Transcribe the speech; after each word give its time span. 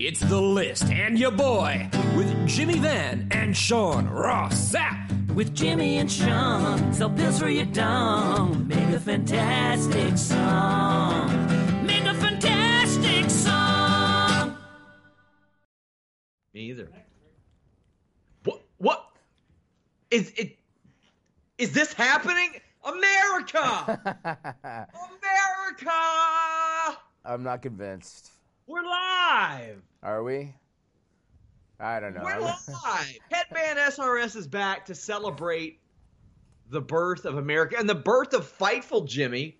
It's 0.00 0.20
the 0.20 0.40
list 0.40 0.84
and 0.84 1.18
your 1.18 1.32
boy 1.32 1.90
with 2.16 2.46
Jimmy 2.46 2.78
Van 2.78 3.26
and 3.32 3.56
Sean 3.56 4.08
Ross 4.08 4.72
Sapp. 4.72 5.34
With 5.34 5.52
Jimmy 5.56 5.98
and 5.98 6.08
Sean, 6.08 6.92
sell 6.92 7.10
pills 7.10 7.40
for 7.40 7.48
your 7.48 7.64
dong. 7.64 8.68
Make 8.68 8.94
a 8.94 9.00
fantastic 9.00 10.16
song. 10.16 11.84
Make 11.84 12.04
a 12.04 12.14
fantastic 12.14 13.28
song. 13.28 14.56
Me 16.54 16.60
either. 16.60 16.88
What? 18.44 18.62
What? 18.76 19.04
Is 20.12 20.32
it? 20.36 20.58
Is 21.58 21.72
this 21.72 21.92
happening? 21.92 22.50
America! 22.84 24.00
America! 25.82 25.90
I'm 27.24 27.42
not 27.42 27.62
convinced. 27.62 28.30
We're 28.68 28.82
live. 28.82 29.82
Are 30.02 30.22
we? 30.22 30.54
I 31.80 32.00
don't 32.00 32.14
know. 32.14 32.20
We're 32.22 32.38
live. 32.40 33.18
Headband 33.30 33.78
SRS 33.78 34.36
is 34.36 34.46
back 34.46 34.84
to 34.86 34.94
celebrate 34.94 35.80
the 36.68 36.82
birth 36.82 37.24
of 37.24 37.38
America 37.38 37.76
and 37.78 37.88
the 37.88 37.94
birth 37.94 38.34
of 38.34 38.46
Fightful 38.46 39.08
Jimmy. 39.08 39.56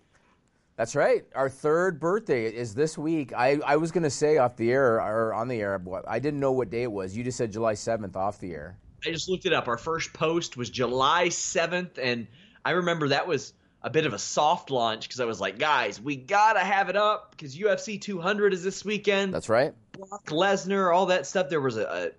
That's 0.75 0.95
right. 0.95 1.25
Our 1.33 1.49
third 1.49 1.99
birthday 1.99 2.53
is 2.53 2.75
this 2.75 2.99
week. 2.99 3.33
I, 3.33 3.59
I 3.65 3.77
was 3.77 3.91
going 3.91 4.03
to 4.03 4.11
say 4.11 4.37
off 4.37 4.55
the 4.55 4.71
air 4.71 5.01
or 5.01 5.33
on 5.33 5.47
the 5.47 5.59
air, 5.59 5.79
but 5.79 6.07
I 6.07 6.19
didn't 6.19 6.39
know 6.39 6.51
what 6.51 6.69
day 6.69 6.83
it 6.83 6.91
was. 6.91 7.17
You 7.17 7.23
just 7.23 7.39
said 7.39 7.51
July 7.51 7.73
7th 7.73 8.15
off 8.15 8.39
the 8.39 8.51
air. 8.51 8.77
I 9.03 9.09
just 9.09 9.27
looked 9.27 9.47
it 9.47 9.53
up. 9.53 9.67
Our 9.67 9.79
first 9.79 10.13
post 10.13 10.55
was 10.55 10.69
July 10.69 11.29
7th, 11.29 11.97
and 11.97 12.27
I 12.63 12.71
remember 12.71 13.07
that 13.07 13.27
was 13.27 13.53
a 13.81 13.89
bit 13.89 14.05
of 14.05 14.13
a 14.13 14.19
soft 14.19 14.71
launch 14.71 15.03
because 15.03 15.19
I 15.19 15.25
was 15.25 15.39
like, 15.39 15.57
guys, 15.57 16.01
we 16.01 16.15
gotta 16.15 16.59
have 16.59 16.89
it 16.89 16.95
up 16.95 17.31
because 17.31 17.57
UFC 17.57 17.99
200 17.99 18.53
is 18.53 18.63
this 18.63 18.83
weekend. 18.83 19.33
That's 19.33 19.49
right. 19.49 19.73
Brock 19.93 20.25
Lesnar, 20.27 20.93
all 20.93 21.07
that 21.07 21.25
stuff. 21.25 21.49
There 21.49 21.61
was 21.61 21.77
a, 21.77 22.11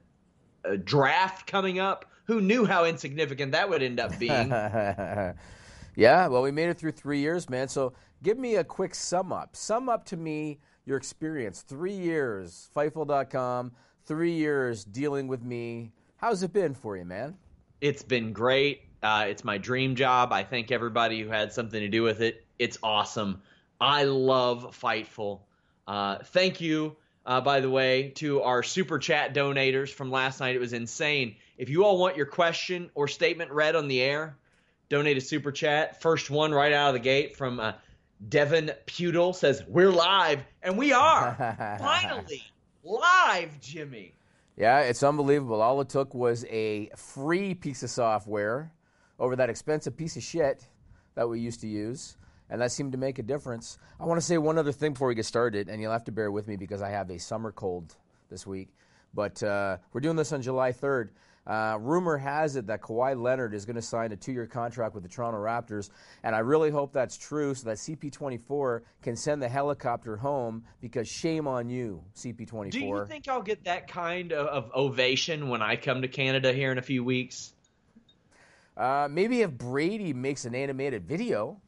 a, 0.65 0.72
a 0.72 0.76
draft 0.76 1.47
coming 1.47 1.78
up. 1.78 2.06
Who 2.25 2.41
knew 2.41 2.65
how 2.65 2.84
insignificant 2.84 3.53
that 3.53 3.69
would 3.69 3.82
end 3.82 3.98
up 3.98 4.19
being? 4.19 4.31
yeah, 4.50 5.34
well, 5.97 6.43
we 6.43 6.50
made 6.50 6.69
it 6.69 6.78
through 6.78 6.93
three 6.93 7.19
years, 7.19 7.50
man. 7.50 7.69
So 7.69 7.92
give 8.22 8.38
me 8.38 8.56
a 8.56 8.65
quick 8.65 8.94
sum 8.94 9.32
up. 9.32 9.56
Sum 9.56 9.88
up 9.88 10.04
to 10.06 10.16
me 10.16 10.60
your 10.84 10.97
experience. 10.97 11.62
Three 11.62 11.94
years, 11.94 12.71
Fightful.com, 12.75 13.72
three 14.04 14.32
years 14.32 14.84
dealing 14.84 15.28
with 15.28 15.42
me. 15.42 15.92
How's 16.16 16.42
it 16.42 16.53
been 16.53 16.75
for 16.75 16.97
you, 16.97 17.04
man? 17.04 17.37
It's 17.81 18.03
been 18.03 18.32
great. 18.32 18.82
Uh, 19.02 19.26
it's 19.28 19.44
my 19.44 19.58
dream 19.58 19.94
job. 19.94 20.32
I 20.32 20.44
thank 20.44 20.70
everybody 20.70 21.20
who 21.20 21.28
had 21.28 21.52
something 21.52 21.80
to 21.80 21.88
do 21.88 22.02
with 22.02 22.20
it. 22.20 22.44
It's 22.58 22.78
awesome. 22.82 23.42
I 23.80 24.04
love 24.04 24.78
Fightful. 24.80 25.40
Uh, 25.86 26.18
thank 26.18 26.60
you, 26.60 26.96
uh, 27.24 27.40
by 27.40 27.60
the 27.60 27.70
way, 27.70 28.10
to 28.16 28.42
our 28.42 28.62
super 28.62 28.98
chat 28.98 29.34
donators 29.34 29.88
from 29.88 30.10
last 30.10 30.40
night. 30.40 30.54
It 30.54 30.60
was 30.60 30.74
insane. 30.74 31.36
If 31.56 31.70
you 31.70 31.84
all 31.84 31.98
want 31.98 32.16
your 32.16 32.26
question 32.26 32.90
or 32.94 33.08
statement 33.08 33.50
read 33.50 33.74
on 33.74 33.88
the 33.88 34.00
air, 34.02 34.36
donate 34.88 35.16
a 35.16 35.20
super 35.20 35.50
chat. 35.50 36.02
First 36.02 36.30
one 36.30 36.52
right 36.52 36.72
out 36.72 36.88
of 36.88 36.94
the 36.94 37.00
gate 37.00 37.36
from 37.36 37.58
uh, 37.58 37.72
Devin 38.28 38.72
Pudel 38.86 39.34
says, 39.34 39.62
We're 39.66 39.90
live. 39.90 40.44
And 40.62 40.76
we 40.76 40.92
are. 40.92 41.34
Finally, 41.80 42.42
live, 42.84 43.58
Jimmy. 43.60 44.12
Yeah, 44.56 44.80
it's 44.80 45.02
unbelievable. 45.02 45.62
All 45.62 45.80
it 45.80 45.88
took 45.88 46.12
was 46.12 46.44
a 46.50 46.90
free 46.94 47.54
piece 47.54 47.82
of 47.82 47.88
software 47.88 48.70
over 49.20 49.36
that 49.36 49.50
expensive 49.50 49.97
piece 49.97 50.16
of 50.16 50.22
shit 50.22 50.66
that 51.14 51.28
we 51.28 51.38
used 51.38 51.60
to 51.60 51.69
use, 51.69 52.16
and 52.48 52.60
that 52.60 52.72
seemed 52.72 52.92
to 52.92 52.98
make 52.98 53.19
a 53.19 53.22
difference. 53.22 53.78
I 54.00 54.06
want 54.06 54.19
to 54.19 54.26
say 54.26 54.38
one 54.38 54.58
other 54.58 54.72
thing 54.72 54.94
before 54.94 55.08
we 55.08 55.14
get 55.14 55.26
started, 55.26 55.69
and 55.69 55.81
you'll 55.81 55.92
have 55.92 56.04
to 56.04 56.12
bear 56.12 56.32
with 56.32 56.48
me 56.48 56.56
because 56.56 56.82
I 56.82 56.88
have 56.88 57.10
a 57.10 57.19
summer 57.19 57.53
cold 57.53 57.94
this 58.30 58.47
week. 58.47 58.70
But 59.12 59.42
uh, 59.42 59.76
we're 59.92 60.00
doing 60.00 60.16
this 60.16 60.32
on 60.32 60.41
July 60.41 60.72
3rd. 60.72 61.10
Uh, 61.47 61.78
rumor 61.80 62.16
has 62.16 62.56
it 62.56 62.66
that 62.66 62.80
Kawhi 62.80 63.20
Leonard 63.20 63.54
is 63.54 63.64
going 63.64 63.76
to 63.76 63.82
sign 63.82 64.12
a 64.12 64.16
two 64.16 64.30
year 64.30 64.47
contract 64.47 64.94
with 64.94 65.03
the 65.03 65.09
Toronto 65.09 65.38
Raptors, 65.38 65.91
and 66.22 66.34
I 66.34 66.41
really 66.41 66.71
hope 66.71 66.92
that's 66.92 67.16
true 67.16 67.54
so 67.54 67.65
that 67.65 67.78
CP24 67.78 68.83
can 69.03 69.16
send 69.16 69.42
the 69.42 69.48
helicopter 69.48 70.16
home 70.16 70.65
because 70.80 71.09
shame 71.09 71.48
on 71.48 71.68
you, 71.68 72.04
CP24. 72.15 72.71
Do 72.71 72.78
you 72.78 73.04
think 73.06 73.27
I'll 73.27 73.42
get 73.42 73.65
that 73.65 73.89
kind 73.89 74.33
of, 74.33 74.47
of 74.47 74.71
ovation 74.74 75.48
when 75.48 75.60
I 75.60 75.77
come 75.77 76.03
to 76.03 76.09
Canada 76.09 76.53
here 76.53 76.71
in 76.71 76.78
a 76.78 76.83
few 76.83 77.03
weeks? 77.03 77.53
Uh, 78.76 79.08
maybe 79.10 79.42
if 79.42 79.50
Brady 79.50 80.12
makes 80.12 80.44
an 80.44 80.54
animated 80.54 81.06
video. 81.06 81.60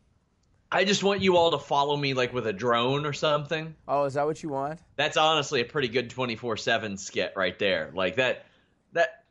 I 0.70 0.84
just 0.84 1.04
want 1.04 1.20
you 1.20 1.36
all 1.36 1.50
to 1.50 1.58
follow 1.58 1.96
me 1.96 2.14
like 2.14 2.32
with 2.32 2.46
a 2.46 2.52
drone 2.52 3.04
or 3.04 3.12
something. 3.12 3.74
Oh, 3.86 4.04
is 4.04 4.14
that 4.14 4.24
what 4.24 4.42
you 4.42 4.48
want? 4.48 4.80
That's 4.96 5.18
honestly 5.18 5.60
a 5.60 5.64
pretty 5.64 5.88
good 5.88 6.08
24/7 6.08 6.98
skit 6.98 7.34
right 7.36 7.58
there. 7.58 7.90
Like 7.94 8.16
that 8.16 8.46
that 8.92 9.24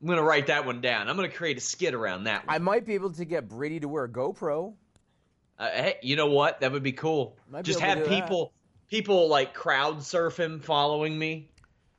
I'm 0.00 0.06
going 0.06 0.18
to 0.18 0.24
write 0.24 0.46
that 0.46 0.64
one 0.64 0.80
down. 0.80 1.08
I'm 1.08 1.16
going 1.16 1.30
to 1.30 1.36
create 1.36 1.58
a 1.58 1.60
skit 1.60 1.92
around 1.92 2.24
that 2.24 2.46
one. 2.46 2.54
I 2.54 2.58
might 2.58 2.86
be 2.86 2.94
able 2.94 3.12
to 3.12 3.24
get 3.24 3.48
Brady 3.48 3.80
to 3.80 3.88
wear 3.88 4.04
a 4.04 4.08
GoPro. 4.08 4.74
Uh, 5.58 5.70
hey, 5.70 5.96
you 6.02 6.16
know 6.16 6.28
what? 6.28 6.60
That 6.60 6.72
would 6.72 6.82
be 6.82 6.92
cool. 6.92 7.36
Might 7.50 7.64
just 7.64 7.78
to 7.78 7.84
have 7.84 7.98
do 7.98 8.04
that. 8.04 8.10
people 8.10 8.52
people 8.88 9.28
like 9.28 9.52
crowd 9.52 10.02
surf 10.02 10.38
him 10.38 10.60
following 10.60 11.18
me 11.18 11.48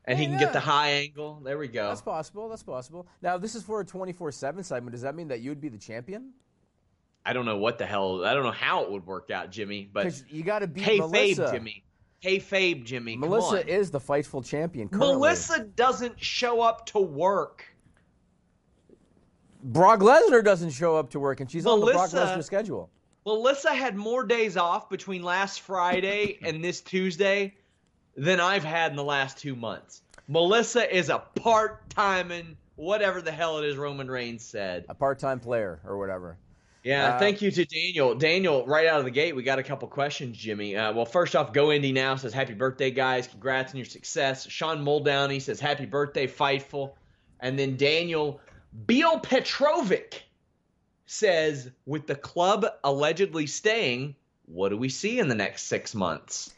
and 0.08 0.18
he 0.18 0.26
can 0.26 0.34
yeah. 0.34 0.40
get 0.40 0.54
the 0.54 0.60
high 0.60 0.90
angle. 0.92 1.42
There 1.44 1.58
we 1.58 1.68
go. 1.68 1.90
That's 1.90 2.02
possible. 2.02 2.48
That's 2.48 2.64
possible. 2.64 3.08
Now, 3.22 3.38
this 3.38 3.56
is 3.56 3.64
for 3.64 3.82
a 3.82 3.86
24 3.86 4.32
7 4.32 4.64
segment. 4.64 4.94
Does 4.94 5.02
that 5.02 5.16
mean 5.16 5.28
that 5.28 5.42
you 5.42 5.52
would 5.52 5.62
be 5.62 5.70
the 5.70 5.78
champion? 5.78 6.32
I 7.26 7.34
don't 7.34 7.46
know 7.46 7.58
what 7.58 7.78
the 7.78 7.86
hell. 7.86 8.24
I 8.24 8.34
don't 8.34 8.44
know 8.44 8.52
how 8.52 8.84
it 8.84 8.92
would 8.92 9.06
work 9.06 9.30
out, 9.32 9.52
Jimmy. 9.52 9.90
But 9.92 10.24
you 10.30 10.44
got 10.44 10.60
to 10.60 10.68
beat 10.68 10.86
hey, 10.86 11.00
Melissa. 11.00 11.44
Fabe, 11.44 11.52
Jimmy. 11.52 11.84
Hey, 12.20 12.40
Fabe, 12.40 12.86
Jimmy. 12.86 13.14
Come 13.18 13.30
Melissa 13.30 13.68
is 13.68 13.92
the 13.92 14.00
Fightful 14.00 14.46
champion. 14.46 14.88
Currently. 14.88 15.14
Melissa 15.14 15.60
doesn't 15.60 16.20
show 16.24 16.62
up 16.62 16.86
to 16.88 17.00
work. 17.00 17.66
Brock 19.62 20.00
Lesnar 20.00 20.44
doesn't 20.44 20.70
show 20.70 20.96
up 20.96 21.10
to 21.12 21.20
work, 21.20 21.42
and 21.42 21.52
she's 21.52 21.66
on 21.66 21.82
the 21.82 21.88
Brock 21.88 22.12
Lesnar 22.12 22.44
schedule. 22.44 22.90
Melissa 23.26 23.74
had 23.74 23.98
more 23.98 24.24
days 24.24 24.56
off 24.56 24.90
between 24.90 25.22
last 25.22 25.60
Friday 25.62 26.40
and 26.44 26.64
this 26.64 26.80
Tuesday 26.80 27.56
than 28.18 28.40
I've 28.40 28.64
had 28.64 28.92
in 28.92 28.98
the 28.98 29.04
last 29.04 29.38
two 29.38 29.56
months. 29.56 30.02
Melissa 30.28 30.94
is 30.94 31.10
a 31.10 31.20
part 31.20 31.90
timing, 31.90 32.58
whatever 32.76 33.22
the 33.22 33.32
hell 33.32 33.60
it 33.60 33.66
is 33.66 33.78
Roman 33.78 34.10
Reigns 34.12 34.44
said. 34.44 34.86
A 34.90 34.94
part-time 34.94 35.40
player 35.40 35.80
or 35.86 35.98
whatever. 35.98 36.38
Yeah, 36.84 37.16
Uh, 37.16 37.20
thank 37.20 37.42
you 37.42 37.52
to 37.52 37.66
Daniel. 37.66 38.16
Daniel, 38.16 38.66
right 38.66 38.88
out 38.88 39.00
of 39.00 39.06
the 39.06 39.12
gate, 39.12 39.36
we 39.36 39.44
got 39.44 39.60
a 39.60 39.64
couple 39.64 39.88
questions, 39.88 40.38
Jimmy. 40.38 40.76
Uh, 40.76 40.94
well, 40.94 41.06
first 41.06 41.36
off, 41.36 41.54
Go 41.54 41.72
Indy 41.72 41.92
Now 41.92 42.16
says, 42.16 42.34
Happy 42.34 42.54
birthday, 42.54 42.92
guys. 42.92 43.28
Congrats 43.28 43.72
on 43.74 43.78
your 43.78 43.86
success. 43.86 44.50
Sean 44.50 44.84
Muldowney 44.84 45.42
says, 45.42 45.60
Happy 45.60 45.86
birthday, 45.86 46.28
Fightful. 46.28 46.92
And 47.40 47.58
then 47.58 47.78
Daniel 47.78 48.42
Beal 48.86 49.20
Petrovic 49.20 50.22
says, 51.06 51.70
With 51.86 52.08
the 52.08 52.16
club 52.16 52.66
allegedly 52.84 53.48
staying, 53.48 54.16
what 54.46 54.70
do 54.70 54.78
we 54.78 54.90
see 54.90 55.20
in 55.20 55.28
the 55.28 55.36
next 55.36 55.64
six 55.64 55.94
months? 55.94 56.54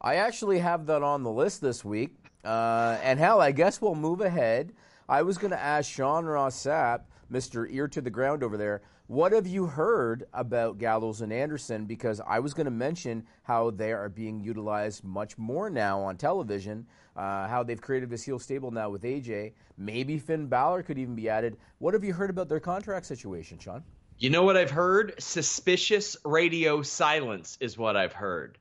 I 0.00 0.16
actually 0.16 0.58
have 0.58 0.86
that 0.86 1.02
on 1.02 1.22
the 1.22 1.30
list 1.30 1.60
this 1.60 1.84
week. 1.84 2.14
Uh, 2.44 2.98
and 3.02 3.18
hell, 3.18 3.40
I 3.40 3.52
guess 3.52 3.80
we'll 3.80 3.94
move 3.94 4.20
ahead. 4.20 4.72
I 5.08 5.22
was 5.22 5.38
going 5.38 5.50
to 5.50 5.60
ask 5.60 5.90
Sean 5.90 6.24
Ross 6.24 6.56
Sapp, 6.56 7.02
Mr. 7.30 7.66
Ear 7.70 7.88
to 7.88 8.00
the 8.00 8.10
Ground 8.10 8.42
over 8.42 8.56
there, 8.56 8.82
what 9.08 9.30
have 9.30 9.46
you 9.46 9.66
heard 9.66 10.26
about 10.32 10.78
Gallows 10.78 11.20
and 11.20 11.32
Anderson? 11.32 11.84
Because 11.84 12.20
I 12.26 12.40
was 12.40 12.54
going 12.54 12.64
to 12.64 12.72
mention 12.72 13.24
how 13.44 13.70
they 13.70 13.92
are 13.92 14.08
being 14.08 14.40
utilized 14.40 15.04
much 15.04 15.38
more 15.38 15.70
now 15.70 16.00
on 16.00 16.16
television, 16.16 16.86
uh, 17.16 17.46
how 17.46 17.62
they've 17.62 17.80
created 17.80 18.10
this 18.10 18.24
heel 18.24 18.40
stable 18.40 18.72
now 18.72 18.90
with 18.90 19.02
AJ. 19.04 19.52
Maybe 19.78 20.18
Finn 20.18 20.48
Balor 20.48 20.82
could 20.82 20.98
even 20.98 21.14
be 21.14 21.28
added. 21.28 21.56
What 21.78 21.94
have 21.94 22.02
you 22.02 22.14
heard 22.14 22.30
about 22.30 22.48
their 22.48 22.58
contract 22.58 23.06
situation, 23.06 23.60
Sean? 23.60 23.84
You 24.18 24.30
know 24.30 24.42
what 24.42 24.56
I've 24.56 24.72
heard? 24.72 25.14
Suspicious 25.18 26.16
radio 26.24 26.82
silence 26.82 27.58
is 27.60 27.78
what 27.78 27.96
I've 27.96 28.14
heard. 28.14 28.58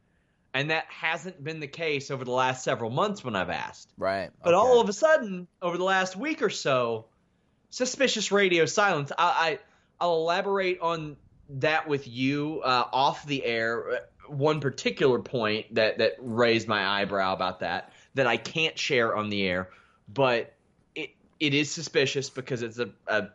And 0.55 0.71
that 0.71 0.85
hasn't 0.87 1.43
been 1.43 1.59
the 1.59 1.67
case 1.67 2.09
over 2.09 2.25
the 2.25 2.31
last 2.31 2.63
several 2.63 2.89
months 2.89 3.23
when 3.23 3.35
I've 3.35 3.51
asked. 3.51 3.91
Right. 3.97 4.31
But 4.43 4.53
okay. 4.53 4.55
all 4.55 4.81
of 4.81 4.89
a 4.89 4.93
sudden, 4.93 5.47
over 5.61 5.77
the 5.77 5.83
last 5.83 6.15
week 6.15 6.41
or 6.41 6.49
so, 6.49 7.05
suspicious 7.69 8.31
radio 8.31 8.65
silence. 8.65 9.11
I, 9.17 9.25
I 9.25 9.59
I'll 9.99 10.15
elaborate 10.15 10.79
on 10.79 11.17
that 11.49 11.87
with 11.87 12.07
you 12.07 12.61
uh, 12.63 12.85
off 12.91 13.27
the 13.27 13.45
air. 13.45 13.89
Uh, 13.91 13.97
One 14.27 14.59
particular 14.61 15.19
point 15.19 15.75
that 15.75 15.99
that 15.99 16.13
raised 16.19 16.67
my 16.67 17.01
eyebrow 17.01 17.33
about 17.33 17.59
that 17.59 17.91
that 18.15 18.25
I 18.25 18.37
can't 18.37 18.79
share 18.79 19.15
on 19.15 19.29
the 19.29 19.45
air, 19.45 19.69
but 20.07 20.53
it 20.95 21.11
it 21.39 21.53
is 21.53 21.69
suspicious 21.69 22.29
because 22.31 22.63
it's 22.63 22.79
a, 22.79 22.89
a 23.07 23.27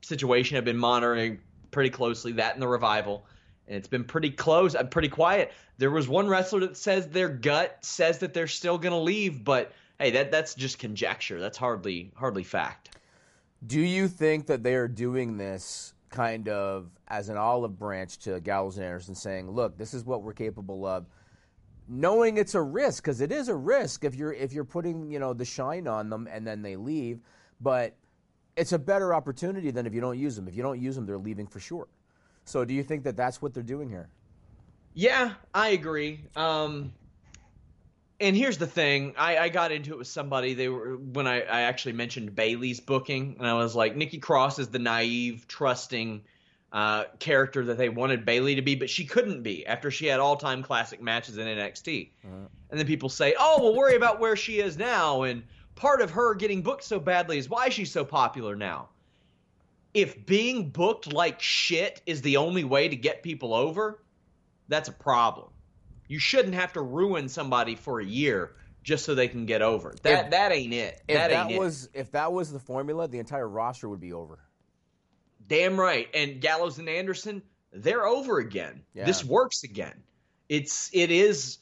situation 0.00 0.56
I've 0.56 0.64
been 0.64 0.78
monitoring 0.78 1.40
pretty 1.70 1.90
closely. 1.90 2.32
That 2.32 2.54
and 2.54 2.62
the 2.62 2.68
revival, 2.68 3.26
and 3.68 3.76
it's 3.76 3.88
been 3.88 4.04
pretty 4.04 4.30
close. 4.30 4.74
I'm 4.74 4.88
pretty 4.88 5.08
quiet. 5.08 5.52
There 5.76 5.90
was 5.90 6.08
one 6.08 6.26
wrestler 6.26 6.60
that 6.60 6.76
says 6.76 7.08
their 7.08 7.28
gut 7.28 7.78
says 7.82 8.18
that 8.18 8.34
they're 8.34 8.46
still 8.46 8.78
going 8.78 8.92
to 8.92 8.98
leave, 8.98 9.44
but 9.44 9.72
hey, 9.98 10.10
that 10.12 10.32
that's 10.32 10.54
just 10.54 10.78
conjecture. 10.78 11.38
That's 11.38 11.58
hardly 11.58 12.10
hardly 12.16 12.44
fact. 12.44 12.96
Do 13.66 13.80
you 13.80 14.08
think 14.08 14.46
that 14.46 14.62
they 14.62 14.74
are 14.74 14.88
doing 14.88 15.36
this 15.36 15.92
kind 16.10 16.48
of 16.48 16.90
as 17.08 17.28
an 17.28 17.36
olive 17.36 17.78
branch 17.78 18.18
to 18.20 18.40
Gallows 18.40 18.78
and 18.78 18.86
Anderson, 18.86 19.14
saying, 19.14 19.50
"Look, 19.50 19.76
this 19.76 19.94
is 19.94 20.04
what 20.04 20.22
we're 20.22 20.32
capable 20.32 20.86
of," 20.86 21.06
knowing 21.86 22.38
it's 22.38 22.54
a 22.54 22.62
risk 22.62 23.02
because 23.04 23.20
it 23.20 23.30
is 23.30 23.48
a 23.48 23.54
risk 23.54 24.04
if 24.04 24.14
you're 24.14 24.32
if 24.32 24.52
you're 24.52 24.64
putting 24.64 25.10
you 25.10 25.18
know 25.18 25.34
the 25.34 25.44
shine 25.44 25.86
on 25.86 26.08
them 26.08 26.26
and 26.30 26.46
then 26.46 26.62
they 26.62 26.76
leave, 26.76 27.20
but 27.60 27.94
it's 28.56 28.72
a 28.72 28.78
better 28.78 29.14
opportunity 29.14 29.70
than 29.70 29.86
if 29.86 29.94
you 29.94 30.00
don't 30.00 30.18
use 30.18 30.34
them. 30.34 30.48
If 30.48 30.56
you 30.56 30.62
don't 30.62 30.80
use 30.80 30.96
them, 30.96 31.06
they're 31.06 31.18
leaving 31.18 31.46
for 31.46 31.60
sure. 31.60 31.86
So, 32.48 32.64
do 32.64 32.72
you 32.72 32.82
think 32.82 33.04
that 33.04 33.14
that's 33.14 33.42
what 33.42 33.52
they're 33.52 33.62
doing 33.62 33.90
here? 33.90 34.08
Yeah, 34.94 35.34
I 35.54 35.68
agree. 35.68 36.24
Um, 36.34 36.94
and 38.20 38.34
here's 38.34 38.56
the 38.56 38.66
thing: 38.66 39.14
I, 39.18 39.36
I 39.36 39.48
got 39.50 39.70
into 39.70 39.92
it 39.92 39.98
with 39.98 40.08
somebody. 40.08 40.54
They 40.54 40.70
were 40.70 40.96
when 40.96 41.26
I, 41.26 41.42
I 41.42 41.60
actually 41.62 41.92
mentioned 41.92 42.34
Bayley's 42.34 42.80
booking, 42.80 43.36
and 43.38 43.46
I 43.46 43.52
was 43.52 43.76
like, 43.76 43.96
Nikki 43.96 44.16
Cross 44.16 44.58
is 44.60 44.68
the 44.68 44.78
naive, 44.78 45.46
trusting 45.46 46.22
uh, 46.72 47.04
character 47.18 47.66
that 47.66 47.76
they 47.76 47.90
wanted 47.90 48.24
Bailey 48.24 48.54
to 48.54 48.62
be, 48.62 48.76
but 48.76 48.88
she 48.88 49.04
couldn't 49.04 49.42
be 49.42 49.66
after 49.66 49.90
she 49.90 50.06
had 50.06 50.18
all-time 50.18 50.62
classic 50.62 51.02
matches 51.02 51.36
in 51.36 51.46
NXT. 51.46 52.08
And 52.70 52.80
then 52.80 52.86
people 52.86 53.10
say, 53.10 53.34
"Oh, 53.38 53.58
well, 53.62 53.74
worry 53.76 53.94
about 53.94 54.20
where 54.20 54.36
she 54.36 54.60
is 54.60 54.78
now." 54.78 55.24
And 55.24 55.42
part 55.74 56.00
of 56.00 56.10
her 56.12 56.34
getting 56.34 56.62
booked 56.62 56.84
so 56.84 56.98
badly 56.98 57.36
is 57.36 57.50
why 57.50 57.68
she's 57.68 57.92
so 57.92 58.06
popular 58.06 58.56
now. 58.56 58.88
If 60.00 60.26
being 60.26 60.70
booked 60.70 61.12
like 61.12 61.40
shit 61.40 62.00
is 62.06 62.22
the 62.22 62.36
only 62.36 62.62
way 62.64 62.88
to 62.88 62.94
get 62.96 63.22
people 63.22 63.52
over, 63.52 64.02
that's 64.68 64.88
a 64.88 64.92
problem. 64.92 65.48
You 66.06 66.18
shouldn't 66.18 66.54
have 66.54 66.72
to 66.74 66.80
ruin 66.82 67.28
somebody 67.28 67.74
for 67.74 68.00
a 68.00 68.04
year 68.04 68.54
just 68.82 69.04
so 69.04 69.14
they 69.14 69.28
can 69.28 69.44
get 69.44 69.60
over. 69.60 69.94
That 70.02 70.26
If- 70.26 70.30
that 70.30 70.52
ain't 70.52 70.72
it. 70.72 71.02
If 71.08 71.16
that 71.16 71.30
that, 71.30 71.42
ain't 71.46 71.52
it. 71.52 71.58
was 71.58 71.88
if 71.94 72.12
that 72.12 72.32
was 72.32 72.52
the 72.52 72.60
formula, 72.60 73.08
the 73.08 73.18
entire 73.18 73.48
roster 73.48 73.88
would 73.88 74.00
be 74.00 74.12
over. 74.12 74.38
Damn 75.46 75.78
right. 75.78 76.08
And 76.14 76.40
Gallows 76.40 76.78
and 76.78 76.88
Anderson, 76.88 77.42
they're 77.72 78.06
over 78.06 78.38
again. 78.38 78.82
Yeah. 78.94 79.04
This 79.04 79.24
works 79.24 79.64
again. 79.64 80.02
It's 80.48 80.90
it 80.92 81.10
is 81.10 81.58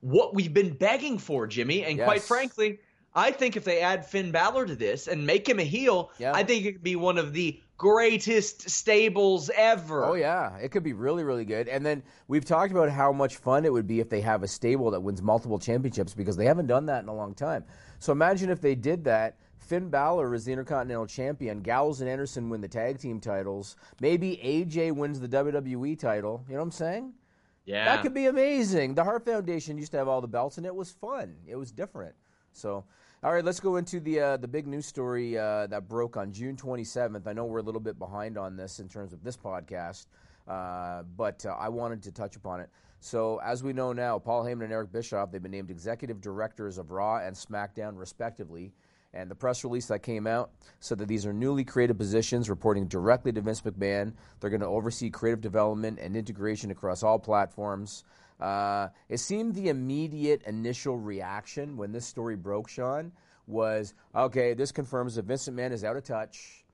what 0.00 0.34
we've 0.34 0.52
been 0.52 0.74
begging 0.74 1.18
for, 1.18 1.46
Jimmy. 1.46 1.84
And 1.84 1.98
quite 1.98 2.22
frankly, 2.22 2.80
I 3.14 3.30
think 3.32 3.56
if 3.56 3.64
they 3.64 3.80
add 3.80 4.06
Finn 4.06 4.30
Balor 4.30 4.66
to 4.66 4.76
this 4.76 5.08
and 5.08 5.26
make 5.26 5.48
him 5.48 5.58
a 5.58 5.64
heel, 5.64 6.10
Yeah. 6.18 6.32
I 6.34 6.44
think 6.44 6.64
it 6.64 6.72
could 6.72 6.82
be 6.82 6.94
one 6.96 7.18
of 7.18 7.32
the 7.32 7.60
greatest 7.78 8.68
stables 8.68 9.50
ever. 9.54 10.04
Oh 10.04 10.14
yeah, 10.14 10.56
it 10.58 10.70
could 10.70 10.82
be 10.82 10.92
really 10.92 11.24
really 11.24 11.44
good. 11.44 11.68
And 11.68 11.86
then 11.86 12.02
we've 12.26 12.44
talked 12.44 12.72
about 12.72 12.90
how 12.90 13.12
much 13.12 13.36
fun 13.36 13.64
it 13.64 13.72
would 13.72 13.86
be 13.86 14.00
if 14.00 14.10
they 14.10 14.20
have 14.20 14.42
a 14.42 14.48
stable 14.48 14.90
that 14.90 15.00
wins 15.00 15.22
multiple 15.22 15.58
championships 15.58 16.12
because 16.12 16.36
they 16.36 16.44
haven't 16.44 16.66
done 16.66 16.86
that 16.86 17.02
in 17.02 17.08
a 17.08 17.14
long 17.14 17.34
time. 17.34 17.64
So 18.00 18.12
imagine 18.12 18.50
if 18.50 18.60
they 18.60 18.74
did 18.74 19.04
that. 19.04 19.38
Finn 19.56 19.90
Balor 19.90 20.34
is 20.34 20.46
the 20.46 20.52
Intercontinental 20.52 21.06
Champion. 21.06 21.60
Gallows 21.60 22.00
and 22.00 22.08
Anderson 22.08 22.48
win 22.48 22.62
the 22.62 22.68
tag 22.68 22.98
team 22.98 23.20
titles. 23.20 23.76
Maybe 24.00 24.40
AJ 24.42 24.92
wins 24.92 25.20
the 25.20 25.28
WWE 25.28 25.98
title. 25.98 26.42
You 26.48 26.54
know 26.54 26.60
what 26.60 26.66
I'm 26.66 26.70
saying? 26.70 27.12
Yeah. 27.66 27.84
That 27.84 28.02
could 28.02 28.14
be 28.14 28.26
amazing. 28.26 28.94
The 28.94 29.04
Hart 29.04 29.26
Foundation 29.26 29.76
used 29.76 29.90
to 29.92 29.98
have 29.98 30.08
all 30.08 30.22
the 30.22 30.26
belts, 30.26 30.56
and 30.56 30.64
it 30.64 30.74
was 30.74 30.90
fun. 30.90 31.36
It 31.46 31.56
was 31.56 31.70
different. 31.70 32.14
So, 32.52 32.84
all 33.24 33.32
right, 33.32 33.44
let's 33.44 33.58
go 33.58 33.76
into 33.76 33.98
the 33.98 34.20
uh, 34.20 34.36
the 34.36 34.46
big 34.46 34.68
news 34.68 34.86
story 34.86 35.36
uh, 35.36 35.66
that 35.66 35.88
broke 35.88 36.16
on 36.16 36.32
June 36.32 36.54
27th. 36.54 37.26
I 37.26 37.32
know 37.32 37.46
we're 37.46 37.58
a 37.58 37.62
little 37.62 37.80
bit 37.80 37.98
behind 37.98 38.38
on 38.38 38.56
this 38.56 38.78
in 38.78 38.88
terms 38.88 39.12
of 39.12 39.24
this 39.24 39.36
podcast, 39.36 40.06
uh, 40.46 41.02
but 41.16 41.44
uh, 41.44 41.56
I 41.58 41.68
wanted 41.68 42.00
to 42.04 42.12
touch 42.12 42.36
upon 42.36 42.60
it. 42.60 42.70
So, 43.00 43.40
as 43.44 43.64
we 43.64 43.72
know 43.72 43.92
now, 43.92 44.20
Paul 44.20 44.44
Heyman 44.44 44.64
and 44.64 44.72
Eric 44.72 44.92
Bischoff 44.92 45.32
they've 45.32 45.42
been 45.42 45.50
named 45.50 45.70
executive 45.70 46.20
directors 46.20 46.78
of 46.78 46.92
Raw 46.92 47.18
and 47.18 47.34
SmackDown, 47.34 47.98
respectively. 47.98 48.72
And 49.14 49.28
the 49.28 49.34
press 49.34 49.64
release 49.64 49.86
that 49.86 50.02
came 50.02 50.26
out 50.26 50.50
said 50.78 50.98
that 50.98 51.08
these 51.08 51.26
are 51.26 51.32
newly 51.32 51.64
created 51.64 51.98
positions 51.98 52.48
reporting 52.48 52.86
directly 52.86 53.32
to 53.32 53.40
Vince 53.40 53.62
McMahon. 53.62 54.12
They're 54.38 54.50
going 54.50 54.60
to 54.60 54.66
oversee 54.66 55.10
creative 55.10 55.40
development 55.40 55.98
and 55.98 56.14
integration 56.14 56.70
across 56.70 57.02
all 57.02 57.18
platforms. 57.18 58.04
Uh, 58.40 58.88
it 59.08 59.18
seemed 59.18 59.54
the 59.54 59.68
immediate 59.68 60.42
initial 60.42 60.96
reaction 60.96 61.76
when 61.76 61.92
this 61.92 62.06
story 62.06 62.36
broke, 62.36 62.68
Sean, 62.68 63.12
was 63.46 63.94
okay, 64.14 64.54
this 64.54 64.70
confirms 64.72 65.14
that 65.16 65.24
Vince 65.24 65.48
McMahon 65.48 65.72
is 65.72 65.82
out 65.84 65.96
of 65.96 66.04
touch. 66.04 66.64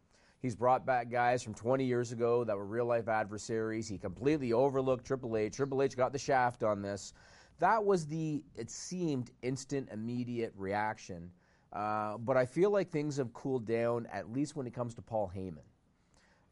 He's 0.41 0.55
brought 0.55 0.85
back 0.85 1.11
guys 1.11 1.43
from 1.43 1.55
20 1.55 1.85
years 1.85 2.13
ago 2.13 2.45
that 2.45 2.55
were 2.55 2.67
real 2.67 2.85
life 2.85 3.09
adversaries. 3.09 3.89
He 3.89 3.97
completely 3.97 4.53
overlooked 4.53 5.07
Triple 5.07 5.39
H. 5.39 5.57
Triple 5.57 5.81
H 5.81 5.97
got 5.97 6.13
the 6.13 6.19
shaft 6.19 6.63
on 6.63 6.83
this. 6.83 7.15
That 7.61 7.83
was 7.83 8.07
the, 8.07 8.43
it 8.55 8.69
seemed, 8.71 9.31
instant, 9.43 9.89
immediate 9.91 10.53
reaction. 10.57 11.31
Uh, 11.73 12.19
but 12.19 12.37
I 12.37 12.45
feel 12.45 12.71
like 12.71 12.91
things 12.91 13.17
have 13.17 13.33
cooled 13.33 13.65
down, 13.65 14.07
at 14.13 14.31
least 14.31 14.55
when 14.55 14.67
it 14.67 14.75
comes 14.75 14.95
to 14.97 15.03
Paul 15.03 15.33
Heyman. 15.35 15.65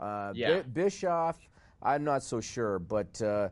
Uh, 0.00 0.32
Yeah. 0.34 0.62
Bi- 0.62 0.62
Bischoff, 0.62 1.38
I'm 1.82 2.02
not 2.02 2.22
so 2.22 2.40
sure, 2.40 2.78
but 2.78 3.20
uh, 3.20 3.50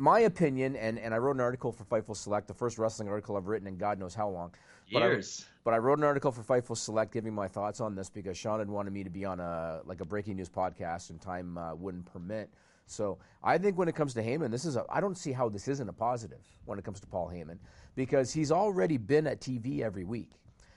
my 0.00 0.20
opinion, 0.20 0.76
and, 0.76 0.98
and 0.98 1.12
I 1.14 1.18
wrote 1.18 1.36
an 1.36 1.40
article 1.40 1.72
for 1.72 1.84
Fightful 1.84 2.16
Select, 2.16 2.48
the 2.48 2.54
first 2.54 2.78
wrestling 2.78 3.08
article 3.08 3.36
I've 3.36 3.46
written 3.46 3.68
in 3.68 3.76
God 3.76 3.98
knows 3.98 4.14
how 4.14 4.28
long. 4.28 4.52
But 4.92 5.02
I- 5.02 5.06
Years. 5.06 5.46
but 5.62 5.74
I 5.74 5.78
wrote 5.78 5.98
an 5.98 6.04
article 6.04 6.32
for 6.32 6.42
Fightful 6.42 6.76
Select 6.76 7.12
giving 7.12 7.34
my 7.34 7.46
thoughts 7.46 7.80
on 7.80 7.94
this 7.94 8.08
because 8.10 8.36
Sean 8.36 8.58
had 8.58 8.68
wanted 8.68 8.92
me 8.92 9.04
to 9.04 9.10
be 9.10 9.24
on 9.24 9.38
a 9.38 9.82
like 9.84 10.00
a 10.00 10.04
breaking 10.04 10.36
news 10.36 10.48
podcast, 10.48 11.10
and 11.10 11.20
time 11.20 11.56
uh, 11.56 11.74
wouldn't 11.74 12.06
permit. 12.12 12.50
So 12.86 13.18
I 13.44 13.56
think 13.58 13.78
when 13.78 13.86
it 13.88 13.94
comes 13.94 14.14
to 14.14 14.22
Heyman, 14.22 14.50
this 14.50 14.64
is 14.64 14.74
a, 14.74 14.84
I 14.90 15.00
don't 15.00 15.16
see 15.16 15.30
how 15.30 15.48
this 15.48 15.68
isn't 15.68 15.88
a 15.88 15.92
positive 15.92 16.40
when 16.64 16.76
it 16.78 16.84
comes 16.84 16.98
to 17.00 17.06
Paul 17.06 17.30
Heyman 17.32 17.58
because 17.94 18.32
he's 18.32 18.50
already 18.50 18.96
been 18.96 19.28
at 19.28 19.40
TV 19.40 19.82
every 19.82 20.02
week. 20.04 20.30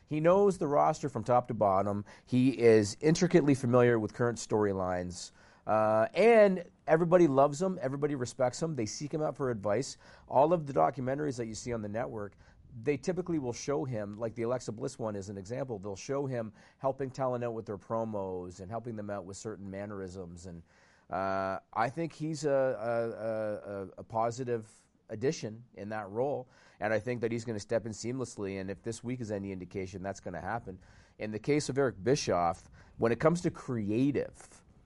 He 0.06 0.20
knows 0.20 0.60
the 0.60 0.68
roster 0.68 1.10
from 1.10 1.24
top 1.24 1.48
to 1.48 1.56
bottom. 1.56 2.06
He 2.28 2.50
is 2.50 2.98
intricately 3.02 3.56
familiar 3.56 3.98
with 3.98 4.14
current 4.14 4.38
storylines. 4.38 5.32
Uh, 5.66 6.08
and 6.14 6.64
everybody 6.88 7.28
loves 7.28 7.62
him. 7.62 7.80
Everybody 7.82 8.16
respects 8.16 8.62
him. 8.62 8.76
They 8.76 8.86
seek 8.86 9.14
him 9.14 9.22
out 9.22 9.36
for 9.38 9.50
advice. 9.50 9.98
All 10.28 10.54
of 10.54 10.68
the 10.68 10.74
documentaries 10.74 11.38
that 11.38 11.48
you 11.48 11.56
see 11.56 11.74
on 11.74 11.82
the 11.82 11.90
network, 11.90 12.34
they 12.84 12.98
typically 12.98 13.40
will 13.40 13.54
show 13.54 13.86
him, 13.86 14.18
like 14.20 14.36
the 14.36 14.42
Alexa 14.44 14.72
Bliss 14.72 14.98
one 15.00 15.16
is 15.16 15.30
an 15.30 15.38
example. 15.38 15.80
They'll 15.80 15.96
show 15.96 16.26
him 16.26 16.52
helping 16.80 17.10
talent 17.12 17.44
out 17.44 17.54
with 17.54 17.66
their 17.66 17.78
promos 17.78 18.60
and 18.60 18.70
helping 18.70 18.96
them 18.96 19.10
out 19.10 19.26
with 19.26 19.38
certain 19.38 19.70
mannerisms. 19.70 20.48
And 20.48 20.62
uh, 21.12 21.60
I 21.74 21.90
think 21.90 22.14
he's 22.14 22.46
a, 22.46 22.50
a, 22.50 23.72
a, 23.72 23.88
a 24.00 24.04
positive 24.04 24.68
addition 25.10 25.64
in 25.76 25.90
that 25.90 26.10
role. 26.10 26.48
And 26.82 26.92
I 26.92 27.00
think 27.00 27.22
that 27.22 27.32
he's 27.32 27.46
going 27.46 27.56
to 27.56 27.62
step 27.62 27.86
in 27.86 27.92
seamlessly. 27.92 28.60
And 28.60 28.70
if 28.70 28.82
this 28.82 29.04
week 29.04 29.22
is 29.22 29.32
any 29.32 29.52
indication, 29.52 30.02
that's 30.02 30.20
going 30.20 30.34
to 30.34 30.42
happen. 30.42 30.78
In 31.20 31.32
the 31.32 31.40
case 31.40 31.70
of 31.70 31.78
Eric 31.78 32.04
Bischoff, 32.04 32.64
when 32.98 33.12
it 33.12 33.20
comes 33.20 33.40
to 33.42 33.52
creative, 33.52 34.34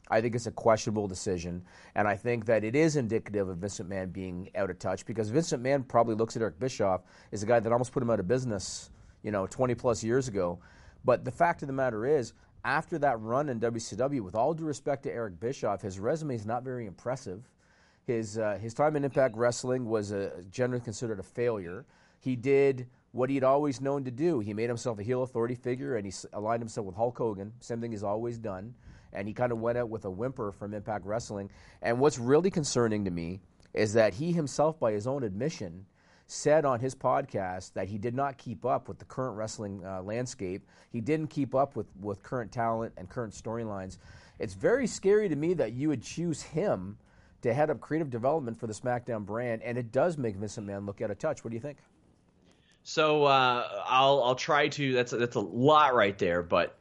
I 0.10 0.22
think 0.22 0.36
it's 0.36 0.48
a 0.48 0.52
questionable 0.52 1.08
decision. 1.08 1.64
And 1.96 2.08
I 2.08 2.16
think 2.16 2.46
that 2.46 2.64
it 2.64 2.76
is 2.76 2.96
indicative 2.96 3.50
of 3.50 3.58
Vince 3.58 3.80
McMahon 3.80 4.12
being 4.12 4.50
out 4.56 4.70
of 4.70 4.80
touch 4.80 5.06
because 5.06 5.30
Vince 5.30 5.52
McMahon 5.52 5.88
probably 5.88 6.16
looks 6.16 6.36
at 6.36 6.42
Eric 6.42 6.60
Bischoff 6.60 7.02
as 7.32 7.44
a 7.44 7.46
guy 7.46 7.60
that 7.60 7.72
almost 7.72 7.92
put 7.92 8.04
him 8.04 8.10
out 8.10 8.20
of 8.20 8.28
business, 8.28 8.90
you 9.24 9.32
know, 9.32 9.48
20 9.48 9.76
plus 9.76 10.04
years 10.04 10.28
ago. 10.28 10.60
But 11.04 11.26
the 11.26 11.32
fact 11.32 11.62
of 11.62 11.68
the 11.68 11.74
matter 11.74 12.06
is, 12.06 12.34
after 12.66 12.98
that 13.00 13.20
run 13.22 13.50
in 13.50 13.60
WCW, 13.60 14.22
with 14.22 14.36
all 14.36 14.54
due 14.54 14.66
respect 14.66 15.04
to 15.04 15.12
Eric 15.12 15.40
Bischoff, 15.40 15.82
his 15.82 16.00
resume 16.00 16.36
is 16.36 16.46
not 16.46 16.64
very 16.64 16.86
impressive. 16.86 17.50
His, 18.06 18.38
uh, 18.38 18.58
his 18.62 18.74
time 18.74 18.96
in 18.96 19.04
Impact 19.04 19.36
Wrestling 19.36 19.86
was 19.86 20.12
a, 20.12 20.32
generally 20.50 20.84
considered 20.84 21.20
a 21.20 21.24
failure. 21.24 21.86
He 22.20 22.36
did 22.36 22.88
what 23.12 23.30
he'd 23.30 23.44
always 23.44 23.80
known 23.80 24.04
to 24.06 24.12
do. 24.12 24.40
He 24.40 24.54
made 24.54 24.70
himself 24.70 25.00
a 25.00 25.04
heel 25.04 25.24
authority 25.24 25.56
figure 25.56 25.96
and 25.98 26.06
he 26.06 26.14
aligned 26.34 26.62
himself 26.62 26.88
with 26.88 26.96
Hulk 26.96 27.18
Hogan, 27.18 27.54
same 27.60 27.80
thing 27.80 27.92
he's 27.92 28.04
always 28.04 28.38
done 28.38 28.74
and 29.14 29.28
he 29.28 29.34
kind 29.34 29.52
of 29.52 29.60
went 29.60 29.78
out 29.78 29.90
with 29.90 30.06
a 30.06 30.10
whimper 30.10 30.52
from 30.52 30.74
Impact 30.74 31.06
Wrestling. 31.06 31.50
And 31.82 32.00
what's 32.00 32.18
really 32.18 32.52
concerning 32.52 33.06
to 33.06 33.12
me 33.12 33.42
is 33.74 33.94
that 33.94 34.14
he 34.14 34.32
himself, 34.32 34.80
by 34.80 34.92
his 34.92 35.08
own 35.08 35.24
admission, 35.24 35.86
said 36.28 36.66
on 36.66 36.80
his 36.80 36.94
podcast 36.94 37.74
that 37.74 37.88
he 37.88 37.98
did 37.98 38.14
not 38.14 38.38
keep 38.38 38.66
up 38.66 38.88
with 38.88 39.00
the 39.00 39.06
current 39.06 39.38
wrestling 39.38 39.82
uh, 39.86 40.02
landscape. 40.02 40.68
He 40.92 41.00
didn't 41.00 41.28
keep 41.28 41.56
up 41.56 41.76
with, 41.76 41.88
with 42.02 42.22
current 42.22 42.52
talent 42.52 42.94
and 42.98 43.10
current 43.10 43.34
storylines. 43.34 43.98
It's 44.40 44.54
very 44.54 44.88
scary 44.88 45.30
to 45.30 45.36
me 45.36 45.54
that 45.56 45.74
you 45.74 45.88
would 45.90 46.04
choose 46.04 46.42
him 46.42 46.98
to 47.42 47.54
head 47.54 47.70
up 47.70 47.80
creative 47.80 48.10
development 48.10 48.60
for 48.60 48.68
the 48.68 48.74
SmackDown 48.74 49.26
brand, 49.26 49.62
and 49.64 49.78
it 49.78 49.92
does 49.92 50.18
make 50.18 50.36
Vince 50.36 50.58
McMahon 50.58 50.86
look 50.86 51.02
out 51.02 51.12
of 51.12 51.18
touch. 51.18 51.44
What 51.44 51.52
do 51.52 51.56
you 51.56 51.62
think? 51.62 51.78
So 52.84 53.26
uh, 53.26 53.84
I'll 53.86 54.24
I'll 54.24 54.36
try 54.36 54.70
to. 54.70 54.94
That's 54.94 55.12
that's 55.12 55.36
a 55.36 55.42
lot 55.42 55.94
right 55.94 56.18
there, 56.18 56.42
but 56.42 56.77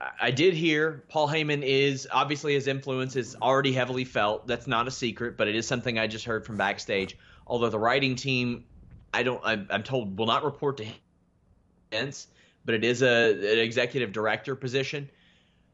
I 0.00 0.30
did 0.30 0.54
hear 0.54 1.04
Paul 1.08 1.28
Heyman 1.28 1.62
is 1.62 2.06
obviously 2.12 2.54
his 2.54 2.66
influence 2.66 3.16
is 3.16 3.34
already 3.40 3.72
heavily 3.72 4.04
felt. 4.04 4.46
That's 4.46 4.66
not 4.66 4.86
a 4.86 4.90
secret, 4.90 5.36
but 5.38 5.48
it 5.48 5.54
is 5.54 5.66
something 5.66 5.98
I 5.98 6.06
just 6.06 6.26
heard 6.26 6.44
from 6.44 6.56
backstage. 6.56 7.16
Although 7.46 7.70
the 7.70 7.78
writing 7.78 8.14
team, 8.14 8.64
I 9.14 9.22
don't, 9.22 9.40
I'm, 9.44 9.82
told, 9.82 10.18
will 10.18 10.26
not 10.26 10.44
report 10.44 10.76
to 10.78 10.84
him, 10.84 12.12
but 12.64 12.74
it 12.74 12.84
is 12.84 13.02
a 13.02 13.32
an 13.32 13.58
executive 13.58 14.12
director 14.12 14.54
position. 14.54 15.08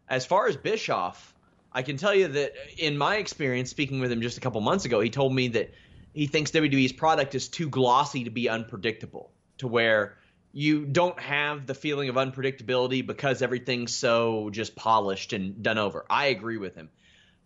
As 0.09 0.25
far 0.25 0.47
as 0.47 0.57
Bischoff, 0.57 1.35
I 1.73 1.83
can 1.83 1.97
tell 1.97 2.15
you 2.15 2.29
that 2.29 2.53
in 2.79 2.97
my 2.97 3.17
experience, 3.17 3.71
speaking 3.71 3.99
with 3.99 4.13
him 4.13 4.21
just 4.21 4.39
a 4.39 4.41
couple 4.41 4.61
months 4.61 4.85
ago, 4.85 5.01
he 5.01 5.11
told 5.11 5.35
me 5.35 5.49
that 5.49 5.73
he 6.13 6.27
thinks 6.27 6.51
WWE's 6.51 6.93
product 6.93 7.35
is 7.35 7.49
too 7.49 7.69
glossy 7.69 8.23
to 8.25 8.31
be 8.31 8.49
unpredictable, 8.49 9.33
to 9.59 9.67
where 9.67 10.19
you 10.53 10.85
don't 10.85 11.19
have 11.19 11.67
the 11.67 11.75
feeling 11.75 12.09
of 12.09 12.17
unpredictability 12.17 13.07
because 13.07 13.41
everything's 13.41 13.95
so 13.95 14.51
just 14.51 14.77
polished 14.77 15.33
and 15.33 15.63
done 15.63 15.79
over. 15.79 16.05
I 16.11 16.27
agree 16.27 16.59
with 16.59 16.75
him. 16.75 16.91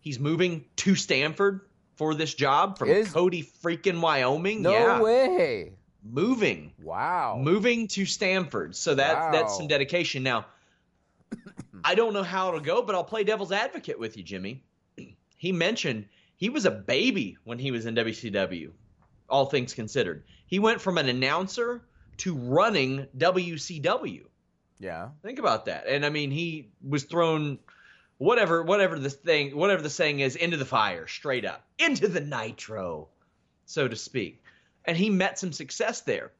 He's 0.01 0.19
moving 0.19 0.65
to 0.77 0.95
Stamford 0.95 1.61
for 1.95 2.13
this 2.13 2.33
job 2.33 2.77
from 2.77 2.89
Is, 2.89 3.11
Cody 3.11 3.43
freaking 3.63 4.01
Wyoming. 4.01 4.61
No 4.61 4.71
yeah. 4.71 5.01
way. 5.01 5.73
Moving. 6.03 6.73
Wow. 6.81 7.39
Moving 7.41 7.87
to 7.89 8.05
Stamford. 8.05 8.75
So 8.75 8.95
that 8.95 9.15
wow. 9.15 9.31
that's 9.31 9.57
some 9.57 9.67
dedication. 9.67 10.23
Now, 10.23 10.45
I 11.83 11.95
don't 11.95 12.13
know 12.13 12.23
how 12.23 12.49
it'll 12.49 12.59
go, 12.59 12.81
but 12.81 12.95
I'll 12.95 13.03
play 13.03 13.23
devil's 13.23 13.51
advocate 13.51 13.99
with 13.99 14.17
you, 14.17 14.23
Jimmy. 14.23 14.63
He 15.39 15.51
mentioned 15.51 16.07
he 16.35 16.49
was 16.49 16.65
a 16.65 16.71
baby 16.71 17.37
when 17.43 17.59
he 17.59 17.69
was 17.69 17.85
in 17.85 17.93
WCW, 17.93 18.71
all 19.29 19.45
things 19.45 19.75
considered. 19.75 20.23
He 20.47 20.57
went 20.57 20.81
from 20.81 20.97
an 20.97 21.07
announcer 21.09 21.83
to 22.17 22.35
running 22.35 23.07
WCW. 23.17 24.25
Yeah. 24.79 25.09
Think 25.23 25.39
about 25.39 25.65
that. 25.65 25.87
And 25.87 26.05
I 26.05 26.09
mean, 26.09 26.31
he 26.31 26.69
was 26.81 27.03
thrown 27.03 27.59
whatever 28.17 28.63
whatever 28.63 28.97
the 28.97 29.09
thing 29.09 29.55
whatever 29.55 29.81
the 29.81 29.89
saying 29.89 30.19
is 30.19 30.35
into 30.35 30.57
the 30.57 30.65
fire 30.65 31.07
straight 31.07 31.45
up 31.45 31.63
into 31.77 32.07
the 32.07 32.19
nitro 32.19 33.07
so 33.65 33.87
to 33.87 33.95
speak 33.95 34.43
and 34.85 34.97
he 34.97 35.09
met 35.09 35.37
some 35.37 35.51
success 35.51 36.01
there 36.01 36.31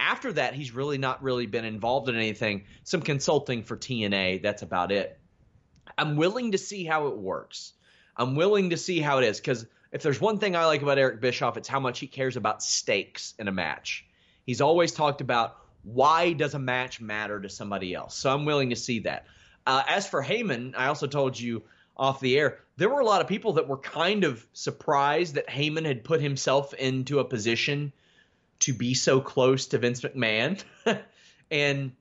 after 0.00 0.32
that 0.32 0.54
he's 0.54 0.72
really 0.72 0.98
not 0.98 1.22
really 1.22 1.46
been 1.46 1.64
involved 1.64 2.08
in 2.08 2.16
anything 2.16 2.64
some 2.82 3.02
consulting 3.02 3.62
for 3.62 3.76
tna 3.76 4.42
that's 4.42 4.62
about 4.62 4.90
it 4.90 5.18
i'm 5.98 6.16
willing 6.16 6.52
to 6.52 6.58
see 6.58 6.84
how 6.84 7.08
it 7.08 7.16
works 7.16 7.74
i'm 8.16 8.34
willing 8.34 8.70
to 8.70 8.76
see 8.76 9.00
how 9.00 9.18
it 9.18 9.24
is 9.24 9.38
because 9.38 9.66
if 9.92 10.02
there's 10.02 10.20
one 10.20 10.38
thing 10.38 10.56
i 10.56 10.64
like 10.64 10.80
about 10.80 10.98
eric 10.98 11.20
bischoff 11.20 11.58
it's 11.58 11.68
how 11.68 11.80
much 11.80 11.98
he 11.98 12.06
cares 12.06 12.36
about 12.36 12.62
stakes 12.62 13.34
in 13.38 13.48
a 13.48 13.52
match 13.52 14.06
He's 14.48 14.62
always 14.62 14.92
talked 14.92 15.20
about 15.20 15.58
why 15.82 16.32
does 16.32 16.54
a 16.54 16.58
match 16.58 17.02
matter 17.02 17.38
to 17.38 17.50
somebody 17.50 17.92
else. 17.92 18.16
So 18.16 18.32
I'm 18.32 18.46
willing 18.46 18.70
to 18.70 18.76
see 18.76 19.00
that. 19.00 19.26
Uh, 19.66 19.82
as 19.86 20.08
for 20.08 20.24
Heyman, 20.24 20.72
I 20.74 20.86
also 20.86 21.06
told 21.06 21.38
you 21.38 21.64
off 21.98 22.20
the 22.20 22.38
air, 22.38 22.58
there 22.78 22.88
were 22.88 23.00
a 23.00 23.04
lot 23.04 23.20
of 23.20 23.26
people 23.26 23.52
that 23.52 23.68
were 23.68 23.76
kind 23.76 24.24
of 24.24 24.46
surprised 24.54 25.34
that 25.34 25.48
Heyman 25.48 25.84
had 25.84 26.02
put 26.02 26.22
himself 26.22 26.72
into 26.72 27.18
a 27.18 27.26
position 27.26 27.92
to 28.60 28.72
be 28.72 28.94
so 28.94 29.20
close 29.20 29.66
to 29.66 29.76
Vince 29.76 30.00
McMahon. 30.00 30.64
and 31.50 31.92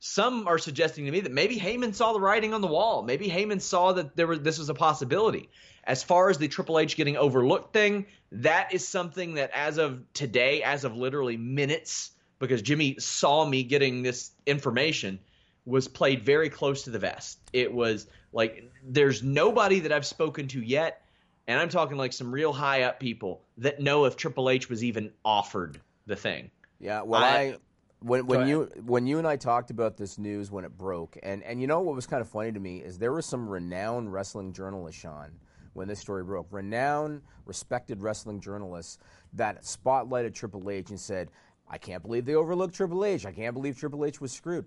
some 0.00 0.46
are 0.46 0.58
suggesting 0.58 1.04
to 1.06 1.10
me 1.10 1.20
that 1.20 1.32
maybe 1.32 1.58
Heyman 1.58 1.94
saw 1.94 2.12
the 2.12 2.20
writing 2.20 2.54
on 2.54 2.60
the 2.60 2.68
wall. 2.68 3.02
Maybe 3.02 3.28
Heyman 3.28 3.60
saw 3.60 3.92
that 3.92 4.16
there 4.16 4.26
was 4.26 4.40
this 4.40 4.58
was 4.58 4.68
a 4.68 4.74
possibility. 4.74 5.48
As 5.84 6.02
far 6.02 6.28
as 6.30 6.38
the 6.38 6.48
Triple 6.48 6.78
H 6.78 6.96
getting 6.96 7.16
overlooked 7.16 7.72
thing, 7.72 8.06
that 8.32 8.72
is 8.74 8.86
something 8.86 9.34
that 9.34 9.50
as 9.54 9.78
of 9.78 10.02
today, 10.12 10.62
as 10.62 10.84
of 10.84 10.96
literally 10.96 11.36
minutes, 11.36 12.12
because 12.38 12.62
Jimmy 12.62 12.96
saw 12.98 13.44
me 13.44 13.64
getting 13.64 14.02
this 14.02 14.30
information, 14.46 15.18
was 15.64 15.88
played 15.88 16.22
very 16.22 16.50
close 16.50 16.82
to 16.82 16.90
the 16.90 16.98
vest. 16.98 17.38
It 17.52 17.72
was 17.72 18.06
like 18.32 18.70
there's 18.84 19.22
nobody 19.22 19.80
that 19.80 19.92
I've 19.92 20.06
spoken 20.06 20.46
to 20.48 20.62
yet, 20.62 21.02
and 21.46 21.58
I'm 21.58 21.70
talking 21.70 21.96
like 21.96 22.12
some 22.12 22.30
real 22.30 22.52
high 22.52 22.82
up 22.82 23.00
people 23.00 23.42
that 23.56 23.80
know 23.80 24.04
if 24.04 24.16
Triple 24.16 24.50
H 24.50 24.68
was 24.68 24.84
even 24.84 25.10
offered 25.24 25.80
the 26.06 26.16
thing. 26.16 26.50
Yeah, 26.78 27.02
well, 27.02 27.24
I, 27.24 27.28
I 27.28 27.56
when 28.00 28.26
when 28.26 28.46
you 28.46 28.70
when 28.84 29.06
you 29.06 29.18
and 29.18 29.26
I 29.26 29.36
talked 29.36 29.70
about 29.70 29.96
this 29.96 30.18
news 30.18 30.50
when 30.50 30.64
it 30.64 30.76
broke, 30.76 31.16
and 31.22 31.42
and 31.42 31.60
you 31.60 31.66
know 31.66 31.80
what 31.80 31.94
was 31.94 32.06
kind 32.06 32.20
of 32.20 32.28
funny 32.28 32.52
to 32.52 32.60
me 32.60 32.78
is 32.78 32.98
there 32.98 33.12
were 33.12 33.22
some 33.22 33.48
renowned 33.48 34.12
wrestling 34.12 34.52
journalists, 34.52 35.00
Sean, 35.00 35.30
when 35.72 35.88
this 35.88 35.98
story 35.98 36.22
broke. 36.22 36.46
Renowned, 36.50 37.22
respected 37.44 38.00
wrestling 38.02 38.40
journalists 38.40 38.98
that 39.32 39.62
spotlighted 39.62 40.34
Triple 40.34 40.70
H 40.70 40.90
and 40.90 41.00
said, 41.00 41.30
I 41.68 41.78
can't 41.78 42.02
believe 42.02 42.24
they 42.24 42.34
overlooked 42.34 42.74
Triple 42.74 43.04
H. 43.04 43.26
I 43.26 43.32
can't 43.32 43.54
believe 43.54 43.76
Triple 43.76 44.04
H 44.04 44.20
was 44.20 44.32
screwed. 44.32 44.66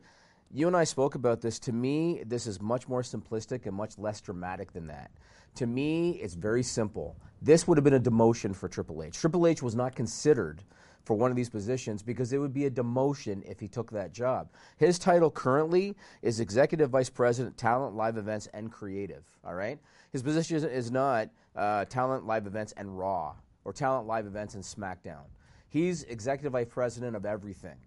You 0.53 0.67
and 0.67 0.75
I 0.75 0.83
spoke 0.83 1.15
about 1.15 1.39
this. 1.41 1.59
To 1.59 1.71
me, 1.71 2.23
this 2.25 2.45
is 2.45 2.61
much 2.61 2.87
more 2.89 3.01
simplistic 3.01 3.65
and 3.65 3.75
much 3.75 3.97
less 3.97 4.19
dramatic 4.19 4.73
than 4.73 4.87
that. 4.87 5.11
To 5.55 5.65
me, 5.65 6.11
it's 6.11 6.33
very 6.33 6.63
simple. 6.63 7.15
This 7.41 7.67
would 7.67 7.77
have 7.77 7.83
been 7.83 7.93
a 7.93 7.99
demotion 7.99 8.55
for 8.55 8.67
Triple 8.67 9.01
H. 9.03 9.17
Triple 9.17 9.47
H 9.47 9.63
was 9.63 9.75
not 9.75 9.95
considered 9.95 10.63
for 11.03 11.15
one 11.15 11.31
of 11.31 11.37
these 11.37 11.49
positions 11.49 12.03
because 12.03 12.33
it 12.33 12.37
would 12.37 12.53
be 12.53 12.65
a 12.65 12.71
demotion 12.71 13.43
if 13.49 13.59
he 13.59 13.67
took 13.67 13.91
that 13.91 14.13
job. 14.13 14.49
His 14.77 14.99
title 14.99 15.31
currently 15.31 15.95
is 16.21 16.39
Executive 16.39 16.89
Vice 16.89 17.09
President, 17.09 17.57
Talent, 17.57 17.95
Live 17.95 18.17
Events, 18.17 18.47
and 18.53 18.71
Creative. 18.71 19.23
All 19.43 19.55
right? 19.55 19.79
His 20.11 20.21
position 20.21 20.57
is 20.57 20.91
not 20.91 21.29
uh, 21.55 21.85
talent, 21.85 22.25
live 22.25 22.47
events, 22.47 22.73
and 22.77 22.97
Raw, 22.97 23.33
or 23.65 23.73
talent, 23.73 24.07
live 24.07 24.25
events, 24.25 24.55
and 24.55 24.63
SmackDown. 24.63 25.23
He's 25.69 26.03
executive 26.03 26.51
vice 26.51 26.67
president 26.69 27.15
of 27.15 27.25
everything. 27.25 27.77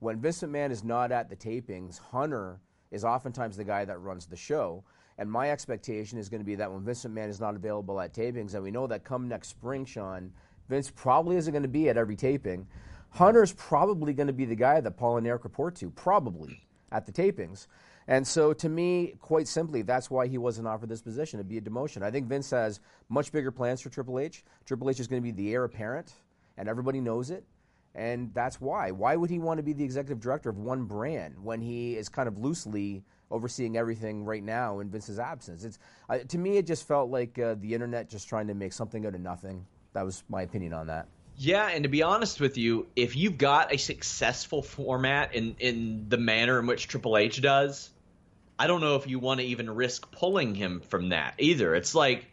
When 0.00 0.20
Vince 0.20 0.42
McMahon 0.42 0.70
is 0.70 0.82
not 0.82 1.12
at 1.12 1.28
the 1.28 1.36
tapings, 1.36 1.98
Hunter 1.98 2.60
is 2.90 3.04
oftentimes 3.04 3.56
the 3.56 3.64
guy 3.64 3.84
that 3.84 3.98
runs 3.98 4.26
the 4.26 4.36
show. 4.36 4.84
And 5.18 5.30
my 5.30 5.50
expectation 5.50 6.18
is 6.18 6.28
going 6.28 6.40
to 6.40 6.44
be 6.44 6.56
that 6.56 6.70
when 6.70 6.82
Vince 6.82 7.04
McMahon 7.04 7.28
is 7.28 7.40
not 7.40 7.54
available 7.54 8.00
at 8.00 8.12
tapings, 8.12 8.54
and 8.54 8.62
we 8.62 8.70
know 8.70 8.86
that 8.86 9.04
come 9.04 9.28
next 9.28 9.48
spring, 9.48 9.84
Sean, 9.84 10.32
Vince 10.68 10.90
probably 10.94 11.36
isn't 11.36 11.52
going 11.52 11.62
to 11.62 11.68
be 11.68 11.88
at 11.88 11.96
every 11.96 12.16
taping. 12.16 12.66
Hunter's 13.10 13.52
probably 13.52 14.12
going 14.12 14.26
to 14.26 14.32
be 14.32 14.44
the 14.44 14.56
guy 14.56 14.80
that 14.80 14.96
Paul 14.96 15.18
and 15.18 15.26
Eric 15.26 15.44
report 15.44 15.76
to, 15.76 15.90
probably 15.90 16.66
at 16.90 17.06
the 17.06 17.12
tapings. 17.12 17.66
And 18.06 18.26
so, 18.26 18.52
to 18.52 18.68
me, 18.68 19.14
quite 19.20 19.48
simply, 19.48 19.82
that's 19.82 20.10
why 20.10 20.26
he 20.26 20.36
wasn't 20.36 20.68
offered 20.68 20.88
this 20.88 21.00
position 21.00 21.38
to 21.38 21.44
be 21.44 21.56
a 21.56 21.60
demotion. 21.60 22.02
I 22.02 22.10
think 22.10 22.26
Vince 22.26 22.50
has 22.50 22.80
much 23.08 23.32
bigger 23.32 23.50
plans 23.50 23.80
for 23.80 23.88
Triple 23.88 24.18
H. 24.18 24.44
Triple 24.66 24.90
H 24.90 25.00
is 25.00 25.06
going 25.06 25.22
to 25.22 25.24
be 25.24 25.30
the 25.30 25.52
heir 25.54 25.64
apparent, 25.64 26.12
and 26.58 26.68
everybody 26.68 27.00
knows 27.00 27.30
it. 27.30 27.44
And 27.94 28.34
that's 28.34 28.60
why. 28.60 28.90
Why 28.90 29.16
would 29.16 29.30
he 29.30 29.38
want 29.38 29.58
to 29.58 29.62
be 29.62 29.72
the 29.72 29.84
executive 29.84 30.20
director 30.20 30.50
of 30.50 30.58
one 30.58 30.84
brand 30.84 31.36
when 31.42 31.60
he 31.60 31.96
is 31.96 32.08
kind 32.08 32.28
of 32.28 32.36
loosely 32.36 33.04
overseeing 33.30 33.76
everything 33.76 34.24
right 34.24 34.42
now 34.42 34.78
in 34.78 34.88
Vince's 34.88 35.18
absence. 35.18 35.64
It's 35.64 35.78
uh, 36.08 36.18
to 36.28 36.38
me, 36.38 36.56
it 36.56 36.66
just 36.66 36.86
felt 36.86 37.10
like 37.10 37.38
uh, 37.38 37.56
the 37.58 37.74
internet 37.74 38.08
just 38.08 38.28
trying 38.28 38.46
to 38.46 38.54
make 38.54 38.72
something 38.72 39.04
out 39.06 39.14
of 39.14 39.20
nothing. 39.20 39.66
That 39.94 40.04
was 40.04 40.22
my 40.28 40.42
opinion 40.42 40.74
on 40.74 40.88
that. 40.88 41.06
Yeah, 41.36 41.66
and 41.66 41.82
to 41.84 41.88
be 41.88 42.02
honest 42.02 42.40
with 42.40 42.58
you, 42.58 42.86
if 42.94 43.16
you've 43.16 43.38
got 43.38 43.72
a 43.72 43.76
successful 43.76 44.62
format 44.62 45.34
in 45.34 45.56
in 45.58 46.06
the 46.08 46.18
manner 46.18 46.60
in 46.60 46.66
which 46.66 46.86
Triple 46.86 47.16
H 47.16 47.40
does, 47.40 47.90
I 48.58 48.66
don't 48.66 48.80
know 48.80 48.96
if 48.96 49.08
you 49.08 49.18
want 49.18 49.40
to 49.40 49.46
even 49.46 49.68
risk 49.70 50.12
pulling 50.12 50.54
him 50.54 50.80
from 50.80 51.08
that 51.08 51.34
either. 51.38 51.74
It's 51.74 51.94
like 51.94 52.26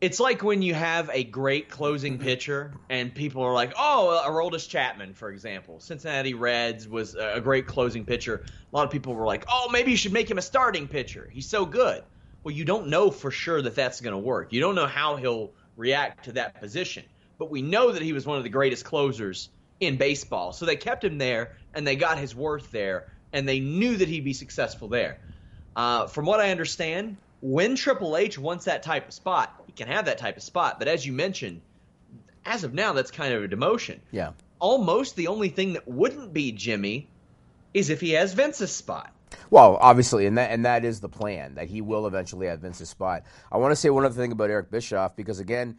it's 0.00 0.18
like 0.18 0.42
when 0.42 0.62
you 0.62 0.74
have 0.74 1.10
a 1.12 1.22
great 1.22 1.68
closing 1.68 2.18
pitcher 2.18 2.72
and 2.88 3.14
people 3.14 3.42
are 3.42 3.52
like, 3.52 3.74
"Oh, 3.78 4.22
Aroldis 4.26 4.68
Chapman, 4.68 5.12
for 5.12 5.30
example, 5.30 5.80
Cincinnati 5.80 6.34
Reds 6.34 6.88
was 6.88 7.14
a 7.14 7.40
great 7.40 7.66
closing 7.66 8.06
pitcher." 8.06 8.44
A 8.72 8.76
lot 8.76 8.84
of 8.84 8.90
people 8.90 9.14
were 9.14 9.26
like, 9.26 9.44
"Oh, 9.48 9.68
maybe 9.70 9.90
you 9.90 9.98
should 9.98 10.12
make 10.14 10.30
him 10.30 10.38
a 10.38 10.42
starting 10.42 10.88
pitcher. 10.88 11.28
He's 11.30 11.48
so 11.48 11.66
good." 11.66 12.02
Well, 12.42 12.54
you 12.54 12.64
don't 12.64 12.88
know 12.88 13.10
for 13.10 13.30
sure 13.30 13.62
that 13.62 13.74
that's 13.74 14.00
going 14.00 14.14
to 14.14 14.18
work. 14.18 14.52
You 14.52 14.60
don't 14.60 14.74
know 14.74 14.86
how 14.86 15.16
he'll 15.16 15.52
react 15.76 16.24
to 16.24 16.32
that 16.32 16.60
position. 16.60 17.04
But 17.38 17.50
we 17.50 17.62
know 17.62 17.92
that 17.92 18.02
he 18.02 18.12
was 18.12 18.26
one 18.26 18.38
of 18.38 18.44
the 18.44 18.50
greatest 18.50 18.84
closers 18.84 19.48
in 19.80 19.96
baseball. 19.96 20.52
So 20.52 20.64
they 20.64 20.76
kept 20.76 21.02
him 21.04 21.18
there 21.18 21.56
and 21.74 21.86
they 21.86 21.96
got 21.96 22.18
his 22.18 22.34
worth 22.34 22.70
there 22.70 23.12
and 23.32 23.48
they 23.48 23.60
knew 23.60 23.96
that 23.96 24.08
he'd 24.08 24.24
be 24.24 24.32
successful 24.32 24.88
there. 24.88 25.18
Uh, 25.74 26.06
from 26.06 26.26
what 26.26 26.40
I 26.40 26.50
understand, 26.50 27.16
when 27.40 27.74
Triple 27.74 28.16
H 28.16 28.38
wants 28.38 28.66
that 28.66 28.82
type 28.82 29.08
of 29.08 29.14
spot, 29.14 29.62
he 29.66 29.72
can 29.72 29.88
have 29.88 30.04
that 30.04 30.18
type 30.18 30.36
of 30.36 30.42
spot. 30.42 30.78
But 30.78 30.88
as 30.88 31.04
you 31.04 31.12
mentioned, 31.12 31.60
as 32.44 32.64
of 32.64 32.74
now, 32.74 32.92
that's 32.92 33.10
kind 33.10 33.34
of 33.34 33.42
a 33.42 33.48
demotion. 33.48 33.98
Yeah. 34.10 34.32
Almost 34.58 35.16
the 35.16 35.28
only 35.28 35.48
thing 35.48 35.72
that 35.72 35.88
wouldn't 35.88 36.32
be 36.32 36.52
Jimmy 36.52 37.08
is 37.74 37.90
if 37.90 38.00
he 38.00 38.10
has 38.12 38.34
Vince's 38.34 38.70
spot. 38.70 39.12
Well, 39.50 39.78
obviously, 39.80 40.26
and 40.26 40.38
that 40.38 40.50
and 40.50 40.64
that 40.64 40.84
is 40.84 41.00
the 41.00 41.08
plan 41.08 41.54
that 41.54 41.68
he 41.68 41.80
will 41.80 42.06
eventually 42.06 42.46
have 42.46 42.60
Vince's 42.60 42.88
spot. 42.88 43.24
I 43.50 43.56
want 43.58 43.72
to 43.72 43.76
say 43.76 43.90
one 43.90 44.04
other 44.04 44.14
thing 44.14 44.32
about 44.32 44.50
Eric 44.50 44.70
Bischoff 44.70 45.16
because 45.16 45.40
again, 45.40 45.78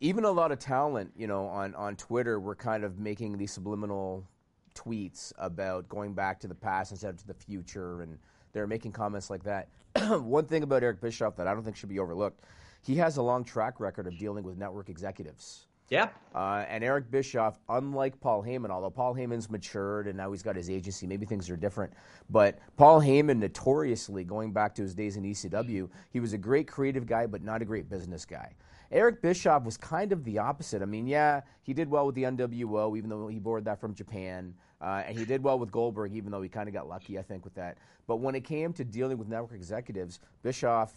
even 0.00 0.24
a 0.24 0.30
lot 0.30 0.52
of 0.52 0.58
talent, 0.58 1.12
you 1.16 1.26
know, 1.26 1.46
on 1.46 1.74
on 1.74 1.96
Twitter 1.96 2.38
were 2.38 2.54
kind 2.54 2.84
of 2.84 2.98
making 2.98 3.38
these 3.38 3.52
subliminal 3.52 4.26
tweets 4.74 5.32
about 5.38 5.88
going 5.88 6.14
back 6.14 6.40
to 6.40 6.48
the 6.48 6.54
past 6.54 6.92
instead 6.92 7.10
of 7.10 7.18
to 7.18 7.26
the 7.26 7.34
future, 7.34 8.02
and 8.02 8.18
they're 8.52 8.66
making 8.66 8.92
comments 8.92 9.30
like 9.30 9.44
that. 9.44 9.68
One 10.22 10.44
thing 10.44 10.62
about 10.62 10.82
Eric 10.82 11.00
Bischoff 11.00 11.36
that 11.36 11.46
I 11.46 11.54
don't 11.54 11.62
think 11.64 11.76
should 11.76 11.88
be 11.88 11.98
overlooked, 11.98 12.44
he 12.82 12.96
has 12.96 13.16
a 13.16 13.22
long 13.22 13.44
track 13.44 13.80
record 13.80 14.06
of 14.06 14.18
dealing 14.18 14.44
with 14.44 14.58
network 14.58 14.88
executives. 14.88 15.66
Yeah. 15.88 16.08
Uh, 16.34 16.64
and 16.68 16.82
Eric 16.82 17.10
Bischoff, 17.10 17.58
unlike 17.68 18.20
Paul 18.20 18.42
Heyman, 18.42 18.70
although 18.70 18.90
Paul 18.90 19.14
Heyman's 19.14 19.48
matured 19.48 20.08
and 20.08 20.16
now 20.16 20.32
he's 20.32 20.42
got 20.42 20.56
his 20.56 20.68
agency, 20.68 21.06
maybe 21.06 21.26
things 21.26 21.48
are 21.48 21.56
different. 21.56 21.92
But 22.28 22.58
Paul 22.76 23.00
Heyman, 23.00 23.38
notoriously, 23.38 24.24
going 24.24 24.52
back 24.52 24.74
to 24.76 24.82
his 24.82 24.94
days 24.94 25.16
in 25.16 25.22
ECW, 25.22 25.88
he 26.10 26.20
was 26.20 26.32
a 26.32 26.38
great 26.38 26.66
creative 26.66 27.06
guy, 27.06 27.26
but 27.26 27.42
not 27.42 27.62
a 27.62 27.64
great 27.64 27.88
business 27.88 28.24
guy. 28.24 28.54
Eric 28.90 29.22
Bischoff 29.22 29.64
was 29.64 29.76
kind 29.76 30.12
of 30.12 30.24
the 30.24 30.38
opposite. 30.38 30.82
I 30.82 30.84
mean, 30.84 31.06
yeah, 31.06 31.40
he 31.62 31.72
did 31.72 31.90
well 31.90 32.06
with 32.06 32.14
the 32.14 32.24
NWO, 32.24 32.96
even 32.96 33.10
though 33.10 33.28
he 33.28 33.38
borrowed 33.38 33.64
that 33.64 33.80
from 33.80 33.94
Japan. 33.94 34.54
Uh, 34.80 35.02
and 35.06 35.18
he 35.18 35.24
did 35.24 35.42
well 35.42 35.58
with 35.58 35.72
Goldberg, 35.72 36.12
even 36.12 36.30
though 36.30 36.42
he 36.42 36.48
kind 36.48 36.68
of 36.68 36.74
got 36.74 36.88
lucky, 36.88 37.18
I 37.18 37.22
think, 37.22 37.44
with 37.44 37.54
that. 37.54 37.78
But 38.06 38.16
when 38.16 38.34
it 38.34 38.44
came 38.44 38.72
to 38.74 38.84
dealing 38.84 39.18
with 39.18 39.28
network 39.28 39.54
executives, 39.54 40.20
Bischoff, 40.42 40.92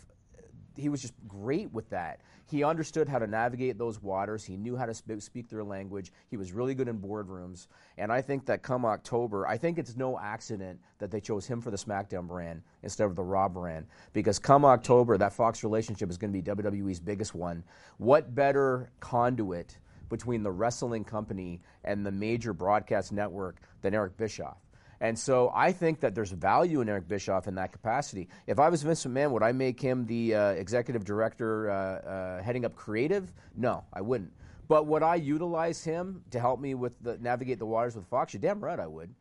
he 0.76 0.90
was 0.90 1.02
just 1.02 1.14
great 1.28 1.72
with 1.74 1.90
that. 1.90 2.22
He 2.46 2.64
understood 2.64 3.08
how 3.08 3.20
to 3.20 3.28
navigate 3.28 3.78
those 3.78 4.02
waters. 4.02 4.44
He 4.44 4.58
knew 4.58 4.76
how 4.76 4.86
to 4.88 4.94
sp- 4.98 5.20
speak 5.20 5.50
their 5.50 5.64
language. 5.64 6.12
He 6.30 6.38
was 6.38 6.52
really 6.52 6.74
good 6.74 6.88
in 6.88 6.98
boardrooms. 6.98 7.68
And 7.98 8.12
I 8.12 8.22
think 8.22 8.46
that 8.48 8.64
come 8.64 8.86
October, 8.86 9.46
I 9.48 9.58
think 9.58 9.78
it's 9.78 9.96
no 9.96 10.18
accident 10.18 10.80
that 10.98 11.12
they 11.12 11.22
chose 11.22 11.46
him 11.46 11.62
for 11.62 11.70
the 11.70 11.78
SmackDown 11.78 12.28
brand 12.28 12.64
instead 12.82 13.06
of 13.06 13.16
the 13.16 13.24
Raw 13.24 13.50
brand. 13.50 13.86
Because 14.14 14.40
come 14.40 14.66
October, 14.66 15.18
that 15.18 15.34
Fox 15.34 15.64
relationship 15.64 16.10
is 16.10 16.18
going 16.18 16.34
to 16.34 16.42
be 16.42 16.52
WWE's 16.52 17.00
biggest 17.00 17.36
one. 17.36 17.64
What 17.98 18.34
better 18.34 18.92
conduit 19.00 19.78
between 20.10 20.42
the 20.42 20.52
wrestling 20.52 21.04
company 21.04 21.62
and 21.84 22.04
the 22.04 22.12
major 22.12 22.52
broadcast 22.52 23.12
network 23.12 23.58
than 23.82 23.94
Eric 23.94 24.18
Bischoff? 24.18 24.58
And 25.02 25.18
so 25.18 25.52
I 25.56 25.72
think 25.72 26.02
that 26.02 26.14
there's 26.14 26.32
value 26.32 26.82
in 26.82 26.90
Eric 26.90 27.08
Bischoff 27.08 27.48
in 27.48 27.56
that 27.56 27.72
capacity. 27.72 28.28
If 28.48 28.60
I 28.60 28.70
was 28.70 28.84
Vince 28.84 29.06
McMahon, 29.06 29.32
would 29.32 29.44
I 29.44 29.54
make 29.54 29.80
him 29.80 30.06
the 30.06 30.36
uh, 30.36 30.50
executive 30.52 31.06
director 31.06 31.70
uh, 31.70 31.74
uh, 31.76 32.44
heading 32.44 32.66
up 32.66 32.76
creative? 32.76 33.32
No, 33.56 33.86
I 33.94 34.02
wouldn't. 34.02 34.34
But 34.68 34.88
would 34.88 35.02
I 35.02 35.16
utilize 35.16 35.84
him 35.84 36.24
to 36.32 36.40
help 36.40 36.60
me 36.60 36.76
with 36.76 36.94
the 37.02 37.18
navigate 37.18 37.60
the 37.60 37.66
waters 37.66 37.96
with 37.96 38.06
Fox? 38.08 38.34
You're 38.34 38.42
damn 38.42 38.64
right 38.64 38.80
I 38.80 38.88
would. 38.88 39.14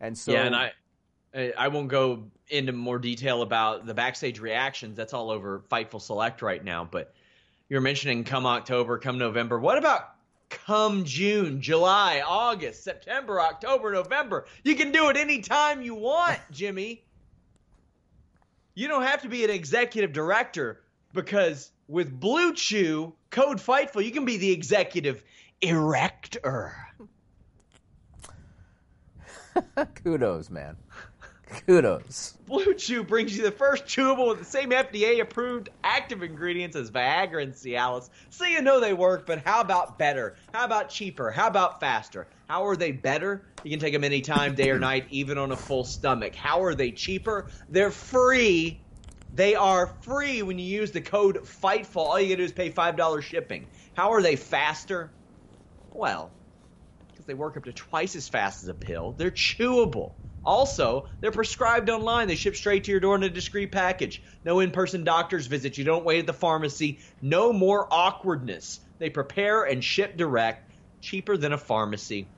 And 0.00 0.16
so 0.16 0.32
yeah, 0.32 0.44
and 0.44 0.56
I 0.56 0.72
I 1.56 1.68
won't 1.68 1.88
go 1.88 2.24
into 2.48 2.72
more 2.72 2.98
detail 2.98 3.42
about 3.42 3.86
the 3.86 3.94
backstage 3.94 4.40
reactions. 4.40 4.96
That's 4.96 5.12
all 5.12 5.30
over 5.30 5.62
Fightful 5.70 6.00
Select 6.00 6.42
right 6.42 6.62
now. 6.64 6.88
But 6.90 7.14
you're 7.68 7.80
mentioning 7.80 8.24
come 8.24 8.46
October, 8.46 8.98
come 8.98 9.18
November. 9.18 9.58
What 9.58 9.78
about 9.78 10.15
come 10.48 11.04
June, 11.04 11.60
July, 11.60 12.22
August, 12.24 12.84
September, 12.84 13.40
October, 13.40 13.92
November. 13.92 14.46
You 14.64 14.74
can 14.76 14.92
do 14.92 15.08
it 15.08 15.16
anytime 15.16 15.82
you 15.82 15.94
want, 15.94 16.38
Jimmy. 16.50 17.04
You 18.74 18.88
don't 18.88 19.02
have 19.02 19.22
to 19.22 19.28
be 19.28 19.44
an 19.44 19.50
executive 19.50 20.12
director 20.12 20.82
because 21.12 21.72
with 21.88 22.20
BlueChew, 22.20 23.12
code 23.30 23.58
Fightful, 23.58 24.04
you 24.04 24.10
can 24.10 24.24
be 24.24 24.36
the 24.36 24.52
executive 24.52 25.22
erector. 25.62 26.76
Kudos, 30.04 30.50
man. 30.50 30.76
Kudos. 31.46 32.36
BlueChew 32.48 33.06
brings 33.06 33.36
you 33.36 33.44
the 33.44 33.52
first 33.52 33.84
chewable 33.84 34.28
with 34.28 34.40
the 34.40 34.44
same 34.44 34.70
FDA 34.70 35.20
approved 35.20 35.68
active 35.84 36.22
ingredients 36.22 36.74
as 36.76 36.90
Viagra 36.90 37.42
and 37.42 37.52
Cialis. 37.54 38.10
So 38.30 38.44
you 38.44 38.62
know 38.62 38.80
they 38.80 38.92
work, 38.92 39.26
but 39.26 39.44
how 39.44 39.60
about 39.60 39.98
better? 39.98 40.34
How 40.52 40.64
about 40.64 40.88
cheaper? 40.88 41.30
How 41.30 41.46
about 41.46 41.78
faster? 41.78 42.26
How 42.48 42.66
are 42.66 42.76
they 42.76 42.90
better? 42.90 43.42
You 43.62 43.70
can 43.70 43.78
take 43.78 43.92
them 43.92 44.04
anytime, 44.04 44.54
day 44.54 44.70
or 44.70 44.78
night, 44.78 45.06
even 45.10 45.38
on 45.38 45.52
a 45.52 45.56
full 45.56 45.84
stomach. 45.84 46.34
How 46.34 46.62
are 46.62 46.74
they 46.74 46.90
cheaper? 46.90 47.46
They're 47.68 47.90
free. 47.90 48.80
They 49.34 49.54
are 49.54 49.88
free 50.02 50.42
when 50.42 50.58
you 50.58 50.66
use 50.66 50.90
the 50.90 51.00
code 51.00 51.44
FIGHTFUL. 51.44 51.96
All 51.96 52.20
you 52.20 52.28
gotta 52.28 52.38
do 52.38 52.44
is 52.44 52.52
pay 52.52 52.70
$5 52.70 53.22
shipping. 53.22 53.66
How 53.94 54.12
are 54.12 54.22
they 54.22 54.36
faster? 54.36 55.10
Well, 55.92 56.30
because 57.08 57.26
they 57.26 57.34
work 57.34 57.56
up 57.56 57.64
to 57.64 57.72
twice 57.72 58.16
as 58.16 58.28
fast 58.28 58.62
as 58.62 58.68
a 58.68 58.74
pill. 58.74 59.14
They're 59.16 59.30
chewable. 59.30 60.12
Also, 60.46 61.08
they're 61.20 61.32
prescribed 61.32 61.90
online. 61.90 62.28
They 62.28 62.36
ship 62.36 62.54
straight 62.54 62.84
to 62.84 62.92
your 62.92 63.00
door 63.00 63.16
in 63.16 63.24
a 63.24 63.28
discreet 63.28 63.72
package. 63.72 64.22
No 64.44 64.60
in 64.60 64.70
person 64.70 65.02
doctor's 65.02 65.48
visits. 65.48 65.76
You 65.76 65.84
don't 65.84 66.04
wait 66.04 66.20
at 66.20 66.26
the 66.26 66.32
pharmacy. 66.32 67.00
No 67.20 67.52
more 67.52 67.88
awkwardness. 67.90 68.80
They 68.98 69.10
prepare 69.10 69.64
and 69.64 69.82
ship 69.82 70.16
direct, 70.16 70.70
cheaper 71.00 71.36
than 71.36 71.52
a 71.52 71.58
pharmacy. 71.58 72.28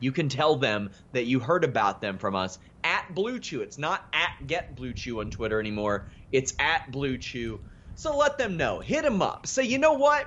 You 0.00 0.10
can 0.10 0.30
tell 0.30 0.56
them 0.56 0.90
that 1.12 1.26
you 1.26 1.38
heard 1.38 1.64
about 1.64 2.00
them 2.00 2.16
from 2.16 2.34
us 2.34 2.58
at 2.82 3.14
BlueChew. 3.14 3.60
It's 3.60 3.78
not 3.78 4.06
at 4.12 4.46
Get 4.46 4.74
BlueChew 4.74 5.20
on 5.20 5.30
Twitter 5.30 5.60
anymore. 5.60 6.06
It's 6.32 6.54
at 6.58 6.90
BlueChew. 6.90 7.58
So 7.94 8.16
let 8.16 8.38
them 8.38 8.56
know. 8.56 8.80
Hit 8.80 9.02
them 9.02 9.20
up. 9.20 9.46
Say, 9.46 9.64
you 9.64 9.78
know 9.78 9.94
what? 9.94 10.26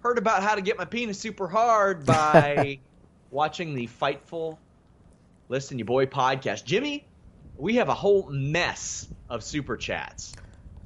Heard 0.00 0.18
about 0.18 0.42
how 0.42 0.54
to 0.54 0.60
get 0.60 0.78
my 0.78 0.84
penis 0.84 1.18
super 1.18 1.48
hard 1.48 2.06
by 2.06 2.78
watching 3.30 3.74
the 3.74 3.88
Fightful 3.88 4.58
Listen 5.50 5.80
Your 5.80 5.86
Boy 5.86 6.06
podcast. 6.06 6.64
Jimmy, 6.64 7.08
we 7.56 7.74
have 7.76 7.88
a 7.88 7.94
whole 7.94 8.30
mess 8.30 9.08
of 9.28 9.42
super 9.42 9.76
chats. 9.76 10.32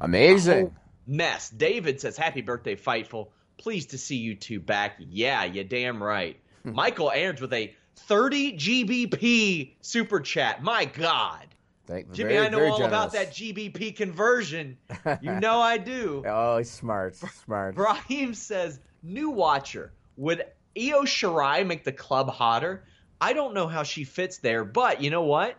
Amazing. 0.00 0.74
Mess. 1.06 1.50
David 1.50 2.00
says, 2.00 2.16
Happy 2.16 2.40
birthday, 2.40 2.74
Fightful. 2.74 3.28
Pleased 3.58 3.90
to 3.90 3.98
see 3.98 4.16
you 4.16 4.34
two 4.34 4.60
back. 4.60 4.96
Yeah, 4.98 5.44
you 5.44 5.64
damn 5.64 6.02
right. 6.02 6.40
Hmm. 6.62 6.72
Michael 6.72 7.12
Aarons 7.12 7.42
with 7.42 7.52
a 7.52 7.74
30 7.96 8.56
GBP 8.56 9.74
super 9.82 10.20
chat. 10.20 10.62
My 10.62 10.86
God. 10.86 11.46
Thank, 11.86 12.12
Jimmy, 12.12 12.32
very, 12.32 12.46
I 12.46 12.48
know 12.48 12.64
all 12.64 12.84
about 12.84 13.12
that 13.12 13.32
GBP 13.32 13.94
conversion. 13.94 14.78
You 15.20 15.32
know 15.40 15.60
I 15.60 15.76
do. 15.76 16.24
Oh, 16.26 16.56
he's 16.56 16.70
smart. 16.70 17.16
Smart. 17.16 17.74
Brahim 17.74 18.32
says, 18.32 18.80
new 19.02 19.28
watcher. 19.28 19.92
Would 20.16 20.46
Io 20.74 21.02
Shirai 21.02 21.66
make 21.66 21.84
the 21.84 21.92
club 21.92 22.30
hotter? 22.30 22.84
I 23.24 23.32
don't 23.32 23.54
know 23.54 23.66
how 23.66 23.84
she 23.84 24.04
fits 24.04 24.38
there, 24.38 24.64
but 24.64 25.00
you 25.00 25.08
know 25.08 25.22
what? 25.22 25.56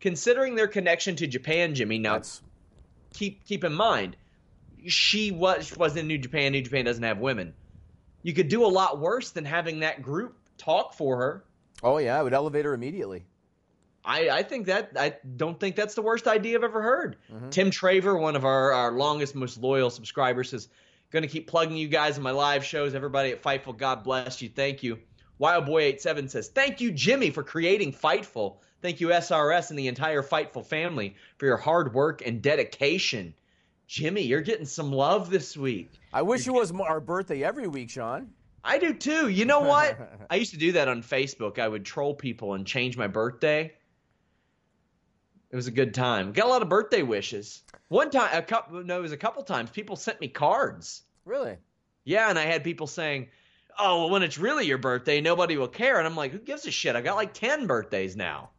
Considering 0.00 0.56
their 0.56 0.66
connection 0.66 1.14
to 1.16 1.28
Japan, 1.28 1.76
Jimmy, 1.76 2.00
now 2.00 2.14
That's 2.14 2.42
keep 3.14 3.44
keep 3.44 3.62
in 3.62 3.72
mind, 3.72 4.16
she 4.88 5.30
was 5.30 5.76
was 5.76 5.94
in 5.96 6.08
New 6.08 6.18
Japan. 6.18 6.50
New 6.50 6.62
Japan 6.62 6.84
doesn't 6.84 7.04
have 7.04 7.18
women. 7.18 7.54
You 8.24 8.32
could 8.32 8.48
do 8.48 8.64
a 8.64 8.66
lot 8.66 8.98
worse 8.98 9.30
than 9.30 9.44
having 9.44 9.80
that 9.80 10.02
group 10.02 10.36
talk 10.58 10.94
for 10.94 11.16
her. 11.18 11.44
Oh 11.80 11.98
yeah, 11.98 12.18
I 12.18 12.22
would 12.24 12.34
elevate 12.34 12.64
her 12.64 12.74
immediately. 12.74 13.24
I, 14.04 14.28
I 14.28 14.42
think 14.42 14.66
that 14.66 14.90
I 14.98 15.14
don't 15.36 15.60
think 15.60 15.76
that's 15.76 15.94
the 15.94 16.02
worst 16.02 16.26
idea 16.26 16.58
I've 16.58 16.64
ever 16.64 16.82
heard. 16.82 17.18
Mm-hmm. 17.32 17.50
Tim 17.50 17.70
Traver, 17.70 18.20
one 18.20 18.34
of 18.34 18.44
our, 18.44 18.72
our 18.72 18.92
longest, 18.92 19.36
most 19.36 19.58
loyal 19.58 19.90
subscribers, 19.90 20.52
is 20.52 20.68
going 21.10 21.22
to 21.22 21.28
keep 21.28 21.46
plugging 21.46 21.76
you 21.76 21.88
guys 21.88 22.16
in 22.16 22.24
my 22.24 22.32
live 22.32 22.64
shows. 22.64 22.94
Everybody 22.94 23.30
at 23.30 23.42
Fightful, 23.42 23.76
God 23.76 24.02
bless 24.02 24.42
you. 24.42 24.48
Thank 24.48 24.82
you. 24.82 24.98
Wildboy87 25.40 26.30
says, 26.30 26.48
Thank 26.48 26.80
you, 26.80 26.90
Jimmy, 26.92 27.30
for 27.30 27.42
creating 27.42 27.92
Fightful. 27.92 28.56
Thank 28.82 29.00
you, 29.00 29.08
SRS 29.08 29.70
and 29.70 29.78
the 29.78 29.88
entire 29.88 30.22
Fightful 30.22 30.64
family, 30.64 31.16
for 31.38 31.46
your 31.46 31.56
hard 31.56 31.92
work 31.92 32.26
and 32.26 32.42
dedication. 32.42 33.34
Jimmy, 33.86 34.22
you're 34.22 34.40
getting 34.40 34.66
some 34.66 34.92
love 34.92 35.30
this 35.30 35.56
week. 35.56 35.90
I 36.12 36.22
wish 36.22 36.46
it 36.46 36.52
was 36.52 36.72
our 36.72 37.00
birthday 37.00 37.42
every 37.44 37.68
week, 37.68 37.90
Sean. 37.90 38.30
I 38.64 38.78
do 38.78 38.94
too. 38.94 39.28
You 39.28 39.44
know 39.44 39.60
what? 39.62 39.98
I 40.28 40.36
used 40.36 40.52
to 40.52 40.58
do 40.58 40.72
that 40.72 40.88
on 40.88 41.02
Facebook. 41.02 41.58
I 41.58 41.68
would 41.68 41.84
troll 41.84 42.14
people 42.14 42.54
and 42.54 42.66
change 42.66 42.96
my 42.96 43.06
birthday. 43.06 43.72
It 45.50 45.56
was 45.56 45.68
a 45.68 45.72
good 45.72 45.94
time. 45.94 46.32
Got 46.32 46.46
a 46.46 46.48
lot 46.48 46.62
of 46.62 46.68
birthday 46.68 47.02
wishes. 47.02 47.62
One 47.88 48.10
time, 48.10 48.30
a 48.32 48.42
couple, 48.42 48.82
no, 48.82 48.98
it 48.98 49.02
was 49.02 49.12
a 49.12 49.16
couple 49.16 49.42
times. 49.44 49.70
People 49.70 49.94
sent 49.94 50.20
me 50.20 50.28
cards. 50.28 51.02
Really? 51.24 51.56
Yeah, 52.04 52.28
and 52.28 52.38
I 52.38 52.42
had 52.42 52.64
people 52.64 52.88
saying, 52.88 53.28
"Oh, 53.78 54.00
well, 54.00 54.10
when 54.10 54.22
it's 54.22 54.38
really 54.38 54.66
your 54.66 54.78
birthday, 54.78 55.20
nobody 55.20 55.56
will 55.56 55.68
care." 55.68 55.98
And 55.98 56.06
I'm 56.06 56.16
like, 56.16 56.32
"Who 56.32 56.38
gives 56.38 56.66
a 56.66 56.70
shit? 56.70 56.96
I 56.96 57.00
got 57.00 57.16
like 57.16 57.34
ten 57.34 57.66
birthdays 57.66 58.16
now. 58.16 58.50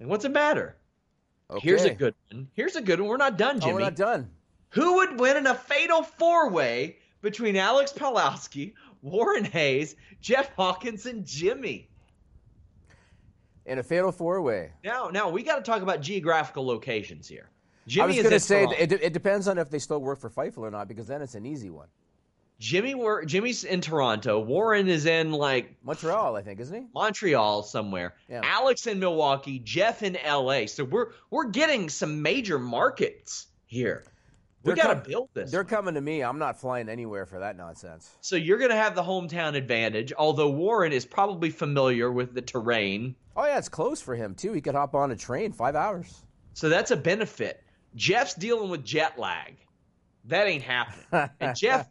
And 0.00 0.08
what's 0.08 0.22
the 0.22 0.28
matter?" 0.28 0.76
Okay. 1.50 1.66
Here's 1.66 1.84
a 1.84 1.94
good 1.94 2.14
one. 2.30 2.48
Here's 2.54 2.76
a 2.76 2.82
good 2.82 3.00
one. 3.00 3.08
We're 3.08 3.16
not 3.16 3.38
done, 3.38 3.56
Oh, 3.56 3.60
Jimmy. 3.60 3.72
we're 3.74 3.80
not 3.80 3.96
done. 3.96 4.30
Who 4.70 4.96
would 4.96 5.18
win 5.18 5.36
in 5.38 5.46
a 5.46 5.54
fatal 5.54 6.02
four 6.02 6.50
way 6.50 6.98
between 7.22 7.56
Alex 7.56 7.92
Pawlowski, 7.92 8.74
Warren 9.00 9.44
Hayes, 9.44 9.96
Jeff 10.20 10.54
Hawkins, 10.54 11.06
and 11.06 11.24
Jimmy? 11.24 11.88
In 13.64 13.78
a 13.78 13.82
fatal 13.82 14.12
four 14.12 14.42
way. 14.42 14.72
Now, 14.84 15.08
now 15.08 15.28
we 15.30 15.42
got 15.42 15.56
to 15.56 15.62
talk 15.62 15.82
about 15.82 16.00
geographical 16.02 16.66
locations 16.66 17.26
here. 17.28 17.48
Jimmy 17.86 18.04
I 18.04 18.06
was 18.06 18.16
is 18.16 18.22
going 18.22 18.32
to 18.32 18.40
say 18.40 18.64
it, 18.78 18.92
it 18.92 19.12
depends 19.14 19.48
on 19.48 19.56
if 19.56 19.70
they 19.70 19.78
still 19.78 20.00
work 20.00 20.20
for 20.20 20.28
Fightful 20.28 20.58
or 20.58 20.70
not, 20.70 20.88
because 20.88 21.06
then 21.06 21.22
it's 21.22 21.34
an 21.34 21.46
easy 21.46 21.70
one. 21.70 21.88
Jimmy, 22.60 22.94
Jimmy's 23.26 23.62
in 23.62 23.80
Toronto. 23.80 24.40
Warren 24.40 24.88
is 24.88 25.06
in 25.06 25.30
like 25.30 25.76
Montreal, 25.84 26.36
I 26.36 26.42
think, 26.42 26.58
isn't 26.60 26.74
he? 26.74 26.86
Montreal 26.92 27.62
somewhere. 27.62 28.14
Yeah. 28.28 28.40
Alex 28.42 28.86
in 28.88 28.98
Milwaukee. 28.98 29.60
Jeff 29.60 30.02
in 30.02 30.16
L.A. 30.16 30.66
So 30.66 30.84
we're 30.84 31.12
we're 31.30 31.46
getting 31.46 31.88
some 31.88 32.20
major 32.20 32.58
markets 32.58 33.46
here. 33.66 34.04
We 34.64 34.74
got 34.74 35.04
to 35.04 35.08
build 35.08 35.28
this. 35.34 35.50
They're 35.50 35.64
coming 35.64 35.94
to 35.94 36.00
me. 36.00 36.20
I'm 36.22 36.38
not 36.38 36.60
flying 36.60 36.88
anywhere 36.88 37.26
for 37.26 37.38
that 37.38 37.56
nonsense. 37.56 38.10
So 38.20 38.34
you're 38.36 38.58
going 38.58 38.70
to 38.70 38.76
have 38.76 38.94
the 38.94 39.02
hometown 39.02 39.54
advantage, 39.54 40.12
although 40.12 40.50
Warren 40.50 40.92
is 40.92 41.06
probably 41.06 41.50
familiar 41.50 42.10
with 42.10 42.34
the 42.34 42.42
terrain. 42.42 43.14
Oh 43.36 43.46
yeah, 43.46 43.58
it's 43.58 43.68
close 43.68 44.02
for 44.02 44.16
him 44.16 44.34
too. 44.34 44.52
He 44.52 44.60
could 44.60 44.74
hop 44.74 44.94
on 44.96 45.12
a 45.12 45.16
train 45.16 45.52
five 45.52 45.76
hours. 45.76 46.22
So 46.54 46.68
that's 46.68 46.90
a 46.90 46.96
benefit. 46.96 47.62
Jeff's 47.94 48.34
dealing 48.34 48.68
with 48.68 48.84
jet 48.84 49.16
lag. 49.18 49.54
That 50.24 50.48
ain't 50.48 50.64
happening. 50.64 51.30
and 51.40 51.56
Jeff 51.56 51.88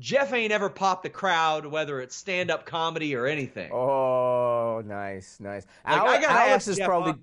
Jeff 0.00 0.32
ain't 0.32 0.50
ever 0.50 0.70
popped 0.70 1.04
a 1.06 1.10
crowd, 1.10 1.66
whether 1.66 2.00
it's 2.00 2.16
stand 2.16 2.50
up 2.50 2.64
comedy 2.64 3.14
or 3.14 3.26
anything. 3.26 3.70
Oh, 3.70 4.82
nice, 4.84 5.38
nice. 5.38 5.66
Like, 5.86 6.22
Ale- 6.22 6.30
I 6.30 6.48
Alex 6.48 6.66
is 6.66 6.78
Jeff 6.78 6.86
probably. 6.86 7.14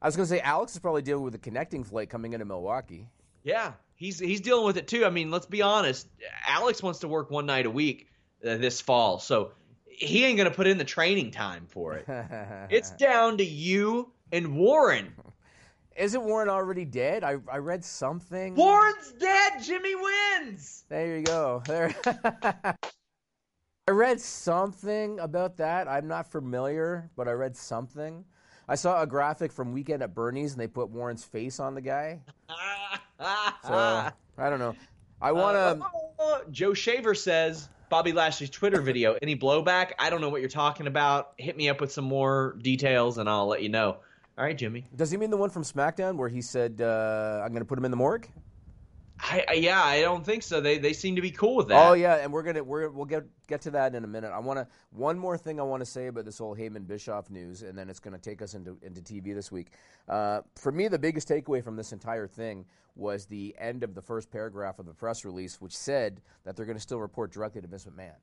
I 0.00 0.06
was 0.06 0.14
going 0.14 0.28
to 0.28 0.34
say 0.34 0.40
Alex 0.40 0.74
is 0.74 0.78
probably 0.78 1.02
dealing 1.02 1.24
with 1.24 1.34
a 1.34 1.38
connecting 1.38 1.82
flight 1.82 2.10
coming 2.10 2.34
into 2.34 2.44
Milwaukee. 2.44 3.08
Yeah, 3.42 3.72
he's 3.96 4.18
he's 4.18 4.42
dealing 4.42 4.66
with 4.66 4.76
it 4.76 4.86
too. 4.86 5.04
I 5.04 5.10
mean, 5.10 5.30
let's 5.30 5.46
be 5.46 5.62
honest. 5.62 6.06
Alex 6.46 6.82
wants 6.82 7.00
to 7.00 7.08
work 7.08 7.30
one 7.30 7.46
night 7.46 7.66
a 7.66 7.70
week 7.70 8.08
uh, 8.46 8.58
this 8.58 8.80
fall, 8.80 9.18
so 9.18 9.52
he 9.86 10.24
ain't 10.24 10.36
gonna 10.36 10.50
put 10.50 10.66
in 10.66 10.78
the 10.78 10.84
training 10.84 11.30
time 11.30 11.66
for 11.66 11.94
it. 11.94 12.04
it's 12.70 12.90
down 12.90 13.38
to 13.38 13.44
you 13.44 14.12
and 14.30 14.54
Warren. 14.54 15.14
Isn't 15.98 16.22
Warren 16.22 16.48
already 16.48 16.84
dead? 16.84 17.24
I 17.24 17.38
I 17.50 17.58
read 17.58 17.84
something. 17.84 18.54
Warren's 18.54 19.12
dead. 19.18 19.54
Jimmy 19.64 19.94
wins. 19.96 20.84
There 20.88 21.18
you 21.18 21.24
go. 21.24 21.60
There. 21.66 21.92
I 23.88 23.90
read 23.90 24.20
something 24.20 25.18
about 25.18 25.56
that. 25.56 25.88
I'm 25.88 26.06
not 26.06 26.30
familiar, 26.30 27.10
but 27.16 27.26
I 27.26 27.32
read 27.32 27.56
something. 27.56 28.24
I 28.68 28.76
saw 28.76 29.02
a 29.02 29.06
graphic 29.06 29.50
from 29.50 29.72
Weekend 29.72 30.02
at 30.02 30.14
Bernie's, 30.14 30.52
and 30.52 30.60
they 30.60 30.68
put 30.68 30.90
Warren's 30.90 31.24
face 31.24 31.58
on 31.58 31.74
the 31.74 31.80
guy. 31.80 32.20
So 33.64 33.74
I 33.74 34.12
don't 34.38 34.60
know. 34.60 34.76
I 35.20 35.32
want 35.32 35.56
to. 35.56 35.84
Uh, 36.22 36.40
Joe 36.52 36.72
Shaver 36.72 37.16
says 37.16 37.68
Bobby 37.88 38.12
Lashley's 38.12 38.50
Twitter 38.50 38.80
video. 38.80 39.18
Any 39.20 39.34
blowback? 39.34 39.90
I 39.98 40.08
don't 40.08 40.20
know 40.20 40.28
what 40.28 40.40
you're 40.40 40.48
talking 40.48 40.86
about. 40.86 41.32
Hit 41.36 41.56
me 41.56 41.68
up 41.68 41.80
with 41.80 41.90
some 41.90 42.04
more 42.04 42.56
details, 42.62 43.18
and 43.18 43.28
I'll 43.28 43.48
let 43.48 43.62
you 43.62 43.68
know. 43.70 43.98
All 44.38 44.44
right, 44.44 44.56
Jimmy. 44.56 44.86
Does 44.94 45.10
he 45.10 45.16
mean 45.16 45.30
the 45.30 45.36
one 45.36 45.50
from 45.50 45.64
SmackDown 45.64 46.16
where 46.16 46.28
he 46.28 46.40
said, 46.42 46.80
uh, 46.80 47.42
"I'm 47.44 47.50
going 47.50 47.60
to 47.60 47.66
put 47.66 47.76
him 47.76 47.84
in 47.84 47.90
the 47.90 47.96
morgue"? 47.96 48.28
I, 49.20 49.44
I 49.48 49.52
yeah, 49.54 49.82
I 49.82 50.00
don't 50.00 50.24
think 50.24 50.44
so. 50.44 50.60
They 50.60 50.78
they 50.78 50.92
seem 50.92 51.16
to 51.16 51.22
be 51.22 51.32
cool 51.32 51.56
with 51.56 51.66
that. 51.68 51.88
Oh 51.88 51.94
yeah, 51.94 52.16
and 52.16 52.32
we're 52.32 52.44
gonna 52.44 52.62
we're 52.62 52.88
we'll 52.88 53.04
get 53.04 53.24
get 53.48 53.62
to 53.62 53.72
that 53.72 53.96
in 53.96 54.04
a 54.04 54.06
minute. 54.06 54.30
I 54.30 54.38
want 54.38 54.60
to 54.60 54.68
one 54.90 55.18
more 55.18 55.36
thing 55.36 55.58
I 55.58 55.64
want 55.64 55.80
to 55.80 55.86
say 55.86 56.06
about 56.06 56.24
this 56.24 56.38
whole 56.38 56.54
Heyman 56.54 56.86
Bischoff 56.86 57.30
news, 57.30 57.62
and 57.62 57.76
then 57.76 57.90
it's 57.90 57.98
going 57.98 58.14
to 58.14 58.20
take 58.20 58.40
us 58.40 58.54
into 58.54 58.78
into 58.80 59.00
TV 59.00 59.34
this 59.34 59.50
week. 59.50 59.72
Uh, 60.08 60.42
for 60.54 60.70
me, 60.70 60.86
the 60.86 61.00
biggest 61.00 61.28
takeaway 61.28 61.62
from 61.62 61.74
this 61.74 61.92
entire 61.92 62.28
thing 62.28 62.64
was 62.94 63.26
the 63.26 63.56
end 63.58 63.82
of 63.82 63.96
the 63.96 64.02
first 64.02 64.30
paragraph 64.30 64.78
of 64.78 64.86
the 64.86 64.94
press 64.94 65.24
release, 65.24 65.60
which 65.60 65.76
said 65.76 66.20
that 66.44 66.54
they're 66.54 66.66
going 66.66 66.78
to 66.78 66.82
still 66.82 67.00
report 67.00 67.32
directly 67.32 67.60
to 67.60 67.66
Vince 67.66 67.86
McMahon. 67.86 68.14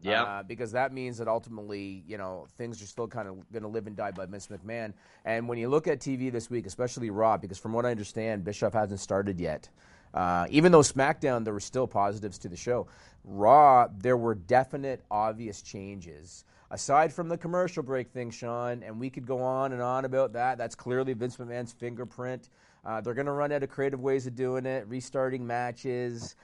Yeah. 0.00 0.22
Uh, 0.22 0.42
because 0.42 0.72
that 0.72 0.92
means 0.92 1.18
that 1.18 1.28
ultimately, 1.28 2.04
you 2.06 2.18
know, 2.18 2.46
things 2.58 2.82
are 2.82 2.86
still 2.86 3.08
kind 3.08 3.28
of 3.28 3.50
going 3.52 3.62
to 3.62 3.68
live 3.68 3.86
and 3.86 3.96
die 3.96 4.10
by 4.10 4.26
Vince 4.26 4.48
McMahon. 4.48 4.92
And 5.24 5.48
when 5.48 5.58
you 5.58 5.68
look 5.68 5.88
at 5.88 6.00
TV 6.00 6.30
this 6.30 6.50
week, 6.50 6.66
especially 6.66 7.10
Raw, 7.10 7.36
because 7.36 7.58
from 7.58 7.72
what 7.72 7.86
I 7.86 7.90
understand, 7.90 8.44
Bischoff 8.44 8.74
hasn't 8.74 9.00
started 9.00 9.40
yet. 9.40 9.68
Uh, 10.14 10.46
even 10.50 10.72
though 10.72 10.80
SmackDown, 10.80 11.44
there 11.44 11.52
were 11.52 11.60
still 11.60 11.86
positives 11.86 12.38
to 12.38 12.48
the 12.48 12.56
show. 12.56 12.86
Raw, 13.24 13.88
there 13.98 14.16
were 14.16 14.34
definite, 14.34 15.02
obvious 15.10 15.62
changes. 15.62 16.44
Aside 16.70 17.12
from 17.12 17.28
the 17.28 17.38
commercial 17.38 17.82
break 17.82 18.08
thing, 18.08 18.30
Sean, 18.30 18.82
and 18.82 18.98
we 18.98 19.10
could 19.10 19.26
go 19.26 19.40
on 19.40 19.72
and 19.72 19.82
on 19.82 20.04
about 20.04 20.32
that. 20.32 20.58
That's 20.58 20.74
clearly 20.74 21.12
Vince 21.12 21.36
McMahon's 21.36 21.72
fingerprint. 21.72 22.50
Uh, 22.84 23.00
they're 23.00 23.14
going 23.14 23.26
to 23.26 23.32
run 23.32 23.52
out 23.52 23.62
of 23.62 23.68
creative 23.68 24.00
ways 24.00 24.26
of 24.26 24.34
doing 24.34 24.66
it, 24.66 24.86
restarting 24.88 25.46
matches 25.46 26.36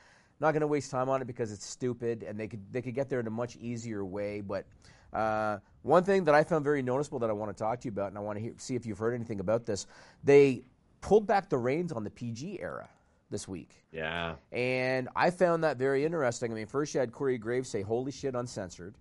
not 0.42 0.52
going 0.52 0.60
to 0.60 0.66
waste 0.66 0.90
time 0.90 1.08
on 1.08 1.22
it 1.22 1.26
because 1.26 1.52
it's 1.52 1.64
stupid, 1.64 2.22
and 2.22 2.38
they 2.38 2.48
could 2.48 2.60
they 2.70 2.82
could 2.82 2.94
get 2.94 3.08
there 3.08 3.20
in 3.20 3.26
a 3.26 3.30
much 3.30 3.56
easier 3.56 4.04
way. 4.04 4.42
But 4.42 4.66
uh, 5.12 5.58
one 5.82 6.04
thing 6.04 6.24
that 6.24 6.34
I 6.34 6.44
found 6.44 6.64
very 6.64 6.82
noticeable 6.82 7.18
that 7.20 7.30
I 7.30 7.32
want 7.32 7.56
to 7.56 7.62
talk 7.62 7.80
to 7.80 7.86
you 7.86 7.92
about, 7.92 8.08
and 8.08 8.18
I 8.18 8.20
want 8.20 8.36
to 8.38 8.42
hear, 8.42 8.52
see 8.58 8.74
if 8.74 8.84
you've 8.84 8.98
heard 8.98 9.14
anything 9.14 9.40
about 9.40 9.64
this, 9.64 9.86
they 10.24 10.64
pulled 11.00 11.26
back 11.26 11.48
the 11.48 11.58
reins 11.58 11.92
on 11.92 12.04
the 12.04 12.10
PG 12.10 12.60
era 12.60 12.88
this 13.30 13.48
week. 13.48 13.82
Yeah. 13.92 14.34
And 14.50 15.08
I 15.16 15.30
found 15.30 15.64
that 15.64 15.78
very 15.78 16.04
interesting. 16.04 16.52
I 16.52 16.54
mean, 16.54 16.66
first 16.66 16.92
you 16.92 17.00
had 17.00 17.12
Corey 17.12 17.38
Graves 17.38 17.68
say, 17.68 17.82
"Holy 17.82 18.12
shit, 18.12 18.34
uncensored," 18.34 18.96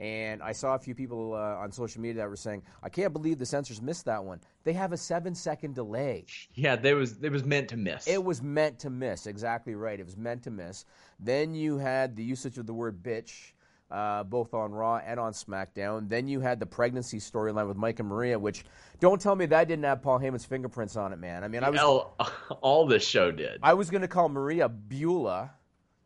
and 0.00 0.42
I 0.42 0.52
saw 0.52 0.74
a 0.74 0.78
few 0.78 0.94
people 0.94 1.34
uh, 1.34 1.62
on 1.62 1.70
social 1.70 2.00
media 2.00 2.22
that 2.22 2.28
were 2.28 2.36
saying, 2.36 2.62
"I 2.82 2.88
can't 2.88 3.12
believe 3.12 3.38
the 3.38 3.46
censors 3.46 3.82
missed 3.82 4.06
that 4.06 4.24
one. 4.24 4.40
They 4.64 4.72
have 4.72 4.92
a 4.92 4.96
seven-second 4.96 5.74
delay." 5.74 6.24
Yeah, 6.54 6.76
there 6.76 6.96
was 6.96 7.22
it 7.22 7.30
was 7.30 7.44
meant 7.44 7.68
to 7.68 7.76
miss. 7.76 8.08
It 8.08 8.24
was 8.24 8.42
meant 8.42 8.78
to 8.80 8.90
miss. 8.90 9.26
Exactly 9.26 9.74
right. 9.74 10.00
It 10.00 10.06
was 10.06 10.16
meant 10.16 10.42
to 10.44 10.50
miss. 10.50 10.86
Then 11.20 11.54
you 11.54 11.76
had 11.76 12.16
the 12.16 12.24
usage 12.24 12.56
of 12.56 12.66
the 12.66 12.72
word 12.72 13.02
bitch, 13.02 13.52
uh, 13.90 14.24
both 14.24 14.54
on 14.54 14.72
Raw 14.72 14.96
and 15.04 15.20
on 15.20 15.32
SmackDown. 15.32 16.08
Then 16.08 16.28
you 16.28 16.40
had 16.40 16.60
the 16.60 16.66
pregnancy 16.66 17.18
storyline 17.18 17.68
with 17.68 17.76
Mike 17.76 18.00
and 18.00 18.08
Maria, 18.08 18.38
which 18.38 18.64
don't 19.00 19.20
tell 19.20 19.36
me 19.36 19.44
that 19.46 19.68
didn't 19.68 19.84
have 19.84 20.00
Paul 20.00 20.18
Heyman's 20.18 20.46
fingerprints 20.46 20.96
on 20.96 21.12
it, 21.12 21.18
man. 21.18 21.44
I 21.44 21.48
mean, 21.48 21.62
I 21.62 21.68
was 21.68 21.80
all, 21.80 22.16
all 22.62 22.86
this 22.86 23.06
show 23.06 23.30
did. 23.30 23.60
I 23.62 23.74
was 23.74 23.90
going 23.90 24.02
to 24.02 24.08
call 24.08 24.30
Maria 24.30 24.68
Beulah, 24.70 25.50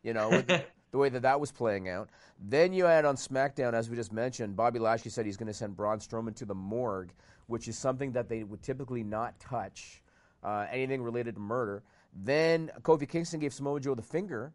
you 0.02 0.14
know, 0.14 0.30
with 0.30 0.50
the 0.94 0.98
way 0.98 1.08
that 1.08 1.22
that 1.22 1.40
was 1.40 1.50
playing 1.50 1.88
out. 1.88 2.08
Then 2.38 2.72
you 2.72 2.84
had 2.84 3.04
on 3.04 3.16
SmackDown, 3.16 3.74
as 3.74 3.90
we 3.90 3.96
just 3.96 4.12
mentioned, 4.12 4.54
Bobby 4.54 4.78
Lashley 4.78 5.10
said 5.10 5.26
he's 5.26 5.36
going 5.36 5.48
to 5.48 5.52
send 5.52 5.76
Braun 5.76 5.98
Strowman 5.98 6.36
to 6.36 6.44
the 6.44 6.54
morgue, 6.54 7.12
which 7.48 7.66
is 7.66 7.76
something 7.76 8.12
that 8.12 8.28
they 8.28 8.44
would 8.44 8.62
typically 8.62 9.02
not 9.02 9.40
touch, 9.40 10.04
uh, 10.44 10.66
anything 10.70 11.02
related 11.02 11.34
to 11.34 11.40
murder. 11.40 11.82
Then 12.14 12.70
Kofi 12.82 13.08
Kingston 13.08 13.40
gave 13.40 13.52
Samoa 13.52 13.80
Joe 13.80 13.96
the 13.96 14.02
finger. 14.02 14.52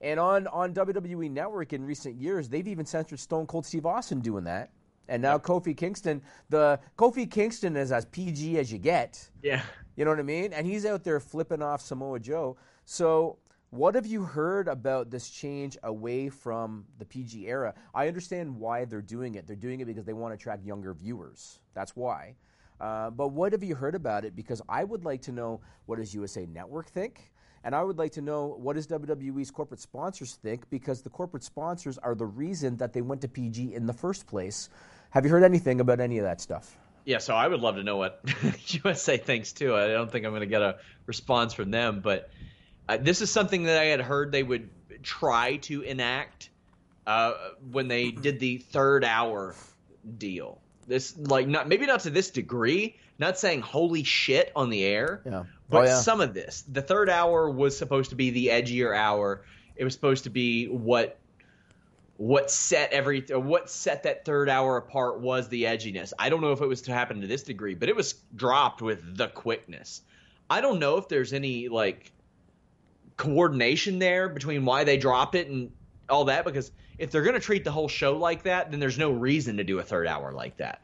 And 0.00 0.18
on, 0.18 0.48
on 0.48 0.74
WWE 0.74 1.30
Network 1.30 1.72
in 1.72 1.84
recent 1.84 2.16
years, 2.16 2.48
they've 2.48 2.66
even 2.66 2.84
censored 2.84 3.20
Stone 3.20 3.46
Cold 3.46 3.64
Steve 3.64 3.86
Austin 3.86 4.18
doing 4.18 4.42
that. 4.44 4.72
And 5.06 5.22
now 5.22 5.38
Kofi 5.38 5.76
Kingston, 5.76 6.22
the 6.48 6.80
Kofi 6.98 7.30
Kingston 7.30 7.76
is 7.76 7.92
as 7.92 8.04
PG 8.06 8.58
as 8.58 8.72
you 8.72 8.78
get. 8.78 9.30
yeah. 9.44 9.62
You 9.94 10.04
know 10.04 10.10
what 10.10 10.18
I 10.18 10.24
mean? 10.24 10.52
And 10.52 10.66
he's 10.66 10.84
out 10.84 11.04
there 11.04 11.20
flipping 11.20 11.62
off 11.62 11.80
Samoa 11.80 12.18
Joe. 12.18 12.56
So, 12.84 13.38
what 13.70 13.94
have 13.94 14.06
you 14.06 14.22
heard 14.22 14.66
about 14.66 15.10
this 15.10 15.28
change 15.28 15.76
away 15.82 16.30
from 16.30 16.86
the 16.98 17.04
PG 17.04 17.46
era? 17.46 17.74
I 17.94 18.08
understand 18.08 18.58
why 18.58 18.86
they're 18.86 19.02
doing 19.02 19.34
it. 19.34 19.46
They're 19.46 19.56
doing 19.56 19.80
it 19.80 19.84
because 19.84 20.04
they 20.04 20.14
want 20.14 20.32
to 20.32 20.36
attract 20.36 20.64
younger 20.64 20.94
viewers. 20.94 21.58
That's 21.74 21.94
why. 21.94 22.36
Uh, 22.80 23.10
but 23.10 23.28
what 23.28 23.52
have 23.52 23.62
you 23.62 23.74
heard 23.74 23.94
about 23.94 24.24
it? 24.24 24.34
Because 24.34 24.62
I 24.68 24.84
would 24.84 25.04
like 25.04 25.20
to 25.22 25.32
know 25.32 25.60
what 25.86 25.96
does 25.96 26.14
USA 26.14 26.46
Network 26.46 26.88
think, 26.88 27.32
and 27.64 27.74
I 27.74 27.82
would 27.82 27.98
like 27.98 28.12
to 28.12 28.22
know 28.22 28.56
what 28.58 28.76
does 28.76 28.86
WWE's 28.86 29.50
corporate 29.50 29.80
sponsors 29.80 30.34
think, 30.34 30.70
because 30.70 31.02
the 31.02 31.10
corporate 31.10 31.44
sponsors 31.44 31.98
are 31.98 32.14
the 32.14 32.26
reason 32.26 32.76
that 32.78 32.92
they 32.92 33.02
went 33.02 33.20
to 33.22 33.28
PG 33.28 33.74
in 33.74 33.86
the 33.86 33.92
first 33.92 34.26
place. 34.26 34.70
Have 35.10 35.24
you 35.24 35.30
heard 35.30 35.42
anything 35.42 35.80
about 35.80 36.00
any 36.00 36.18
of 36.18 36.24
that 36.24 36.40
stuff? 36.40 36.78
Yeah, 37.04 37.18
so 37.18 37.34
I 37.34 37.48
would 37.48 37.60
love 37.60 37.76
to 37.76 37.82
know 37.82 37.96
what 37.96 38.22
USA 38.84 39.16
thinks 39.16 39.52
too. 39.52 39.74
I 39.74 39.88
don't 39.88 40.10
think 40.10 40.24
I'm 40.24 40.32
going 40.32 40.40
to 40.40 40.46
get 40.46 40.62
a 40.62 40.78
response 41.06 41.54
from 41.54 41.70
them, 41.70 42.00
but 42.00 42.30
uh, 42.88 42.96
this 42.96 43.20
is 43.20 43.30
something 43.30 43.64
that 43.64 43.78
I 43.78 43.84
had 43.86 44.00
heard 44.00 44.32
they 44.32 44.42
would 44.42 44.68
try 45.02 45.56
to 45.56 45.82
enact 45.82 46.50
uh, 47.06 47.34
when 47.70 47.88
they 47.88 48.10
did 48.10 48.40
the 48.40 48.58
third 48.58 49.04
hour 49.04 49.54
deal. 50.18 50.60
This 50.86 51.16
like 51.18 51.46
not 51.46 51.68
maybe 51.68 51.86
not 51.86 52.00
to 52.00 52.10
this 52.10 52.30
degree. 52.30 52.96
Not 53.18 53.36
saying 53.36 53.62
holy 53.62 54.04
shit 54.04 54.52
on 54.54 54.70
the 54.70 54.84
air. 54.84 55.20
Yeah. 55.26 55.44
But 55.68 55.78
Oh, 55.78 55.84
yeah. 55.84 56.00
some 56.00 56.20
of 56.20 56.34
this, 56.34 56.64
the 56.70 56.80
third 56.82 57.10
hour 57.10 57.50
was 57.50 57.76
supposed 57.76 58.10
to 58.10 58.16
be 58.16 58.30
the 58.30 58.46
edgier 58.46 58.96
hour. 58.96 59.42
It 59.76 59.84
was 59.84 59.92
supposed 59.92 60.24
to 60.24 60.30
be 60.30 60.66
what 60.66 61.18
what 62.16 62.50
set 62.50 62.92
every 62.92 63.20
what 63.20 63.70
set 63.70 64.04
that 64.04 64.24
third 64.24 64.48
hour 64.48 64.76
apart 64.76 65.20
was 65.20 65.48
the 65.48 65.64
edginess. 65.64 66.12
I 66.18 66.30
don't 66.30 66.40
know 66.40 66.52
if 66.52 66.60
it 66.60 66.66
was 66.66 66.82
to 66.82 66.92
happen 66.92 67.20
to 67.20 67.26
this 67.26 67.42
degree, 67.42 67.74
but 67.74 67.88
it 67.88 67.96
was 67.96 68.14
dropped 68.34 68.82
with 68.82 69.16
the 69.16 69.28
quickness. 69.28 70.02
I 70.50 70.60
don't 70.60 70.78
know 70.78 70.96
if 70.96 71.08
there's 71.08 71.32
any 71.32 71.68
like 71.68 72.10
coordination 73.18 73.98
there 73.98 74.30
between 74.30 74.64
why 74.64 74.84
they 74.84 74.96
dropped 74.96 75.34
it 75.34 75.48
and 75.48 75.72
all 76.08 76.24
that 76.26 76.46
because 76.46 76.72
if 76.96 77.10
they're 77.10 77.22
going 77.22 77.34
to 77.34 77.40
treat 77.40 77.64
the 77.64 77.70
whole 77.70 77.88
show 77.88 78.16
like 78.16 78.44
that, 78.44 78.70
then 78.70 78.80
there's 78.80 78.98
no 78.98 79.10
reason 79.10 79.58
to 79.58 79.64
do 79.64 79.78
a 79.78 79.82
third 79.82 80.06
hour 80.06 80.32
like 80.32 80.56
that. 80.56 80.80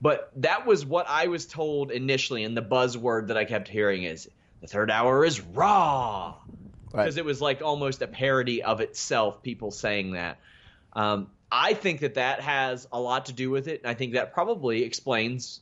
But 0.00 0.32
that 0.36 0.66
was 0.66 0.84
what 0.86 1.06
I 1.08 1.26
was 1.28 1.46
told 1.46 1.92
initially, 1.92 2.42
and 2.42 2.56
the 2.56 2.62
buzzword 2.62 3.28
that 3.28 3.36
I 3.36 3.44
kept 3.44 3.68
hearing 3.68 4.02
is 4.04 4.28
the 4.60 4.66
third 4.66 4.90
hour 4.90 5.24
is 5.24 5.40
raw 5.40 6.36
Right. 6.94 7.04
because 7.04 7.16
it 7.16 7.24
was 7.24 7.40
like 7.40 7.62
almost 7.62 8.02
a 8.02 8.06
parody 8.06 8.62
of 8.62 8.80
itself. 8.80 9.42
People 9.42 9.70
saying 9.70 10.12
that. 10.12 10.38
Um, 10.92 11.28
I 11.50 11.74
think 11.74 12.00
that 12.00 12.14
that 12.14 12.40
has 12.40 12.86
a 12.92 13.00
lot 13.00 13.26
to 13.26 13.32
do 13.32 13.50
with 13.50 13.68
it. 13.68 13.82
and 13.82 13.90
I 13.90 13.94
think 13.94 14.12
that 14.14 14.32
probably 14.34 14.82
explains. 14.84 15.60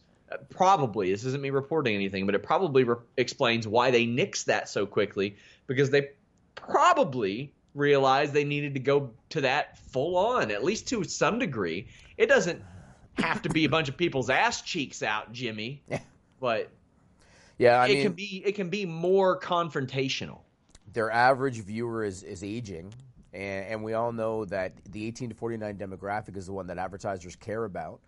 Probably 0.50 1.10
this 1.10 1.24
isn't 1.24 1.42
me 1.42 1.50
reporting 1.50 1.94
anything, 1.94 2.26
but 2.26 2.34
it 2.34 2.42
probably 2.42 2.84
re- 2.84 2.96
explains 3.16 3.66
why 3.66 3.90
they 3.90 4.06
nixed 4.06 4.44
that 4.44 4.68
so 4.68 4.86
quickly 4.86 5.36
because 5.66 5.90
they 5.90 6.10
probably 6.54 7.52
realized 7.74 8.32
they 8.32 8.44
needed 8.44 8.74
to 8.74 8.80
go 8.80 9.10
to 9.30 9.40
that 9.42 9.78
full 9.78 10.16
on, 10.16 10.50
at 10.50 10.64
least 10.64 10.88
to 10.88 11.02
some 11.04 11.38
degree. 11.38 11.86
It 12.16 12.26
doesn't 12.26 12.62
have 13.14 13.42
to 13.42 13.48
be 13.48 13.64
a 13.64 13.68
bunch 13.68 13.88
of 13.88 13.96
people's 13.96 14.30
ass 14.30 14.62
cheeks 14.62 15.02
out, 15.02 15.32
Jimmy, 15.32 15.82
but 16.40 16.70
Yeah, 17.58 17.80
I 17.80 17.86
it 17.88 17.94
mean, 17.94 18.02
can 18.02 18.12
be 18.12 18.42
it 18.44 18.52
can 18.54 18.70
be 18.70 18.86
more 18.86 19.38
confrontational. 19.38 20.38
their 20.92 21.10
average 21.10 21.60
viewer 21.60 22.04
is, 22.04 22.22
is 22.22 22.42
aging, 22.44 22.92
and, 23.32 23.66
and 23.66 23.84
we 23.84 23.94
all 23.94 24.12
know 24.12 24.44
that 24.46 24.72
the 24.92 25.06
18 25.06 25.30
to 25.30 25.34
49 25.34 25.76
demographic 25.76 26.36
is 26.36 26.46
the 26.46 26.52
one 26.52 26.66
that 26.68 26.78
advertisers 26.78 27.36
care 27.36 27.64
about, 27.64 28.00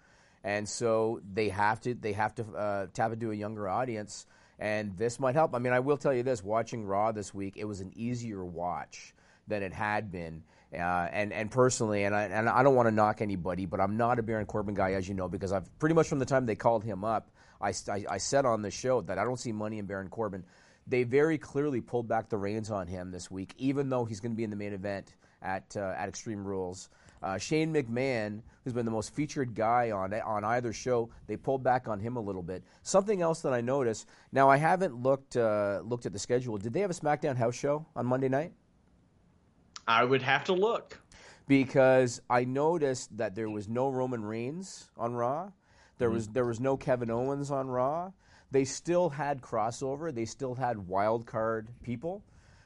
and 0.45 0.69
so 0.69 1.21
they 1.33 1.49
have 1.49 1.81
to 1.83 1.95
they 1.95 2.13
have 2.13 2.35
to 2.37 2.45
uh, 2.57 2.87
tap 2.93 3.13
into 3.13 3.31
a 3.31 3.35
younger 3.35 3.69
audience, 3.69 4.27
and 4.59 4.97
this 4.97 5.21
might 5.21 5.35
help. 5.35 5.55
I 5.55 5.59
mean, 5.59 5.73
I 5.73 5.81
will 5.81 5.97
tell 5.97 6.13
you 6.13 6.23
this: 6.23 6.43
watching 6.43 6.85
Raw 6.85 7.13
this 7.13 7.33
week, 7.33 7.57
it 7.57 7.65
was 7.65 7.81
an 7.81 7.93
easier 7.95 8.45
watch 8.45 9.15
than 9.47 9.63
it 9.63 9.73
had 9.73 10.11
been. 10.11 10.43
Uh, 10.73 11.09
and 11.13 11.33
and 11.33 11.51
personally, 11.51 12.05
and 12.05 12.15
I 12.15 12.25
and 12.25 12.49
I 12.49 12.63
don't 12.63 12.75
want 12.75 12.89
to 12.89 12.95
knock 12.95 13.21
anybody, 13.21 13.67
but 13.67 13.79
I'm 13.79 13.99
not 13.99 14.19
a 14.19 14.23
Baron 14.23 14.47
Corbin 14.47 14.75
guy, 14.75 14.93
as 14.93 15.07
you 15.07 15.15
know, 15.15 15.29
because 15.29 15.53
I've 15.53 15.79
pretty 15.79 15.95
much 15.95 16.09
from 16.09 16.19
the 16.19 16.25
time 16.25 16.47
they 16.47 16.57
called 16.57 16.83
him 16.83 17.05
up, 17.05 17.31
I, 17.61 17.75
I, 17.89 18.05
I 18.11 18.19
said 18.19 18.47
on 18.47 18.63
the 18.63 18.71
show 18.71 19.03
that 19.03 19.19
I 19.19 19.25
don't 19.25 19.39
see 19.39 19.53
money 19.53 19.79
in 19.79 19.87
Baron 19.87 20.09
Corbin. 20.09 20.45
They 20.87 21.05
very 21.05 21.39
clearly 21.39 21.81
pulled 21.81 22.09
back 22.09 22.29
the 22.31 22.39
reins 22.39 22.71
on 22.71 22.87
him 22.89 23.11
this 23.11 23.31
week, 23.31 23.55
even 23.59 23.91
though 23.91 24.05
he's 24.05 24.21
going 24.21 24.33
to 24.33 24.37
be 24.37 24.45
in 24.45 24.51
the 24.51 24.57
main 24.57 24.73
event 24.73 25.15
at 25.43 25.77
uh, 25.77 25.95
at 25.97 26.09
Extreme 26.09 26.45
Rules. 26.45 26.89
Uh, 27.23 27.39
Shane 27.39 27.73
McMahon, 27.73 28.43
who's 28.65 28.73
been 28.73 28.85
the 28.85 28.91
most 28.91 29.15
featured 29.15 29.55
guy 29.55 29.91
on 29.93 30.13
on 30.15 30.45
either 30.45 30.73
show, 30.73 31.11
they 31.27 31.37
pulled 31.37 31.63
back 31.63 31.87
on 31.89 32.01
him 32.01 32.17
a 32.17 32.21
little 32.21 32.43
bit. 32.43 32.65
Something 32.83 33.23
else 33.23 33.41
that 33.43 33.53
I 33.53 33.61
noticed. 33.61 34.09
Now 34.33 34.49
I 34.51 34.57
haven't 34.57 34.95
looked 35.03 35.37
uh, 35.37 35.81
looked 35.85 36.07
at 36.07 36.13
the 36.13 36.19
schedule. 36.19 36.59
Did 36.59 36.73
they 36.73 36.81
have 36.81 36.91
a 36.91 36.95
SmackDown 36.95 37.37
house 37.37 37.55
show 37.55 37.87
on 37.95 38.07
Monday 38.07 38.29
night? 38.29 38.53
I 39.87 40.05
would 40.05 40.23
have 40.23 40.45
to 40.45 40.53
look. 40.53 41.01
because 41.49 42.21
I 42.31 42.45
noticed 42.45 43.17
that 43.19 43.35
there 43.35 43.51
was 43.51 43.69
no 43.69 43.89
Roman 43.89 44.25
Reigns 44.25 44.89
on 44.97 45.15
Raw. 45.15 45.51
There 45.99 46.11
was 46.11 46.29
there 46.29 46.47
was 46.47 46.61
no 46.61 46.77
Kevin 46.77 47.11
Owens 47.11 47.51
on 47.51 47.69
Raw. 47.69 48.13
They 48.51 48.65
still 48.65 49.09
had 49.11 49.41
crossover. 49.41 50.15
They 50.15 50.25
still 50.25 50.55
had 50.55 50.87
wild 50.89 51.27
card 51.27 51.69
people. 51.83 52.23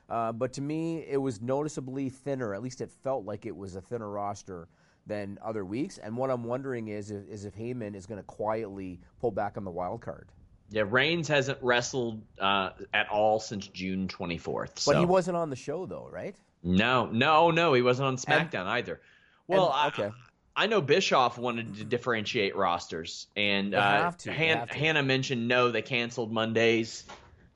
Uh, 0.09 0.33
but 0.33 0.53
to 0.55 0.61
me, 0.61 1.05
it 1.09 1.17
was 1.17 1.41
noticeably 1.41 2.09
thinner. 2.09 2.55
At 2.55 2.63
least 2.63 2.81
it 2.81 2.91
felt 2.91 3.25
like 3.25 3.47
it 3.47 3.57
was 3.57 3.77
a 3.77 3.81
thinner 3.81 4.09
roster 4.09 4.69
than 5.07 5.39
other 5.45 5.65
weeks. 5.65 5.99
And 5.99 6.17
what 6.17 6.31
I'm 6.31 6.45
wondering 6.45 6.89
is 6.89 7.11
if, 7.11 7.29
is 7.29 7.45
if 7.45 7.55
Heyman 7.57 7.95
is 7.95 8.07
going 8.07 8.19
to 8.19 8.25
quietly 8.25 9.01
pull 9.21 9.31
back 9.31 9.57
on 9.57 9.65
the 9.65 9.71
wild 9.71 10.01
card. 10.01 10.29
Yeah, 10.71 10.85
Reigns 10.89 11.29
hasn't 11.29 11.59
wrestled 11.63 12.23
uh, 12.41 12.71
at 12.93 13.09
all 13.09 13.39
since 13.39 13.69
June 13.69 14.09
24th. 14.09 14.79
So. 14.81 14.93
But 14.93 14.99
he 14.99 15.07
wasn't 15.07 15.37
on 15.37 15.51
the 15.51 15.57
show 15.57 15.87
though, 15.87 16.09
right? 16.11 16.35
No, 16.63 17.07
no, 17.07 17.51
no. 17.53 17.73
He 17.73 17.83
wasn't 17.83 18.07
on 18.09 18.17
SmackDown 18.17 18.67
either. 18.67 19.01
Well, 19.47 19.73
and- 19.73 19.93
okay. 19.93 20.09
I, 20.09 20.65
I 20.65 20.67
know 20.67 20.81
Bischoff 20.81 21.37
wanted 21.39 21.75
to 21.77 21.85
differentiate 21.85 22.57
rosters, 22.57 23.27
and 23.37 23.75
uh, 23.75 23.81
Han- 23.83 24.01
have 24.03 24.17
to. 24.19 24.33
Hannah 24.33 25.03
mentioned 25.03 25.47
no, 25.47 25.71
they 25.71 25.83
canceled 25.83 26.33
Mondays 26.33 27.05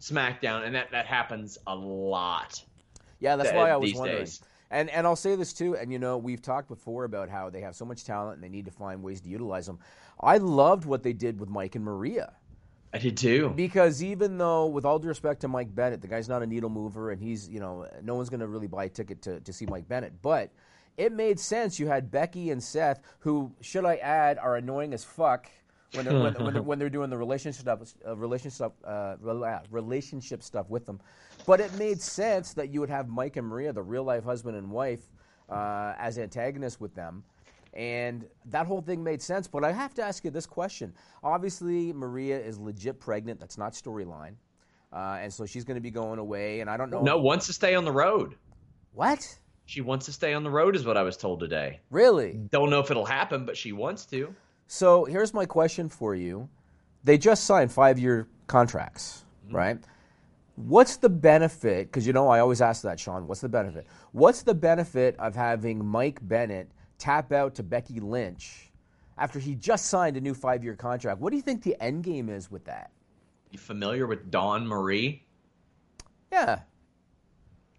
SmackDown, 0.01 0.65
and 0.65 0.75
that 0.75 0.91
that 0.93 1.07
happens 1.07 1.59
a 1.67 1.75
lot. 1.75 2.63
Yeah, 3.19 3.37
that's 3.37 3.51
th- 3.51 3.59
why 3.59 3.71
I 3.71 3.77
was 3.77 3.95
wondering. 3.95 4.21
days. 4.21 4.41
And 4.71 4.89
and 4.91 5.07
I'll 5.07 5.17
say 5.17 5.37
this 5.37 5.53
too. 5.53 5.77
And 5.77 5.93
you 5.93 5.99
know, 5.99 6.17
we've 6.17 6.41
talked 6.41 6.69
before 6.69 7.05
about 7.05 7.29
how 7.29 7.51
they 7.51 7.61
have 7.61 7.75
so 7.75 7.85
much 7.85 8.05
talent 8.05 8.37
and 8.37 8.45
they 8.45 8.49
need 8.49 8.67
to 8.67 8.71
find 8.71 9.03
ways 9.03 9.21
to 9.23 9.29
utilize 9.29 9.67
them. 9.67 9.79
I 10.21 10.39
loved 10.39 10.85
what 10.85 11.03
they 11.03 11.13
did 11.13 11.41
with 11.41 11.49
Mike 11.49 11.75
and 11.75 11.85
Maria 11.85 12.35
I 12.93 12.99
did 12.99 13.17
too. 13.17 13.53
because 13.57 14.03
even 14.03 14.39
though, 14.39 14.67
with 14.67 14.85
all 14.85 14.99
due 14.99 15.09
respect 15.09 15.41
to 15.43 15.49
Mike 15.49 15.75
Bennett, 15.75 16.03
the 16.03 16.09
guy's 16.09 16.29
not 16.29 16.43
a 16.43 16.47
needle 16.47 16.71
mover, 16.71 17.11
and 17.11 17.21
he's 17.21 17.49
you 17.49 17.61
know, 17.61 17.87
no 18.03 18.15
one's 18.15 18.31
going 18.31 18.41
to 18.41 18.47
really 18.47 18.69
buy 18.69 18.85
a 18.85 18.89
ticket 18.89 19.23
to 19.23 19.41
to 19.41 19.53
see 19.53 19.67
Mike 19.67 19.89
Bennett, 19.89 20.23
but. 20.23 20.51
It 20.97 21.13
made 21.13 21.41
sense. 21.41 21.79
You 21.79 21.87
had 21.87 22.11
Becky 22.11 22.51
and 22.51 22.63
Seth, 22.63 23.01
who, 23.21 23.53
should 23.63 23.87
I 23.87 23.97
add, 23.97 24.37
are 24.37 24.57
annoying 24.57 24.93
as 24.93 25.03
fuck 25.03 25.51
when 25.93 26.05
they're, 26.05 26.21
when, 26.21 26.35
when, 26.35 26.55
they're, 26.55 26.63
when 26.71 26.79
they're 26.79 26.91
doing 26.91 27.11
the 27.11 27.17
relationship 27.17 27.63
stuff, 27.63 27.81
uh, 28.07 28.17
relationship, 28.17 28.73
uh, 28.85 29.17
uh, 29.27 29.61
relationship 29.71 30.43
stuff 30.43 30.69
with 30.69 30.87
them. 30.87 31.01
But 31.47 31.61
it 31.61 31.73
made 31.75 32.01
sense 32.01 32.53
that 32.55 32.71
you 32.71 32.81
would 32.81 32.91
have 32.91 33.09
Mike 33.09 33.37
and 33.37 33.47
Maria, 33.47 33.73
the 33.73 33.83
real 33.83 34.05
life 34.05 34.25
husband 34.25 34.57
and 34.57 34.71
wife, 34.71 35.03
uh, 35.49 35.95
as 35.99 36.19
antagonists 36.19 36.81
with 36.81 36.95
them. 36.95 37.25
And 37.73 38.27
that 38.47 38.67
whole 38.67 38.83
thing 38.83 39.03
made 39.03 39.23
sense. 39.23 39.47
But 39.47 39.65
I 39.65 39.73
have 39.73 39.95
to 39.95 40.03
ask 40.03 40.25
you 40.25 40.31
this 40.31 40.47
question. 40.47 40.93
Obviously, 41.23 41.93
Maria 41.93 42.39
is 42.39 42.59
legit 42.59 42.99
pregnant. 42.99 43.39
That's 43.39 43.59
not 43.59 43.73
storyline. 43.73 44.35
Uh, 44.93 45.19
and 45.21 45.33
so 45.33 45.47
she's 45.47 45.65
going 45.65 45.77
to 45.77 45.81
be 45.81 45.91
going 45.91 46.19
away. 46.19 46.61
And 46.61 46.69
I 46.69 46.77
don't 46.77 46.91
know. 46.91 47.03
No, 47.03 47.19
wants 47.19 47.47
to 47.47 47.53
stay 47.53 47.75
on 47.75 47.85
the 47.85 47.93
road. 47.93 48.35
What? 48.93 49.39
She 49.67 49.81
wants 49.81 50.07
to 50.07 50.13
stay 50.13 50.35
on 50.35 50.43
the 50.43 50.51
road, 50.51 50.75
is 50.75 50.85
what 50.85 50.97
I 50.97 51.03
was 51.03 51.17
told 51.17 51.39
today. 51.39 51.79
Really? 51.91 52.41
Don't 52.51 52.71
know 52.71 52.81
if 52.81 52.91
it'll 52.91 53.05
happen, 53.05 53.45
but 53.45 53.57
she 53.57 53.71
wants 53.71 54.05
to. 54.07 54.35
So 54.73 55.05
here's 55.05 55.35
my 55.35 55.47
question 55.47 55.89
for 55.89 56.15
you. 56.15 56.49
They 57.03 57.19
just 57.19 57.43
signed 57.43 57.73
five 57.73 57.99
year 57.99 58.29
contracts, 58.47 59.25
mm-hmm. 59.45 59.57
right? 59.57 59.79
What's 60.55 60.97
the 60.97 61.09
benefit? 61.09 61.89
Because 61.89 62.07
you 62.07 62.13
know, 62.13 62.29
I 62.29 62.39
always 62.39 62.61
ask 62.61 62.83
that, 62.83 63.01
Sean. 63.01 63.27
What's 63.27 63.41
the 63.41 63.49
benefit? 63.49 63.89
What's 64.13 64.43
the 64.43 64.55
benefit 64.55 65.17
of 65.19 65.35
having 65.35 65.85
Mike 65.85 66.21
Bennett 66.23 66.71
tap 66.99 67.33
out 67.33 67.57
to 67.57 67.65
Becky 67.65 67.99
Lynch 67.99 68.71
after 69.19 69.41
he 69.41 69.57
just 69.57 69.87
signed 69.87 70.17
a 70.17 70.21
new 70.21 70.35
five 70.35 70.63
year 70.63 70.77
contract? 70.77 71.21
What 71.21 71.31
do 71.31 71.37
you 71.37 71.43
think 71.43 71.65
the 71.65 71.77
end 71.83 72.05
game 72.05 72.29
is 72.29 72.49
with 72.49 72.65
that? 72.67 72.93
You 73.51 73.59
familiar 73.59 74.07
with 74.07 74.31
Dawn 74.31 74.69
Marie? 74.69 75.25
Yeah. 76.31 76.61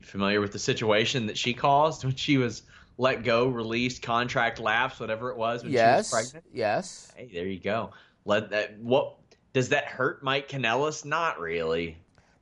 You 0.02 0.08
familiar 0.08 0.42
with 0.42 0.52
the 0.52 0.60
situation 0.60 1.28
that 1.28 1.38
she 1.38 1.54
caused 1.54 2.04
when 2.04 2.16
she 2.16 2.38
was 2.38 2.64
let 2.98 3.24
go, 3.24 3.48
released, 3.48 4.02
contract 4.02 4.60
lapse, 4.60 5.00
whatever 5.00 5.32
it 5.32 5.38
was 5.38 5.64
when 5.64 5.72
yes. 5.72 6.10
she 6.10 6.16
was 6.16 6.32
pregnant? 6.32 6.46
Yes. 6.54 7.12
Hey, 7.16 7.30
there 7.34 7.48
you 7.48 7.60
go. 7.60 7.92
Let 8.26 8.50
that. 8.52 8.80
What 8.80 9.16
does 9.54 9.70
that 9.70 9.86
hurt, 9.86 10.24
Mike 10.24 10.48
Kanellis? 10.48 11.06
Not 11.06 11.40
really. 11.40 11.98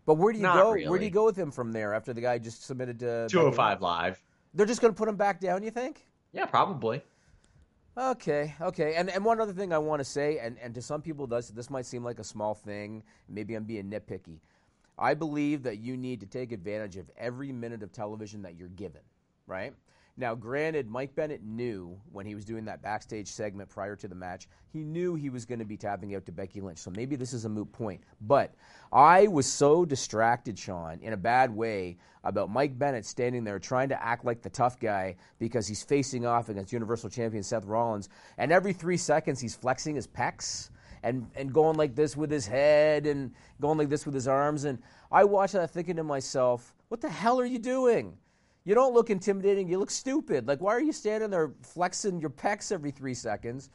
But 0.05 0.15
where 0.15 0.33
do 0.33 0.39
you 0.39 0.43
Not 0.43 0.55
go? 0.55 0.89
Where 0.89 0.99
do 0.99 1.05
you 1.05 1.11
go 1.11 1.25
with 1.25 1.37
him 1.37 1.51
from 1.51 1.71
there 1.71 1.93
after 1.93 2.13
the 2.13 2.21
guy 2.21 2.37
just 2.37 2.65
submitted 2.65 2.99
to 2.99 3.27
Two 3.29 3.39
hundred 3.39 3.55
five 3.55 3.81
live. 3.81 4.21
They're 4.53 4.65
just 4.65 4.81
going 4.81 4.93
to 4.93 4.97
put 4.97 5.07
him 5.07 5.15
back 5.15 5.39
down. 5.39 5.63
You 5.63 5.71
think? 5.71 6.05
Yeah, 6.31 6.45
probably. 6.45 7.03
Okay, 7.97 8.55
okay. 8.61 8.95
And 8.95 9.09
and 9.09 9.23
one 9.25 9.39
other 9.41 9.53
thing 9.53 9.73
I 9.73 9.77
want 9.77 9.99
to 9.99 10.05
say, 10.05 10.39
and, 10.39 10.57
and 10.61 10.73
to 10.75 10.81
some 10.81 11.01
people 11.01 11.27
this 11.27 11.49
this 11.49 11.69
might 11.69 11.85
seem 11.85 12.03
like 12.03 12.19
a 12.19 12.23
small 12.23 12.53
thing, 12.53 13.03
maybe 13.27 13.55
I'm 13.55 13.65
being 13.65 13.89
nitpicky. 13.89 14.39
I 14.97 15.13
believe 15.13 15.63
that 15.63 15.79
you 15.79 15.95
need 15.95 16.19
to 16.21 16.25
take 16.25 16.51
advantage 16.51 16.97
of 16.97 17.09
every 17.17 17.51
minute 17.51 17.83
of 17.83 17.91
television 17.91 18.41
that 18.41 18.57
you're 18.57 18.67
given, 18.69 19.01
right? 19.47 19.73
Now, 20.19 20.35
granted, 20.35 20.89
Mike 20.89 21.15
Bennett 21.15 21.45
knew 21.45 21.97
when 22.11 22.25
he 22.25 22.35
was 22.35 22.43
doing 22.43 22.65
that 22.65 22.81
backstage 22.81 23.29
segment 23.29 23.69
prior 23.69 23.95
to 23.95 24.05
the 24.05 24.15
match, 24.15 24.49
he 24.67 24.83
knew 24.83 25.15
he 25.15 25.29
was 25.29 25.45
going 25.45 25.59
to 25.59 25.65
be 25.65 25.77
tapping 25.77 26.13
out 26.13 26.25
to 26.25 26.33
Becky 26.33 26.59
Lynch. 26.59 26.79
So 26.79 26.91
maybe 26.91 27.15
this 27.15 27.31
is 27.31 27.45
a 27.45 27.49
moot 27.49 27.71
point. 27.71 28.01
But 28.19 28.53
I 28.91 29.27
was 29.27 29.45
so 29.45 29.85
distracted, 29.85 30.59
Sean, 30.59 30.99
in 31.01 31.13
a 31.13 31.17
bad 31.17 31.55
way, 31.55 31.95
about 32.25 32.49
Mike 32.49 32.77
Bennett 32.77 33.05
standing 33.05 33.45
there 33.45 33.59
trying 33.59 33.87
to 33.89 34.03
act 34.03 34.25
like 34.25 34.41
the 34.41 34.49
tough 34.49 34.77
guy 34.77 35.15
because 35.39 35.69
he's 35.69 35.83
facing 35.83 36.25
off 36.25 36.49
against 36.49 36.73
Universal 36.73 37.11
Champion 37.11 37.41
Seth 37.41 37.63
Rollins. 37.63 38.09
And 38.37 38.51
every 38.51 38.73
three 38.73 38.97
seconds, 38.97 39.39
he's 39.39 39.55
flexing 39.55 39.95
his 39.95 40.05
pecs 40.05 40.69
and, 41.01 41.31
and 41.33 41.53
going 41.53 41.77
like 41.77 41.95
this 41.95 42.17
with 42.17 42.29
his 42.29 42.45
head 42.45 43.05
and 43.05 43.33
going 43.61 43.77
like 43.77 43.87
this 43.87 44.05
with 44.05 44.15
his 44.15 44.27
arms. 44.27 44.65
And 44.65 44.79
I 45.13 45.23
watched 45.23 45.53
that 45.53 45.71
thinking 45.71 45.95
to 45.95 46.03
myself, 46.03 46.73
what 46.89 46.99
the 46.99 47.07
hell 47.07 47.39
are 47.39 47.45
you 47.45 47.59
doing? 47.59 48.17
You 48.69 48.75
don't 48.75 48.93
look 48.93 49.09
intimidating. 49.09 49.67
You 49.67 49.79
look 49.79 49.89
stupid. 49.89 50.47
Like, 50.47 50.61
why 50.61 50.75
are 50.75 50.79
you 50.79 50.91
standing 50.91 51.31
there 51.31 51.53
flexing 51.63 52.19
your 52.21 52.29
pecs 52.29 52.71
every 52.71 52.91
three 52.91 53.15
seconds? 53.15 53.71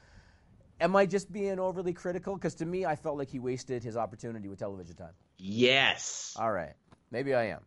Am 0.81 0.95
I 0.95 1.05
just 1.05 1.33
being 1.33 1.59
overly 1.59 1.93
critical? 1.93 2.37
Because 2.37 2.55
to 2.55 2.65
me, 2.65 2.87
I 2.87 2.95
felt 2.95 3.19
like 3.19 3.29
he 3.29 3.41
wasted 3.41 3.83
his 3.83 3.97
opportunity 3.97 4.47
with 4.47 4.61
television 4.61 4.95
time. 4.95 5.11
Yes. 5.37 6.37
All 6.39 6.53
right. 6.53 6.75
Maybe 7.11 7.35
I 7.35 7.49
am. 7.49 7.59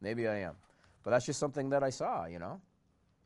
Maybe 0.00 0.28
I 0.28 0.36
am. 0.42 0.54
But 1.02 1.10
that's 1.10 1.26
just 1.26 1.40
something 1.40 1.70
that 1.70 1.82
I 1.82 1.90
saw, 1.90 2.26
you 2.26 2.38
know? 2.38 2.60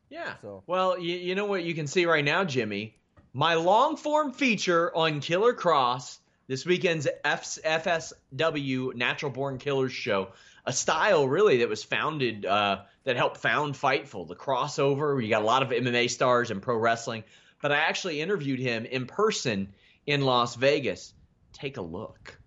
Yeah. 0.09 0.33
So- 0.41 0.63
Well, 0.65 0.97
you, 0.97 1.15
you 1.15 1.35
know 1.35 1.45
what 1.45 1.63
you 1.63 1.75
can 1.75 1.85
see 1.85 2.07
right 2.07 2.25
now, 2.25 2.43
Jimmy? 2.43 2.97
My 3.33 3.53
long 3.53 3.97
form 3.97 4.31
feature 4.31 4.91
on 4.97 5.19
Killer 5.19 5.53
Kross, 5.53 6.17
this 6.47 6.65
weekend's 6.65 7.07
F- 7.23 7.59
FSW 7.63 8.95
Natural 8.95 9.31
Born 9.31 9.59
Killers 9.59 9.93
show, 9.93 10.29
a 10.65 10.73
style 10.73 11.27
really 11.27 11.57
that 11.57 11.69
was 11.69 11.83
founded, 11.83 12.47
uh, 12.47 12.81
that 13.03 13.15
helped 13.15 13.37
found 13.37 13.75
Fightful, 13.75 14.27
the 14.27 14.35
crossover. 14.35 15.21
You 15.21 15.29
got 15.29 15.41
a 15.41 15.45
lot 15.45 15.63
of 15.63 15.69
MMA 15.69 16.09
stars 16.09 16.51
and 16.51 16.61
pro 16.61 16.77
wrestling. 16.77 17.23
But 17.61 17.71
I 17.71 17.77
actually 17.77 18.21
interviewed 18.21 18.59
him 18.59 18.85
in 18.85 19.05
person 19.05 19.73
in 20.05 20.21
Las 20.21 20.55
Vegas. 20.55 21.13
Take 21.53 21.77
a 21.77 21.81
look. 21.81 22.37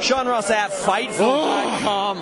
Sean 0.00 0.26
Ross 0.26 0.50
at 0.50 0.70
Fightful.com. 0.70 2.18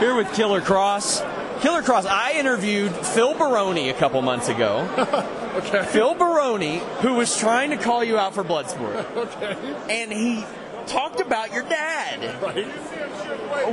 Here 0.00 0.14
with 0.14 0.32
Killer 0.34 0.60
Kross. 0.60 1.20
Killer 1.60 1.82
Kross, 1.82 2.06
I 2.06 2.38
interviewed 2.38 2.92
Phil 2.92 3.34
Baroni 3.34 3.90
a 3.90 3.94
couple 3.94 4.22
months 4.22 4.48
ago. 4.48 5.36
Okay. 5.50 5.84
Phil 5.86 6.14
Baroni, 6.14 6.78
who 7.00 7.14
was 7.14 7.36
trying 7.36 7.70
to 7.70 7.76
call 7.76 8.04
you 8.04 8.16
out 8.16 8.34
for 8.34 8.44
Bloodsport. 8.44 9.04
Okay. 9.16 9.56
And 9.90 10.12
he 10.12 10.44
talked 10.90 11.20
about 11.20 11.52
your 11.52 11.62
dad. 11.62 12.42
Right. 12.42 12.66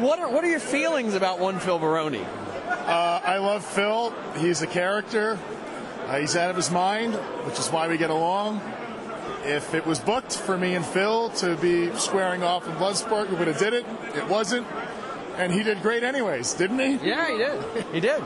What 0.01 0.19
are, 0.19 0.29
what 0.29 0.43
are 0.43 0.49
your 0.49 0.59
feelings 0.59 1.15
about 1.15 1.39
one 1.39 1.59
Phil 1.59 1.79
Baroni? 1.79 2.23
Uh, 2.23 3.21
I 3.23 3.37
love 3.37 3.65
Phil. 3.65 4.13
He's 4.37 4.61
a 4.61 4.67
character. 4.67 5.37
Uh, 6.07 6.19
he's 6.19 6.35
out 6.35 6.49
of 6.49 6.55
his 6.55 6.71
mind, 6.71 7.15
which 7.45 7.59
is 7.59 7.67
why 7.69 7.87
we 7.87 7.97
get 7.97 8.09
along. 8.09 8.61
If 9.43 9.73
it 9.73 9.85
was 9.85 9.99
booked 9.99 10.37
for 10.37 10.57
me 10.57 10.75
and 10.75 10.85
Phil 10.85 11.29
to 11.41 11.55
be 11.57 11.93
squaring 11.95 12.43
off 12.43 12.67
in 12.67 12.73
Bloodsport, 12.75 13.29
we 13.29 13.35
would 13.35 13.47
have 13.47 13.59
did 13.59 13.73
it. 13.73 13.85
It 14.15 14.27
wasn't, 14.27 14.67
and 15.37 15.51
he 15.51 15.63
did 15.63 15.81
great 15.81 16.03
anyways, 16.03 16.53
didn't 16.53 16.79
he? 16.79 17.07
Yeah, 17.07 17.29
he 17.29 17.37
did. 17.37 17.85
He 17.93 17.99
did. 17.99 18.21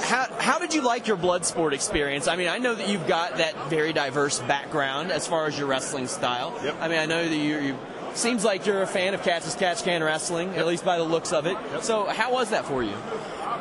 How, 0.00 0.26
how 0.38 0.58
did 0.58 0.74
you 0.74 0.82
like 0.82 1.06
your 1.06 1.16
Bloodsport 1.16 1.72
experience? 1.72 2.28
I 2.28 2.36
mean, 2.36 2.48
I 2.48 2.58
know 2.58 2.74
that 2.74 2.88
you've 2.88 3.06
got 3.06 3.38
that 3.38 3.68
very 3.68 3.92
diverse 3.92 4.38
background 4.40 5.10
as 5.10 5.26
far 5.26 5.46
as 5.46 5.58
your 5.58 5.66
wrestling 5.66 6.06
style. 6.06 6.58
Yep. 6.62 6.76
I 6.80 6.88
mean, 6.88 6.98
I 6.98 7.06
know 7.06 7.28
that 7.28 7.36
you, 7.36 7.58
you 7.58 7.78
seems 8.14 8.44
like 8.44 8.66
you're 8.66 8.82
a 8.82 8.86
fan 8.86 9.14
of 9.14 9.22
Catch 9.22 9.46
as 9.46 9.54
Catch 9.54 9.82
Can 9.84 10.02
wrestling, 10.02 10.50
at 10.56 10.66
least 10.66 10.84
by 10.84 10.98
the 10.98 11.04
looks 11.04 11.32
of 11.32 11.46
it. 11.46 11.56
So, 11.82 12.06
how 12.06 12.32
was 12.32 12.50
that 12.50 12.64
for 12.64 12.82
you? 12.82 12.94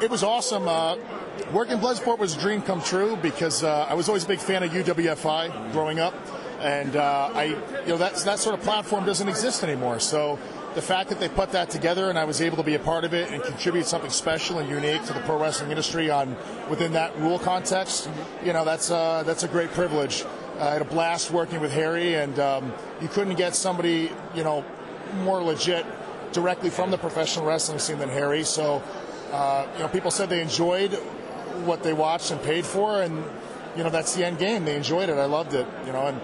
It 0.01 0.09
was 0.09 0.23
awesome. 0.23 0.67
Uh, 0.67 0.97
working 1.51 1.77
Bloodsport 1.77 2.19
was 2.19 2.35
a 2.35 2.39
dream 2.39 2.61
come 2.61 2.81
true 2.81 3.15
because 3.17 3.63
uh, 3.63 3.87
I 3.89 3.93
was 3.93 4.07
always 4.07 4.25
a 4.25 4.27
big 4.27 4.39
fan 4.39 4.63
of 4.63 4.71
UWFI 4.71 5.71
growing 5.71 5.99
up, 5.99 6.13
and 6.59 6.95
uh, 6.95 7.31
I, 7.33 7.43
you 7.45 7.87
know, 7.87 7.97
that 7.97 8.15
that 8.15 8.39
sort 8.39 8.57
of 8.57 8.61
platform 8.61 9.05
doesn't 9.05 9.27
exist 9.27 9.63
anymore. 9.63 9.99
So 9.99 10.39
the 10.77 10.81
fact 10.83 11.09
that 11.09 11.19
they 11.19 11.27
put 11.27 11.51
that 11.53 11.71
together 11.71 12.09
and 12.11 12.19
I 12.19 12.25
was 12.25 12.39
able 12.39 12.57
to 12.57 12.63
be 12.63 12.75
a 12.75 12.79
part 12.79 13.03
of 13.03 13.11
it 13.11 13.31
and 13.31 13.41
contribute 13.41 13.87
something 13.87 14.11
special 14.11 14.59
and 14.59 14.69
unique 14.69 15.03
to 15.05 15.13
the 15.13 15.19
pro 15.21 15.41
wrestling 15.41 15.71
industry 15.71 16.11
on 16.11 16.37
within 16.69 16.93
that 16.93 17.17
rule 17.17 17.39
context, 17.39 18.07
you 18.43 18.53
know, 18.53 18.63
that's 18.63 18.91
uh, 18.91 19.23
that's 19.25 19.41
a 19.41 19.47
great 19.47 19.71
privilege. 19.71 20.23
I 20.59 20.73
had 20.73 20.81
a 20.81 20.85
blast 20.85 21.31
working 21.31 21.59
with 21.59 21.71
Harry, 21.71 22.15
and 22.15 22.37
um, 22.39 22.73
you 23.01 23.07
couldn't 23.07 23.35
get 23.35 23.55
somebody, 23.55 24.11
you 24.33 24.43
know, 24.43 24.65
more 25.23 25.41
legit 25.41 25.85
directly 26.31 26.69
from 26.69 26.91
the 26.91 26.97
professional 26.97 27.45
wrestling 27.45 27.79
scene 27.79 27.99
than 27.99 28.09
Harry. 28.09 28.43
So, 28.43 28.81
uh, 29.31 29.67
you 29.75 29.79
know, 29.79 29.87
people 29.87 30.11
said 30.11 30.29
they 30.29 30.41
enjoyed 30.41 30.93
what 31.65 31.83
they 31.83 31.93
watched 31.93 32.31
and 32.31 32.41
paid 32.41 32.65
for, 32.65 33.01
and 33.01 33.23
you 33.75 33.83
know, 33.83 33.89
that's 33.89 34.15
the 34.15 34.25
end 34.25 34.39
game. 34.39 34.65
They 34.65 34.75
enjoyed 34.75 35.09
it. 35.09 35.17
I 35.17 35.25
loved 35.25 35.53
it. 35.53 35.67
You 35.85 35.93
know, 35.93 36.07
and 36.07 36.19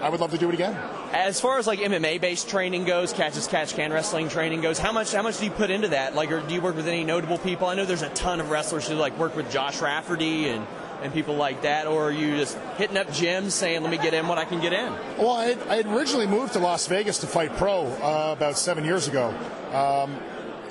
I 0.00 0.08
would 0.08 0.20
love 0.20 0.30
to 0.32 0.38
do 0.38 0.48
it 0.48 0.54
again. 0.54 0.76
As 1.12 1.40
far 1.40 1.58
as 1.58 1.66
like 1.66 1.78
MMA 1.78 2.20
based 2.20 2.48
training 2.48 2.84
goes, 2.84 3.12
Catch 3.12 3.36
as 3.36 3.46
Catch 3.46 3.74
Can 3.74 3.92
wrestling 3.92 4.28
training 4.28 4.62
goes, 4.62 4.78
how 4.78 4.92
much 4.92 5.12
how 5.12 5.22
much 5.22 5.38
do 5.38 5.44
you 5.44 5.50
put 5.50 5.70
into 5.70 5.88
that? 5.88 6.14
Like, 6.14 6.32
or 6.32 6.40
do 6.40 6.54
you 6.54 6.62
work 6.62 6.74
with 6.74 6.88
any 6.88 7.04
notable 7.04 7.38
people? 7.38 7.68
I 7.68 7.74
know 7.74 7.84
there's 7.84 8.02
a 8.02 8.08
ton 8.08 8.40
of 8.40 8.50
wrestlers 8.50 8.88
who 8.88 8.94
like 8.94 9.16
work 9.18 9.36
with 9.36 9.50
Josh 9.52 9.80
Rafferty 9.80 10.48
and 10.48 10.66
and 11.02 11.12
people 11.12 11.34
like 11.34 11.62
that, 11.62 11.86
or 11.86 12.08
are 12.08 12.12
you 12.12 12.36
just 12.36 12.56
hitting 12.76 12.96
up 12.96 13.08
gyms 13.08 13.50
saying, 13.50 13.82
"Let 13.82 13.90
me 13.90 13.98
get 13.98 14.14
in 14.14 14.28
what 14.28 14.38
I 14.38 14.44
can 14.44 14.60
get 14.60 14.72
in"? 14.72 14.92
Well, 15.18 15.32
I 15.32 15.54
had, 15.74 15.86
originally 15.86 16.26
moved 16.26 16.54
to 16.54 16.58
Las 16.58 16.86
Vegas 16.86 17.18
to 17.18 17.26
fight 17.26 17.56
pro 17.56 17.86
uh, 17.86 18.34
about 18.36 18.56
seven 18.56 18.84
years 18.84 19.08
ago, 19.08 19.28
um, 19.72 20.16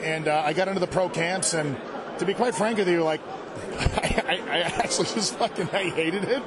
and 0.01 0.27
uh, 0.27 0.43
I 0.45 0.53
got 0.53 0.67
into 0.67 0.79
the 0.79 0.87
pro 0.87 1.09
camps. 1.09 1.53
And 1.53 1.75
to 2.19 2.25
be 2.25 2.33
quite 2.33 2.55
frank 2.55 2.77
with 2.77 2.87
you, 2.87 3.03
like 3.03 3.21
I, 3.79 4.23
I, 4.27 4.57
I 4.57 4.59
actually 4.59 5.07
just 5.07 5.35
fucking 5.35 5.69
I 5.73 5.89
hated 5.89 6.23
it. 6.23 6.43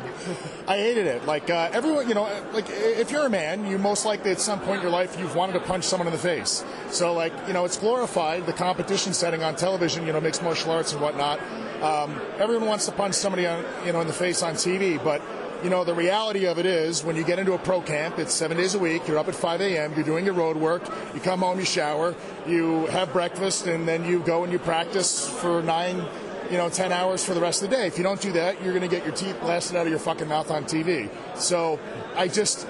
I 0.66 0.76
hated 0.76 1.06
it. 1.06 1.24
Like 1.26 1.50
uh, 1.50 1.70
everyone, 1.72 2.08
you 2.08 2.14
know, 2.14 2.24
like 2.52 2.66
if 2.68 3.10
you're 3.10 3.26
a 3.26 3.30
man, 3.30 3.66
you 3.66 3.78
most 3.78 4.04
likely 4.04 4.30
at 4.30 4.40
some 4.40 4.60
point 4.60 4.76
in 4.76 4.82
your 4.82 4.90
life 4.90 5.18
you've 5.18 5.34
wanted 5.34 5.54
to 5.54 5.60
punch 5.60 5.84
someone 5.84 6.06
in 6.06 6.12
the 6.12 6.18
face. 6.18 6.64
So 6.90 7.12
like 7.12 7.32
you 7.46 7.52
know, 7.52 7.64
it's 7.64 7.78
glorified 7.78 8.46
the 8.46 8.52
competition 8.52 9.12
setting 9.12 9.42
on 9.42 9.56
television. 9.56 10.06
You 10.06 10.12
know, 10.12 10.20
makes 10.20 10.42
martial 10.42 10.72
arts 10.72 10.92
and 10.92 11.00
whatnot. 11.00 11.40
Um, 11.82 12.20
everyone 12.38 12.68
wants 12.68 12.86
to 12.86 12.92
punch 12.92 13.14
somebody 13.14 13.46
on 13.46 13.64
you 13.84 13.92
know 13.92 14.00
in 14.00 14.06
the 14.06 14.12
face 14.12 14.42
on 14.42 14.54
TV, 14.54 15.02
but 15.02 15.20
you 15.64 15.70
know, 15.70 15.82
the 15.82 15.94
reality 15.94 16.44
of 16.46 16.58
it 16.58 16.66
is 16.66 17.02
when 17.02 17.16
you 17.16 17.24
get 17.24 17.38
into 17.38 17.54
a 17.54 17.58
pro 17.58 17.80
camp, 17.80 18.18
it's 18.18 18.34
seven 18.34 18.58
days 18.58 18.74
a 18.74 18.78
week, 18.78 19.08
you're 19.08 19.16
up 19.16 19.28
at 19.28 19.34
5 19.34 19.62
a.m., 19.62 19.94
you're 19.94 20.04
doing 20.04 20.26
your 20.26 20.34
road 20.34 20.58
work, 20.58 20.82
you 21.14 21.20
come 21.20 21.40
home, 21.40 21.58
you 21.58 21.64
shower, 21.64 22.14
you 22.46 22.84
have 22.88 23.10
breakfast, 23.14 23.66
and 23.66 23.88
then 23.88 24.04
you 24.04 24.20
go 24.20 24.44
and 24.44 24.52
you 24.52 24.58
practice 24.58 25.26
for 25.26 25.62
nine, 25.62 26.04
you 26.50 26.56
know, 26.56 26.68
10 26.68 26.92
hours 26.92 27.24
for 27.24 27.34
the 27.34 27.40
rest 27.40 27.62
of 27.62 27.70
the 27.70 27.76
day. 27.76 27.86
If 27.86 27.96
you 27.98 28.04
don't 28.04 28.20
do 28.20 28.32
that, 28.32 28.62
you're 28.62 28.72
going 28.72 28.88
to 28.88 28.94
get 28.94 29.04
your 29.04 29.14
teeth 29.14 29.38
blasted 29.40 29.76
out 29.76 29.86
of 29.86 29.90
your 29.90 29.98
fucking 29.98 30.28
mouth 30.28 30.50
on 30.50 30.64
TV. 30.64 31.10
So 31.36 31.80
I 32.16 32.28
just, 32.28 32.66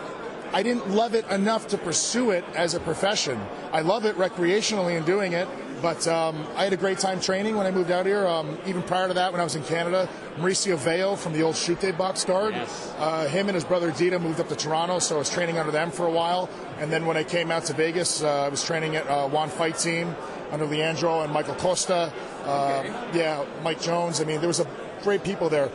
I 0.53 0.63
didn't 0.63 0.91
love 0.91 1.15
it 1.15 1.29
enough 1.31 1.69
to 1.69 1.79
pursue 1.79 2.31
it 2.31 2.45
as 2.55 2.75
a 2.75 2.81
profession. 2.81 3.41
I 3.73 3.81
love 3.81 4.05
it 4.05 4.17
recreationally 4.17 4.97
and 4.97 5.05
doing 5.05 5.33
it, 5.33 5.49
but 5.83 6.07
um, 6.07 6.47
I 6.57 6.65
had 6.65 6.73
a 6.73 6.77
great 6.77 6.99
time 6.99 7.21
training 7.21 7.57
when 7.57 7.67
I 7.67 7.71
moved 7.71 7.91
out 7.91 8.07
here. 8.07 8.27
Um, 8.27 8.57
even 8.67 8.83
prior 8.83 9.09
to 9.09 9.15
that, 9.15 9.33
when 9.33 9.41
I 9.41 9.45
was 9.45 9.57
in 9.57 9.65
Canada, 9.65 10.09
Mauricio 10.37 10.79
Veo 10.79 11.17
from 11.17 11.33
the 11.33 11.43
old 11.43 11.57
Shoot 11.57 11.81
Chute 11.81 11.99
Boxe 11.99 12.25
guard, 12.25 12.55
uh, 12.99 13.27
him 13.27 13.49
and 13.49 13.55
his 13.55 13.65
brother 13.65 13.91
Dita 13.91 14.19
moved 14.19 14.41
up 14.41 14.49
to 14.49 14.57
Toronto, 14.57 14.99
so 14.99 15.17
I 15.17 15.19
was 15.19 15.29
training 15.31 15.59
under 15.59 15.73
them 15.73 15.91
for 15.91 16.07
a 16.07 16.11
while. 16.11 16.49
And 16.79 16.91
then 16.91 17.05
when 17.05 17.17
I 17.17 17.25
came 17.25 17.51
out 17.51 17.65
to 17.67 17.73
Vegas, 17.75 18.23
uh, 18.23 18.45
I 18.45 18.49
was 18.49 18.65
training 18.65 18.97
at 18.97 19.07
uh, 19.09 19.29
One 19.29 19.49
Fight 19.49 19.77
Team 19.77 20.15
under 20.55 20.67
Leandro 20.67 21.23
and 21.23 21.33
Michael 21.33 21.57
Costa. 21.57 22.13
Uh, 22.45 22.85
Yeah, 23.13 23.45
Mike 23.63 23.81
Jones. 23.81 24.21
I 24.21 24.25
mean, 24.25 24.39
there 24.39 24.49
was 24.49 24.61
a 24.61 24.67
great 25.03 25.25
people 25.25 25.49
there. 25.49 25.69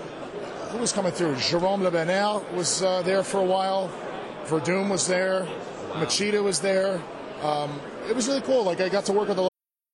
Who 0.71 0.77
was 0.77 0.93
coming 0.93 1.11
through? 1.11 1.35
Jerome 1.35 1.83
Le 1.83 1.91
Banner 1.91 2.39
was 2.55 2.81
uh, 2.81 3.01
there 3.01 3.23
for 3.23 3.39
a 3.41 3.45
while. 3.45 3.91
Werdum 4.45 4.89
was 4.89 5.05
there. 5.07 5.47
Machida 5.93 6.41
was 6.41 6.61
there. 6.61 7.01
Um, 7.41 7.79
it 8.09 8.15
was 8.15 8.27
really 8.27 8.41
cool. 8.41 8.63
Like 8.63 8.79
I 8.79 8.87
got 8.89 9.05
to 9.05 9.13
work 9.13 9.27
with 9.27 9.37
a 9.39 9.48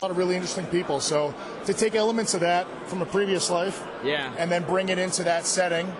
A 0.00 0.04
lot 0.04 0.12
of 0.12 0.16
really 0.16 0.36
interesting 0.36 0.64
people. 0.66 1.00
So 1.00 1.34
to 1.66 1.74
take 1.74 1.96
elements 1.96 2.32
of 2.32 2.40
that 2.42 2.68
from 2.86 3.02
a 3.02 3.04
previous 3.04 3.50
life, 3.50 3.82
Yeah. 4.04 4.32
and 4.38 4.48
then 4.48 4.62
bring 4.62 4.90
it 4.90 4.98
into 4.98 5.24
that 5.24 5.44
setting, 5.44 5.92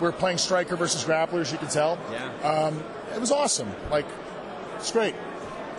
we're 0.00 0.12
playing 0.12 0.36
striker 0.36 0.76
versus 0.76 1.02
grapplers. 1.02 1.50
you 1.50 1.56
can 1.56 1.68
tell. 1.68 1.96
Yeah. 2.12 2.46
Um, 2.46 2.84
it 3.14 3.18
was 3.18 3.32
awesome. 3.32 3.74
Like, 3.90 4.04
it's 4.76 4.92
great. 4.92 5.14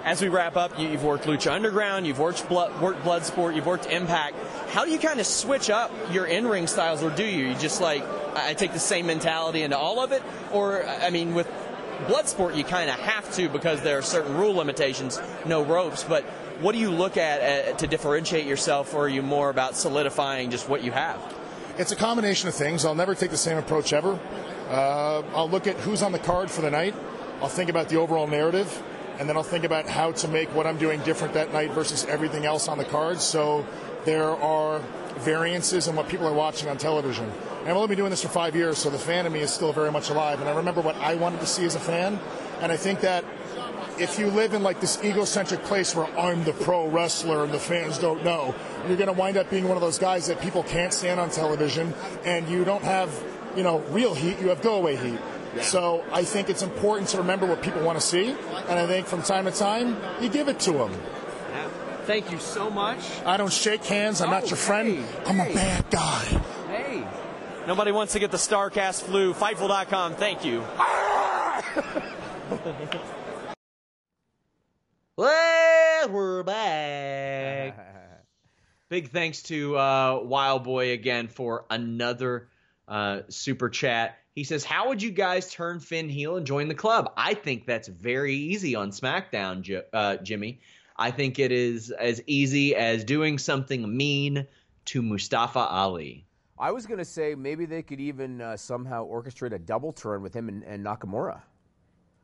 As 0.03 0.19
we 0.19 0.29
wrap 0.29 0.57
up, 0.57 0.79
you, 0.79 0.87
you've 0.87 1.03
worked 1.03 1.25
Lucha 1.25 1.51
Underground, 1.51 2.07
you've 2.07 2.17
worked 2.17 2.49
blood, 2.49 2.81
worked 2.81 3.03
Bloodsport, 3.03 3.53
you've 3.55 3.67
worked 3.67 3.85
Impact. 3.85 4.35
How 4.71 4.83
do 4.83 4.89
you 4.89 4.97
kind 4.97 5.19
of 5.19 5.27
switch 5.27 5.69
up 5.69 5.91
your 6.11 6.25
in-ring 6.25 6.65
styles, 6.65 7.03
or 7.03 7.11
do 7.11 7.23
you? 7.23 7.49
You 7.49 7.53
just 7.55 7.81
like 7.81 8.01
I 8.35 8.49
I 8.49 8.53
take 8.55 8.73
the 8.73 8.79
same 8.79 9.05
mentality 9.05 9.61
into 9.61 9.77
all 9.77 10.03
of 10.03 10.11
it, 10.11 10.23
or 10.51 10.87
I 10.87 11.11
mean, 11.11 11.35
with 11.35 11.47
Bloodsport, 12.07 12.55
you 12.55 12.63
kind 12.63 12.89
of 12.89 12.95
have 12.97 13.31
to 13.35 13.47
because 13.47 13.81
there 13.81 13.99
are 13.99 14.01
certain 14.01 14.35
rule 14.37 14.55
limitations, 14.55 15.21
no 15.45 15.61
ropes. 15.63 16.03
But 16.03 16.25
what 16.61 16.73
do 16.73 16.79
you 16.79 16.91
look 16.91 17.17
at 17.17 17.77
to 17.79 17.87
differentiate 17.87 18.45
yourself, 18.45 18.93
or 18.93 19.05
are 19.05 19.09
you 19.09 19.21
more 19.21 19.49
about 19.49 19.75
solidifying 19.75 20.51
just 20.51 20.67
what 20.69 20.83
you 20.83 20.91
have? 20.91 21.19
It's 21.77 21.91
a 21.91 21.95
combination 21.95 22.49
of 22.49 22.55
things. 22.55 22.83
I'll 22.83 22.95
never 22.95 23.15
take 23.15 23.31
the 23.31 23.37
same 23.37 23.57
approach 23.57 23.93
ever. 23.93 24.19
Uh, 24.69 25.21
I'll 25.33 25.49
look 25.49 25.65
at 25.65 25.77
who's 25.77 26.01
on 26.01 26.11
the 26.11 26.19
card 26.19 26.51
for 26.51 26.61
the 26.61 26.69
night. 26.69 26.93
I'll 27.41 27.47
think 27.47 27.69
about 27.69 27.87
the 27.87 27.95
overall 27.95 28.27
narrative, 28.27 28.83
and 29.17 29.29
then 29.29 29.37
I'll 29.37 29.43
think 29.43 29.63
about 29.63 29.87
how 29.87 30.11
to 30.11 30.27
make 30.27 30.53
what 30.53 30.67
I'm 30.67 30.77
doing 30.77 30.99
different 31.01 31.33
that 31.35 31.53
night 31.53 31.71
versus 31.71 32.05
everything 32.05 32.45
else 32.45 32.67
on 32.67 32.77
the 32.77 32.85
card. 32.85 33.21
So 33.21 33.65
there 34.05 34.29
are 34.29 34.79
variances 35.19 35.87
in 35.87 35.95
what 35.95 36.07
people 36.09 36.27
are 36.27 36.33
watching 36.33 36.69
on 36.69 36.77
television. 36.77 37.25
And 37.61 37.69
I've 37.69 37.75
only 37.75 37.87
been 37.87 37.97
doing 37.97 38.09
this 38.09 38.21
for 38.23 38.29
five 38.29 38.55
years, 38.55 38.77
so 38.77 38.89
the 38.89 38.97
fan 38.97 39.25
in 39.25 39.31
me 39.31 39.39
is 39.39 39.51
still 39.51 39.73
very 39.73 39.91
much 39.91 40.09
alive. 40.09 40.39
And 40.39 40.49
I 40.49 40.55
remember 40.55 40.81
what 40.81 40.95
I 40.97 41.15
wanted 41.15 41.39
to 41.39 41.47
see 41.47 41.65
as 41.65 41.75
a 41.75 41.79
fan, 41.79 42.19
and 42.61 42.71
I 42.71 42.77
think 42.77 42.99
that 43.01 43.23
if 43.99 44.19
you 44.19 44.27
live 44.27 44.53
in 44.53 44.63
like 44.63 44.79
this 44.79 45.03
egocentric 45.03 45.63
place 45.63 45.95
where 45.95 46.05
I'm 46.17 46.43
the 46.43 46.53
pro 46.53 46.87
wrestler 46.87 47.43
and 47.43 47.53
the 47.53 47.59
fans 47.59 47.97
don't 47.97 48.23
know, 48.23 48.55
you're 48.87 48.97
going 48.97 49.07
to 49.07 49.13
wind 49.13 49.37
up 49.37 49.49
being 49.49 49.67
one 49.67 49.77
of 49.77 49.81
those 49.81 49.99
guys 49.99 50.27
that 50.27 50.41
people 50.41 50.63
can't 50.63 50.93
stand 50.93 51.19
on 51.19 51.29
television, 51.29 51.93
and 52.25 52.47
you 52.49 52.63
don't 52.65 52.83
have, 52.83 53.11
you 53.55 53.63
know, 53.63 53.79
real 53.89 54.13
heat. 54.13 54.39
You 54.39 54.49
have 54.49 54.61
go 54.61 54.75
away 54.75 54.95
heat. 54.95 55.19
So 55.61 56.03
I 56.11 56.23
think 56.23 56.49
it's 56.49 56.61
important 56.61 57.09
to 57.09 57.17
remember 57.17 57.45
what 57.45 57.61
people 57.61 57.81
want 57.83 57.99
to 57.99 58.05
see, 58.05 58.29
and 58.67 58.79
I 58.79 58.85
think 58.87 59.07
from 59.07 59.21
time 59.23 59.45
to 59.45 59.51
time 59.51 59.97
you 60.21 60.29
give 60.29 60.47
it 60.47 60.59
to 60.61 60.71
them. 60.71 60.93
Thank 62.05 62.31
you 62.31 62.39
so 62.39 62.69
much. 62.71 62.99
I 63.25 63.37
don't 63.37 63.53
shake 63.53 63.83
hands. 63.85 64.21
I'm 64.21 64.29
Oh, 64.29 64.31
not 64.31 64.49
your 64.49 64.57
friend. 64.57 64.97
hey, 64.97 65.03
I'm 65.27 65.35
hey. 65.35 65.51
a 65.51 65.53
bad 65.53 65.89
guy. 65.91 66.23
Hey. 66.67 67.07
Nobody 67.67 67.91
wants 67.91 68.13
to 68.13 68.19
get 68.19 68.31
the 68.31 68.37
StarCast 68.37 69.03
flu. 69.03 69.33
Fightful.com. 69.33 70.15
Thank 70.15 70.43
you. 70.43 70.63
Well, 75.19 76.09
we're 76.11 76.43
back. 76.43 77.77
Big 78.89 79.09
thanks 79.09 79.43
to 79.43 79.77
uh, 79.77 80.21
Wild 80.23 80.63
Boy 80.63 80.91
again 80.91 81.27
for 81.27 81.65
another 81.69 82.47
uh, 82.87 83.23
super 83.27 83.67
chat. 83.67 84.17
He 84.33 84.45
says, 84.45 84.63
"How 84.63 84.87
would 84.87 85.03
you 85.03 85.11
guys 85.11 85.51
turn 85.51 85.81
Finn 85.81 86.07
heel 86.07 86.37
and 86.37 86.47
join 86.47 86.69
the 86.69 86.73
club?" 86.73 87.11
I 87.17 87.33
think 87.33 87.65
that's 87.65 87.89
very 87.89 88.33
easy 88.33 88.75
on 88.75 88.91
SmackDown, 88.91 89.59
J- 89.61 89.83
uh, 89.91 90.15
Jimmy. 90.23 90.61
I 90.95 91.11
think 91.11 91.37
it 91.37 91.51
is 91.51 91.91
as 91.91 92.21
easy 92.25 92.73
as 92.73 93.03
doing 93.03 93.39
something 93.39 93.97
mean 93.97 94.47
to 94.85 95.01
Mustafa 95.01 95.59
Ali. 95.59 96.25
I 96.57 96.71
was 96.71 96.85
going 96.85 96.99
to 96.99 97.03
say 97.03 97.35
maybe 97.35 97.65
they 97.65 97.83
could 97.83 97.99
even 97.99 98.39
uh, 98.39 98.55
somehow 98.55 99.05
orchestrate 99.05 99.51
a 99.51 99.59
double 99.59 99.91
turn 99.91 100.21
with 100.21 100.33
him 100.33 100.47
and, 100.47 100.63
and 100.63 100.85
Nakamura. 100.85 101.41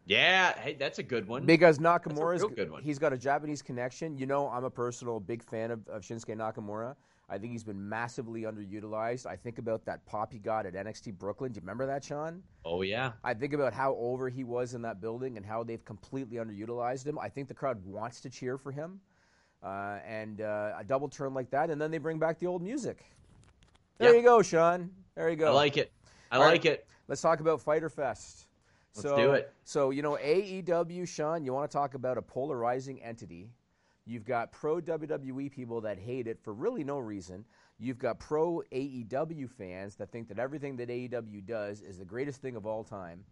Yeah, 0.06 0.58
hey, 0.60 0.74
that's 0.76 0.99
a 0.99 1.03
good 1.03 1.28
one. 1.28 1.45
Because 1.45 1.80
Nakamura's 1.80 2.43
good 2.56 2.70
one. 2.72 2.84
he's 2.84 2.99
got 2.99 3.12
a 3.14 3.18
Japanese 3.18 3.62
connection. 3.62 4.18
You 4.18 4.28
know, 4.28 4.47
I'm 4.49 4.64
a 4.64 4.70
personal 4.70 5.20
big 5.20 5.43
fan 5.43 5.72
of, 5.72 5.88
of 5.88 6.03
Shinsuke 6.03 6.36
Nakamura. 6.36 6.95
I 7.28 7.39
think 7.39 7.53
he's 7.53 7.64
been 7.64 7.89
massively 7.89 8.43
underutilized. 8.43 9.26
I 9.26 9.36
think 9.36 9.58
about 9.58 9.84
that 9.86 10.06
pop 10.06 10.32
he 10.32 10.38
got 10.38 10.68
at 10.68 10.76
NXT 10.76 11.18
Brooklyn. 11.18 11.51
Do 11.51 11.58
you 11.58 11.62
remember 11.62 11.88
that, 11.88 12.03
Sean? 12.03 12.43
Oh 12.66 12.84
yeah, 12.84 13.14
I 13.24 13.34
think 13.34 13.53
about 13.53 13.74
how 13.74 13.95
over 13.95 14.30
he 14.30 14.43
was 14.43 14.76
in 14.76 14.84
that 14.84 15.01
building 15.01 15.38
and 15.38 15.43
how 15.45 15.64
they've 15.64 15.84
completely 15.84 16.38
underutilized 16.38 17.08
him. 17.08 17.18
I 17.18 17.30
think 17.30 17.47
the 17.47 17.56
crowd 17.56 17.84
wants 17.84 18.22
to 18.22 18.30
cheer 18.30 18.60
for 18.60 18.72
him. 18.72 18.99
Uh, 19.64 19.97
and 20.08 20.41
uh, 20.41 20.74
a 20.78 20.84
double 20.84 21.10
turn 21.10 21.34
like 21.34 21.49
that, 21.49 21.72
and 21.72 21.82
then 21.82 21.89
they 21.89 21.97
bring 21.97 22.20
back 22.20 22.38
the 22.38 22.45
old 22.45 22.62
music. 22.62 23.03
There 23.97 24.12
Yeah. 24.12 24.18
you 24.20 24.24
go, 24.24 24.43
Sean. 24.43 24.91
There 25.16 25.28
you 25.28 25.36
go. 25.36 25.47
I 25.47 25.56
like 25.56 25.78
it. 25.78 25.91
I 26.32 26.36
All 26.36 26.43
right. 26.43 26.51
like 26.51 26.66
it. 26.66 26.86
Let's 27.08 27.22
talk 27.22 27.39
about 27.39 27.60
Fighter 27.62 27.89
Fest. 27.89 28.45
Let's 28.96 29.10
so, 29.10 29.18
do 29.18 29.32
it. 29.32 29.52
So, 29.64 29.89
you 29.89 30.02
know, 30.02 30.18
AEW, 30.22 31.08
Sean, 31.08 31.43
you 31.43 31.54
want 31.54 31.70
to 31.70 31.76
talk 31.76 31.96
about 31.96 32.18
a 32.18 32.22
polarizing 32.22 33.02
entity. 33.02 33.50
You've 34.06 34.26
got 34.26 34.52
pro 34.52 34.80
WWE 34.80 35.52
people 35.52 35.82
that 35.82 35.98
hate 35.98 36.28
it 36.28 36.39
for 36.41 36.54
really 36.54 36.84
no 36.84 37.00
reason. 37.00 37.43
You've 37.78 37.98
got 37.98 38.20
pro 38.20 38.62
AEW 38.72 39.50
fans 39.50 39.96
that 39.96 40.12
think 40.12 40.30
that 40.30 40.39
everything 40.39 40.78
that 40.78 40.89
AEW 40.89 41.46
does 41.46 41.82
is 41.82 41.98
the 41.98 42.06
greatest 42.06 42.41
thing 42.41 42.56
of 42.56 42.66
all 42.66 42.84
time. 42.84 43.26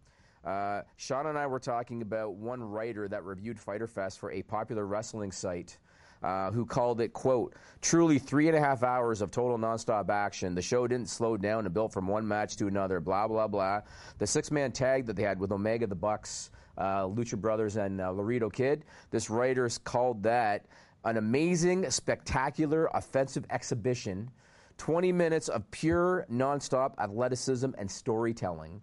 Uh, 0.44 0.82
Sean 0.96 1.26
and 1.26 1.38
I 1.38 1.46
were 1.46 1.60
talking 1.60 2.02
about 2.02 2.34
one 2.34 2.62
writer 2.62 3.08
that 3.08 3.24
reviewed 3.24 3.58
Fighter 3.58 3.86
Fest 3.86 4.18
for 4.18 4.30
a 4.32 4.42
popular 4.42 4.86
wrestling 4.86 5.32
site. 5.32 5.78
Uh, 6.22 6.50
who 6.50 6.64
called 6.64 7.02
it, 7.02 7.12
quote, 7.12 7.54
truly 7.82 8.18
three 8.18 8.48
and 8.48 8.56
a 8.56 8.60
half 8.60 8.82
hours 8.82 9.20
of 9.20 9.30
total 9.30 9.58
nonstop 9.58 10.08
action. 10.08 10.54
The 10.54 10.62
show 10.62 10.86
didn't 10.86 11.10
slow 11.10 11.36
down 11.36 11.66
and 11.66 11.74
built 11.74 11.92
from 11.92 12.06
one 12.06 12.26
match 12.26 12.56
to 12.56 12.66
another, 12.66 12.98
blah, 12.98 13.28
blah, 13.28 13.46
blah. 13.46 13.82
The 14.16 14.26
six 14.26 14.50
man 14.50 14.72
tag 14.72 15.04
that 15.04 15.16
they 15.16 15.22
had 15.22 15.38
with 15.38 15.52
Omega, 15.52 15.86
the 15.86 15.94
Bucks, 15.94 16.50
uh, 16.78 17.02
Lucha 17.02 17.38
Brothers, 17.38 17.76
and 17.76 18.00
uh, 18.00 18.10
Laredo 18.10 18.48
Kid, 18.48 18.84
this 19.10 19.28
writer's 19.28 19.76
called 19.76 20.22
that 20.22 20.64
an 21.04 21.18
amazing, 21.18 21.90
spectacular, 21.90 22.88
offensive 22.94 23.44
exhibition. 23.50 24.30
20 24.78 25.12
minutes 25.12 25.48
of 25.48 25.70
pure 25.70 26.26
nonstop 26.32 26.98
athleticism 26.98 27.70
and 27.78 27.90
storytelling. 27.90 28.80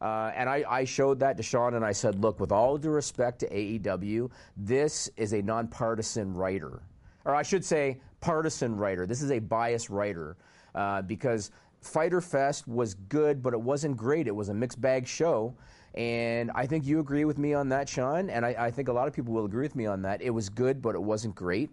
Uh, 0.00 0.32
and 0.34 0.48
I, 0.48 0.64
I 0.68 0.84
showed 0.84 1.20
that 1.20 1.36
to 1.36 1.42
Sean 1.42 1.74
and 1.74 1.84
I 1.84 1.92
said, 1.92 2.22
look, 2.22 2.40
with 2.40 2.52
all 2.52 2.78
due 2.78 2.90
respect 2.90 3.40
to 3.40 3.48
AEW, 3.50 4.30
this 4.56 5.10
is 5.16 5.34
a 5.34 5.42
nonpartisan 5.42 6.32
writer. 6.34 6.80
Or 7.26 7.34
I 7.34 7.42
should 7.42 7.64
say, 7.64 7.98
partisan 8.20 8.76
writer. 8.76 9.06
This 9.06 9.20
is 9.20 9.30
a 9.30 9.38
biased 9.38 9.90
writer 9.90 10.36
uh, 10.74 11.02
because 11.02 11.50
Fighter 11.82 12.20
Fest 12.20 12.66
was 12.66 12.94
good, 12.94 13.42
but 13.42 13.52
it 13.52 13.60
wasn't 13.60 13.96
great. 13.96 14.26
It 14.26 14.34
was 14.34 14.48
a 14.48 14.54
mixed 14.54 14.80
bag 14.80 15.06
show. 15.06 15.54
And 15.94 16.50
I 16.54 16.66
think 16.66 16.86
you 16.86 17.00
agree 17.00 17.24
with 17.24 17.36
me 17.36 17.52
on 17.52 17.68
that, 17.70 17.88
Sean. 17.88 18.30
And 18.30 18.46
I, 18.46 18.54
I 18.58 18.70
think 18.70 18.88
a 18.88 18.92
lot 18.92 19.08
of 19.08 19.14
people 19.14 19.34
will 19.34 19.44
agree 19.44 19.62
with 19.62 19.76
me 19.76 19.86
on 19.86 20.02
that. 20.02 20.22
It 20.22 20.30
was 20.30 20.48
good, 20.48 20.80
but 20.80 20.94
it 20.94 21.02
wasn't 21.02 21.34
great. 21.34 21.70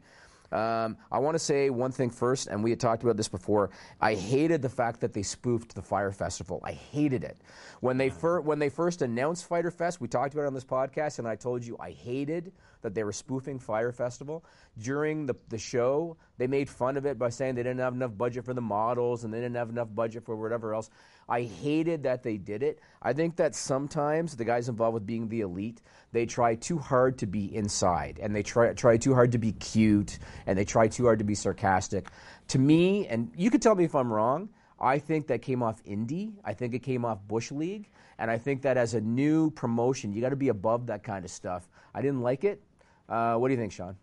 Um, 0.51 0.97
I 1.11 1.19
want 1.19 1.35
to 1.35 1.39
say 1.39 1.69
one 1.69 1.91
thing 1.91 2.09
first, 2.09 2.47
and 2.47 2.63
we 2.63 2.69
had 2.69 2.79
talked 2.79 3.03
about 3.03 3.17
this 3.17 3.27
before. 3.27 3.69
I 3.99 4.15
hated 4.15 4.61
the 4.61 4.69
fact 4.69 5.01
that 5.01 5.13
they 5.13 5.23
spoofed 5.23 5.75
the 5.75 5.81
Fyre 5.81 6.11
Festival. 6.11 6.61
I 6.63 6.71
hated 6.71 7.23
it 7.23 7.37
when 7.81 7.97
they 7.97 8.09
fir- 8.09 8.39
when 8.41 8.59
they 8.59 8.69
first 8.69 9.01
announced 9.01 9.47
Fighter 9.47 9.71
Fest. 9.71 9.99
We 9.99 10.07
talked 10.07 10.33
about 10.33 10.43
it 10.43 10.47
on 10.47 10.53
this 10.53 10.63
podcast, 10.63 11.19
and 11.19 11.27
I 11.27 11.35
told 11.35 11.65
you 11.65 11.77
I 11.79 11.91
hated 11.91 12.53
that 12.81 12.93
they 12.93 13.03
were 13.03 13.11
spoofing 13.11 13.59
Fyre 13.59 13.91
Festival 13.91 14.45
during 14.81 15.25
the 15.25 15.35
the 15.49 15.57
show. 15.57 16.15
They 16.37 16.47
made 16.47 16.69
fun 16.69 16.97
of 16.97 17.05
it 17.05 17.17
by 17.17 17.29
saying 17.29 17.55
they 17.55 17.63
didn't 17.63 17.79
have 17.79 17.93
enough 17.93 18.17
budget 18.17 18.45
for 18.45 18.53
the 18.53 18.61
models 18.61 19.23
and 19.23 19.33
they 19.33 19.39
didn't 19.39 19.55
have 19.55 19.69
enough 19.69 19.89
budget 19.93 20.23
for 20.23 20.35
whatever 20.35 20.73
else. 20.73 20.89
I 21.29 21.43
hated 21.43 22.03
that 22.03 22.23
they 22.23 22.37
did 22.37 22.63
it. 22.63 22.79
I 23.01 23.13
think 23.13 23.35
that 23.35 23.53
sometimes 23.53 24.35
the 24.35 24.45
guys 24.45 24.69
involved 24.69 24.93
with 24.93 25.05
being 25.05 25.27
the 25.27 25.41
elite, 25.41 25.81
they 26.13 26.25
try 26.25 26.55
too 26.55 26.77
hard 26.77 27.17
to 27.19 27.27
be 27.27 27.53
inside 27.53 28.19
and 28.21 28.35
they 28.35 28.43
try 28.43 28.73
try 28.73 28.97
too 28.97 29.13
hard 29.13 29.33
to 29.33 29.37
be 29.37 29.51
cute 29.51 30.19
and 30.45 30.57
they 30.57 30.65
try 30.65 30.87
too 30.87 31.03
hard 31.03 31.19
to 31.19 31.25
be 31.25 31.35
sarcastic. 31.35 32.07
To 32.49 32.59
me, 32.59 33.07
and 33.07 33.31
you 33.35 33.49
could 33.49 33.61
tell 33.61 33.75
me 33.75 33.83
if 33.83 33.93
I'm 33.93 34.11
wrong, 34.11 34.49
I 34.79 34.99
think 34.99 35.27
that 35.27 35.41
came 35.41 35.63
off 35.63 35.83
indie. 35.83 36.33
I 36.45 36.53
think 36.53 36.73
it 36.73 36.79
came 36.79 37.03
off 37.03 37.19
Bush 37.27 37.51
League. 37.51 37.89
And 38.19 38.31
I 38.31 38.37
think 38.37 38.63
that 38.63 38.77
as 38.77 38.93
a 38.93 39.01
new 39.01 39.51
promotion, 39.51 40.13
you 40.13 40.21
got 40.21 40.29
to 40.29 40.35
be 40.35 40.49
above 40.49 40.87
that 40.87 41.03
kind 41.03 41.23
of 41.23 41.29
stuff. 41.31 41.67
I 41.93 42.01
didn't 42.01 42.21
like 42.21 42.43
it. 42.43 42.61
Uh, 43.07 43.35
what 43.35 43.49
do 43.49 43.53
you 43.53 43.59
think, 43.59 43.73
Sean? 43.73 43.95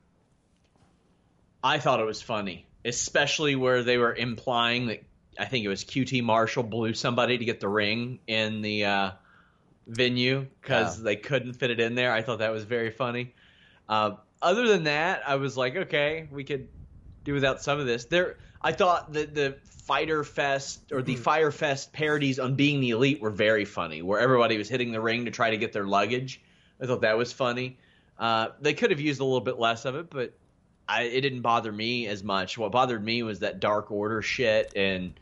I 1.62 1.79
thought 1.79 2.01
it 2.01 2.05
was 2.05 2.22
funny, 2.22 2.66
especially 2.85 3.57
where 3.57 3.83
they 3.83 3.99
were 3.99 4.14
implying 4.14 4.87
that 4.87 5.03
I 5.39 5.45
think 5.45 5.64
it 5.64 5.68
was 5.68 5.85
QT 5.85 6.22
Marshall 6.22 6.62
blew 6.62 6.95
somebody 6.95 7.39
to 7.39 7.45
get 7.45 7.61
the 7.61 7.68
ring 7.68 8.18
in 8.26 8.62
the 8.62 8.85
uh, 8.85 9.11
venue 9.87 10.47
because 10.61 11.03
they 11.03 11.16
couldn't 11.16 11.55
fit 11.55 11.70
it 11.70 11.80
in 11.80 11.95
there. 11.95 12.12
I 12.12 12.22
thought 12.22 12.39
that 12.39 12.53
was 12.53 12.64
very 12.64 12.91
funny. 12.91 13.35
Uh, 13.89 14.12
other 14.41 14.68
than 14.68 14.85
that, 14.85 15.22
I 15.26 15.37
was 15.37 15.57
like, 15.57 15.76
okay, 15.76 16.28
we 16.30 16.45
could 16.45 16.68
do 17.24 17.35
without 17.35 17.62
some 17.62 17.80
of 17.80 17.87
this. 17.87 18.05
There, 18.05 18.37
I 18.62 18.72
thought 18.72 19.12
that 19.12 19.35
the 19.35 19.57
Fighter 19.64 20.24
Fest 20.24 20.93
or 20.93 21.03
the 21.03 21.16
Fyre 21.16 21.51
Fest 21.51 21.93
parodies 21.93 22.39
on 22.39 22.55
Being 22.55 22.80
the 22.80 22.91
Elite 22.91 23.20
were 23.20 23.30
very 23.30 23.64
funny, 23.64 24.03
where 24.03 24.20
everybody 24.20 24.57
was 24.57 24.68
hitting 24.68 24.93
the 24.93 25.01
ring 25.01 25.26
to 25.26 25.30
try 25.30 25.51
to 25.51 25.57
get 25.57 25.72
their 25.72 25.85
luggage. 25.85 26.41
I 26.80 26.87
thought 26.87 27.03
that 27.03 27.16
was 27.16 27.32
funny. 27.32 27.78
Uh, 28.18 28.49
they 28.61 28.74
could 28.74 28.91
have 28.91 29.01
used 29.01 29.20
a 29.20 29.24
little 29.24 29.41
bit 29.41 29.59
less 29.59 29.85
of 29.85 29.95
it, 29.97 30.09
but 30.09 30.32
I, 30.89 31.03
it 31.03 31.20
didn't 31.22 31.43
bother 31.43 31.72
me 31.72 32.07
as 32.07 32.22
much. 32.22 32.57
What 32.57 32.72
bothered 32.72 33.05
me 33.05 33.22
was 33.22 33.41
that 33.41 33.61
Dark 33.61 33.91
Order 33.91 34.22
shit 34.22 34.72
and 34.76 35.18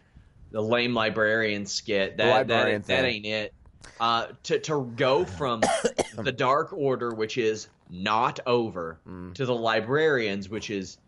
the 0.52 0.62
lame 0.62 0.94
librarian 0.94 1.66
skit. 1.66 2.18
That 2.18 2.28
librarian 2.30 2.82
that, 2.82 2.88
that 2.88 3.04
ain't 3.04 3.26
it. 3.26 3.54
Uh, 4.00 4.28
to 4.44 4.58
to 4.60 4.92
go 4.96 5.24
from 5.24 5.62
the 6.16 6.32
Dark 6.32 6.72
Order, 6.72 7.10
which 7.14 7.36
is 7.38 7.68
not 7.90 8.40
over, 8.46 8.98
Mm. 9.06 9.34
to 9.34 9.44
the 9.46 9.54
librarians, 9.54 10.48
which 10.48 10.70
is 10.70 10.98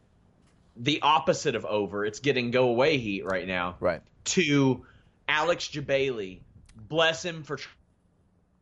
the 0.76 1.00
opposite 1.02 1.54
of 1.54 1.64
over. 1.64 2.04
It's 2.04 2.18
getting 2.20 2.50
go 2.50 2.68
away 2.68 2.98
heat 2.98 3.24
right 3.24 3.46
now. 3.46 3.76
Right. 3.80 4.02
To 4.24 4.84
Alex 5.28 5.68
Jebailey, 5.68 6.40
bless 6.76 7.24
him 7.24 7.42
for 7.42 7.58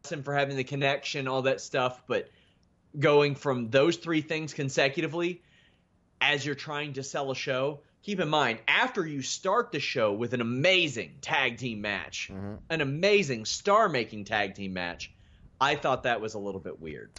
bless 0.03 0.13
him 0.13 0.23
for 0.23 0.35
having 0.35 0.57
the 0.57 0.65
connection, 0.65 1.29
all 1.29 1.43
that 1.43 1.61
stuff, 1.61 2.03
but 2.07 2.29
going 2.99 3.35
from 3.35 3.71
those 3.71 3.97
three 3.97 4.21
things 4.21 4.53
consecutively 4.53 5.43
as 6.21 6.45
you're 6.45 6.55
trying 6.55 6.93
to 6.95 7.03
sell 7.03 7.31
a 7.31 7.35
show, 7.35 7.81
keep 8.03 8.21
in 8.21 8.29
mind 8.29 8.59
after 8.69 9.07
you 9.07 9.23
start 9.23 9.73
the 9.73 9.81
show 9.81 10.13
with 10.13 10.35
an 10.35 10.41
amazing 10.41 11.13
tag 11.21 11.57
team 11.59 11.81
match, 11.81 12.31
an 12.69 12.81
amazing 12.81 13.45
star-making 13.45 14.25
tag 14.25 14.55
team 14.55 14.73
match, 14.73 15.13
I 15.61 15.77
thought 15.77 16.03
that 16.03 16.21
was 16.21 16.35
a 16.35 16.39
little 16.39 16.61
bit 16.61 16.81
weird. 16.81 17.11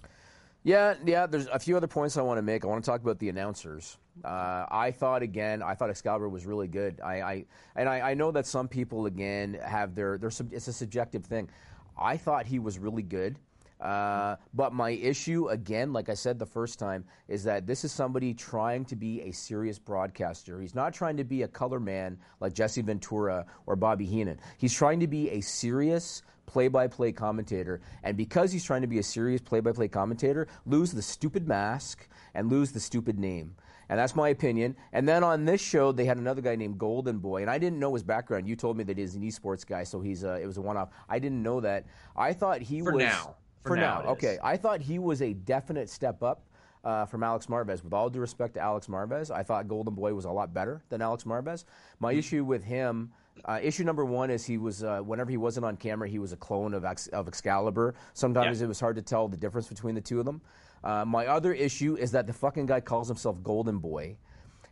Yeah, 0.66 0.96
yeah. 1.06 1.26
There's 1.26 1.48
a 1.48 1.60
few 1.60 1.76
other 1.76 1.88
points 1.88 2.16
I 2.16 2.22
want 2.22 2.38
to 2.38 2.42
make. 2.42 2.64
I 2.64 2.68
want 2.68 2.84
to 2.84 2.90
talk 2.90 3.02
about 3.02 3.20
the 3.20 3.28
announcers. 3.28 3.98
Uh, 4.24 4.66
I 4.72 4.92
thought 4.92 5.22
again. 5.22 5.62
I 5.62 5.76
thought 5.76 5.90
Excalibur 5.90 6.30
was 6.30 6.46
really 6.46 6.70
good. 6.70 7.02
I, 7.04 7.22
I 7.22 7.46
and 7.76 7.90
I, 7.90 8.12
I 8.12 8.14
know 8.14 8.32
that 8.32 8.46
some 8.46 8.70
people 8.70 9.06
again 9.06 9.58
have 9.66 9.94
their 9.94 10.18
their. 10.18 10.32
It's 10.52 10.70
a 10.70 10.74
subjective 10.74 11.26
thing. 11.26 11.50
I 11.98 12.16
thought 12.16 12.46
he 12.46 12.60
was 12.60 12.80
really 12.80 13.04
good. 13.04 13.38
Uh, 13.84 14.38
but 14.54 14.72
my 14.72 14.92
issue, 14.92 15.50
again, 15.50 15.92
like 15.92 16.08
I 16.08 16.14
said 16.14 16.40
the 16.40 16.46
first 16.46 16.80
time, 16.80 17.04
is 17.28 17.44
that 17.44 17.68
this 17.68 17.84
is 17.84 17.92
somebody 17.92 18.34
trying 18.34 18.86
to 18.86 18.96
be 18.96 19.22
a 19.22 19.32
serious 19.32 19.78
broadcaster. 19.78 20.62
He's 20.62 20.74
not 20.74 20.94
trying 20.94 21.18
to 21.18 21.26
be 21.26 21.42
a 21.42 21.50
color 21.50 21.82
man 21.82 22.18
like 22.40 22.54
Jesse 22.54 22.82
Ventura 22.82 23.46
or 23.66 23.76
Bobby 23.76 24.06
Heenan. 24.06 24.40
He's 24.58 24.74
trying 24.74 25.02
to 25.02 25.08
be 25.08 25.30
a 25.32 25.42
serious 25.42 26.22
play 26.46 26.70
by 26.70 26.88
play 26.88 27.12
commentator. 27.12 27.82
And 28.04 28.16
because 28.16 28.54
he's 28.54 28.64
trying 28.64 28.82
to 28.82 28.88
be 28.88 29.00
a 29.00 29.04
serious 29.04 29.42
play 29.42 29.60
by 29.60 29.74
play 29.74 29.90
commentator, 29.90 30.48
lose 30.66 30.94
the 30.94 31.02
stupid 31.02 31.46
mask 31.46 32.08
and 32.36 32.50
lose 32.50 32.72
the 32.72 32.80
stupid 32.80 33.20
name. 33.20 33.54
And 33.90 34.00
that's 34.00 34.16
my 34.16 34.30
opinion. 34.30 34.78
And 34.94 35.08
then 35.08 35.26
on 35.26 35.44
this 35.44 35.60
show, 35.60 35.92
they 35.92 36.06
had 36.06 36.18
another 36.18 36.42
guy 36.42 36.56
named 36.56 36.78
Golden 36.78 37.20
Boy, 37.20 37.42
and 37.42 37.52
I 37.52 37.58
didn't 37.58 37.80
know 37.80 37.94
his 37.94 38.04
background. 38.04 38.48
You 38.48 38.56
told 38.56 38.78
me 38.78 38.86
that 38.86 38.98
he's 38.98 39.16
an 39.16 39.24
esports 39.24 39.68
guy, 39.68 39.84
so 39.84 40.00
he's 40.00 40.24
a, 40.24 40.42
it 40.42 40.46
was 40.46 40.58
a 40.58 40.62
one 40.62 40.78
off. 40.78 40.90
I 41.10 41.20
didn't 41.20 41.44
know 41.44 41.60
that. 41.60 41.86
I 42.16 42.32
thought 42.32 42.62
he 42.62 42.80
For 42.80 42.94
was 42.94 43.04
now. 43.04 43.36
For, 43.64 43.70
For 43.70 43.76
now, 43.78 44.02
now 44.02 44.10
okay. 44.12 44.38
I 44.44 44.58
thought 44.58 44.82
he 44.82 45.00
was 45.00 45.22
a 45.22 45.34
definite 45.34 45.90
step 45.90 46.22
up 46.22 46.42
uh, 46.84 47.06
from 47.06 47.24
Alex 47.24 47.46
Marvez. 47.48 47.82
With 47.84 47.94
all 47.94 48.10
due 48.10 48.20
respect 48.20 48.56
to 48.56 48.60
Alex 48.60 48.88
Marvez, 48.88 49.32
I 49.32 49.42
thought 49.42 49.70
Golden 49.70 49.96
Boy 49.96 50.14
was 50.14 50.26
a 50.26 50.32
lot 50.32 50.54
better 50.54 50.82
than 50.90 51.02
Alex 51.02 51.24
Marvez. 51.24 51.64
My 52.00 52.12
Hmm. 52.12 52.20
issue 52.20 52.44
with 52.44 52.62
him, 52.64 53.12
uh, 53.46 53.60
issue 53.64 53.86
number 53.86 54.04
one 54.04 54.30
is 54.30 54.46
he 54.46 54.58
was 54.58 54.84
uh, 54.84 55.00
whenever 55.00 55.32
he 55.32 55.38
wasn't 55.38 55.66
on 55.66 55.78
camera, 55.78 56.10
he 56.10 56.20
was 56.20 56.34
a 56.34 56.38
clone 56.38 56.74
of, 56.74 56.84
Ex- 56.84 57.08
of 57.08 57.28
Excalibur. 57.30 57.96
Sometimes 58.14 58.60
Yeah. 58.60 58.66
it 58.66 58.68
was 58.68 58.82
hard 58.82 58.98
to 58.98 59.02
tell 59.02 59.30
the 59.30 59.38
difference 59.38 59.68
between 59.70 59.96
the 59.96 60.02
two 60.02 60.20
of 60.20 60.26
them. 60.26 60.42
Uh, 60.84 61.06
my 61.06 61.28
other 61.28 61.54
issue 61.54 61.96
is 61.96 62.12
that 62.12 62.28
the 62.28 62.34
fucking 62.34 62.66
guy 62.66 62.82
calls 62.82 63.08
himself 63.08 63.42
Golden 63.42 63.80
Boy. 63.80 64.18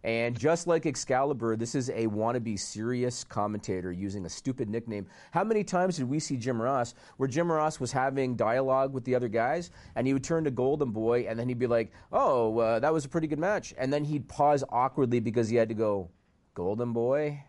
And 0.04 0.38
just 0.38 0.66
like 0.66 0.86
Excalibur, 0.86 1.56
this 1.56 1.76
is 1.76 1.90
a 1.90 2.08
wannabe 2.08 2.58
serious 2.58 3.24
commentator 3.24 3.92
using 3.92 4.26
a 4.26 4.30
stupid 4.30 4.70
nickname. 4.70 5.06
How 5.32 5.44
many 5.44 5.64
times 5.64 5.98
did 5.98 6.10
we 6.10 6.20
see 6.20 6.38
Jim 6.38 6.62
Ross 6.62 6.96
where 7.18 7.30
Jim 7.30 7.52
Ross 7.52 7.80
was 7.80 7.92
having 7.92 8.36
dialogue 8.36 8.94
with 8.94 9.04
the 9.04 9.14
other 9.14 9.28
guys 9.28 9.70
and 9.96 10.08
he 10.08 10.14
would 10.14 10.24
turn 10.24 10.44
to 10.46 10.52
Golden 10.52 10.92
Boy 10.92 11.26
and 11.28 11.38
then 11.38 11.48
he'd 11.48 11.60
be 11.60 11.68
like, 11.68 11.92
oh, 12.12 12.58
uh, 12.58 12.80
that 12.80 12.92
was 12.94 13.06
a 13.06 13.10
pretty 13.10 13.28
good 13.28 13.40
match. 13.40 13.74
And 13.78 13.94
then 13.94 14.04
he'd 14.04 14.28
pause 14.28 14.64
awkwardly 14.70 15.20
because 15.20 15.50
he 15.50 15.56
had 15.56 15.70
to 15.70 15.76
go, 15.76 16.10
Golden 16.56 16.94
Boy? 16.94 17.44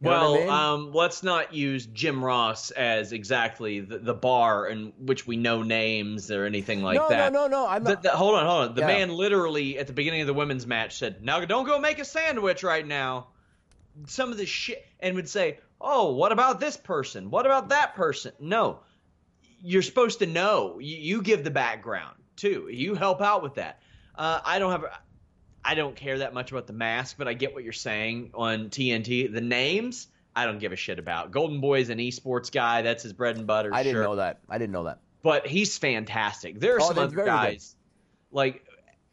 You 0.00 0.10
well, 0.10 0.34
I 0.34 0.38
mean? 0.38 0.48
um, 0.50 0.92
let's 0.92 1.22
not 1.22 1.54
use 1.54 1.86
Jim 1.86 2.22
Ross 2.22 2.70
as 2.70 3.12
exactly 3.12 3.80
the, 3.80 3.96
the 3.98 4.12
bar 4.12 4.66
in 4.66 4.92
which 4.98 5.26
we 5.26 5.38
know 5.38 5.62
names 5.62 6.30
or 6.30 6.44
anything 6.44 6.82
like 6.82 6.96
no, 6.96 7.08
that. 7.08 7.32
no, 7.32 7.46
no, 7.46 7.62
no. 7.62 7.66
I'm 7.66 7.82
The- 7.82 7.96
the- 7.96 8.10
hold 8.10 8.34
on, 8.34 8.44
hold 8.46 8.68
on. 8.70 8.74
The 8.74 8.82
Yeah. 8.82 8.86
man 8.88 9.10
literally 9.14 9.78
at 9.78 9.86
the 9.86 9.94
beginning 9.94 10.20
of 10.20 10.26
the 10.26 10.34
women's 10.34 10.66
match 10.66 10.98
said, 10.98 11.22
"Now 11.24 11.42
don't 11.46 11.64
go 11.64 11.78
make 11.78 11.98
a 11.98 12.04
sandwich 12.04 12.62
right 12.62 12.86
now." 12.86 13.28
Some 14.06 14.30
of 14.30 14.36
the 14.36 14.44
shit, 14.44 14.84
and 15.00 15.14
would 15.14 15.30
say, 15.30 15.60
"Oh, 15.80 16.12
what 16.12 16.30
about 16.30 16.60
this 16.60 16.76
person? 16.76 17.30
What 17.30 17.46
about 17.46 17.70
that 17.70 17.94
person?" 17.94 18.32
No, 18.38 18.80
you're 19.62 19.80
supposed 19.80 20.18
to 20.18 20.26
know. 20.26 20.78
You, 20.78 20.96
you 20.98 21.22
give 21.22 21.42
the 21.42 21.50
background 21.50 22.16
too. 22.36 22.68
You 22.70 22.94
help 22.96 23.22
out 23.22 23.42
with 23.42 23.54
that. 23.54 23.80
Uh, 24.14 24.40
I 24.44 24.58
don't 24.58 24.72
have. 24.72 24.84
I 25.68 25.74
don't 25.74 25.96
care 25.96 26.18
that 26.18 26.32
much 26.32 26.52
about 26.52 26.66
the 26.68 26.72
mask, 26.72 27.16
but 27.18 27.26
I 27.26 27.34
get 27.34 27.52
what 27.54 27.64
you're 27.64 27.72
saying 27.72 28.30
on 28.34 28.70
TNT. 28.70 29.32
The 29.32 29.40
names, 29.40 30.06
I 30.34 30.44
don't 30.46 30.58
give 30.60 30.70
a 30.72 30.76
shit 30.76 30.98
about. 31.00 31.32
Golden 31.32 31.60
Boy 31.60 31.80
is 31.80 31.90
an 31.90 31.98
esports 31.98 32.52
guy. 32.52 32.82
That's 32.82 33.02
his 33.02 33.12
bread 33.12 33.36
and 33.36 33.46
butter. 33.46 33.70
I 33.74 33.82
didn't 33.82 33.96
sure 33.96 34.04
know 34.04 34.16
that. 34.16 34.38
I 34.48 34.58
didn't 34.58 34.72
know 34.72 34.84
that. 34.84 35.00
but 35.22 35.46
he's 35.46 35.76
fantastic. 35.76 36.60
There 36.60 36.76
are 36.76 36.80
Oh, 36.80 36.88
some 36.88 36.98
other 36.98 37.14
very 37.16 37.26
good. 37.26 37.32
guys 37.32 37.74
like 38.30 38.64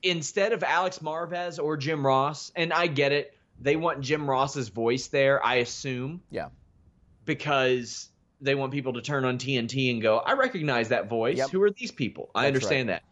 instead 0.04 0.54
of 0.54 0.64
Alex 0.64 1.00
Marvez 1.00 1.58
or 1.64 1.76
Jim 1.78 2.06
Ross, 2.06 2.52
and 2.56 2.72
I 2.72 2.86
get 2.88 3.12
it, 3.14 3.34
they 3.60 3.76
want 3.76 4.02
Jim 4.02 4.30
Ross's 4.30 4.70
voice 4.70 5.08
there, 5.08 5.44
I 5.44 5.56
assume, 5.56 6.22
Yeah. 6.30 6.50
because 7.26 8.10
they 8.42 8.56
want 8.56 8.72
people 8.74 8.94
to 8.94 9.02
turn 9.02 9.26
on 9.26 9.38
TNT 9.38 9.90
and 9.92 10.02
go, 10.02 10.18
I 10.18 10.34
recognize 10.34 10.90
that 10.90 11.10
voice. 11.10 11.38
Yep. 11.38 11.50
Who 11.52 11.62
are 11.64 11.72
these 11.72 11.92
people? 11.92 12.30
I 12.36 12.44
That's 12.44 12.48
understand 12.56 12.90
that. 12.90 13.04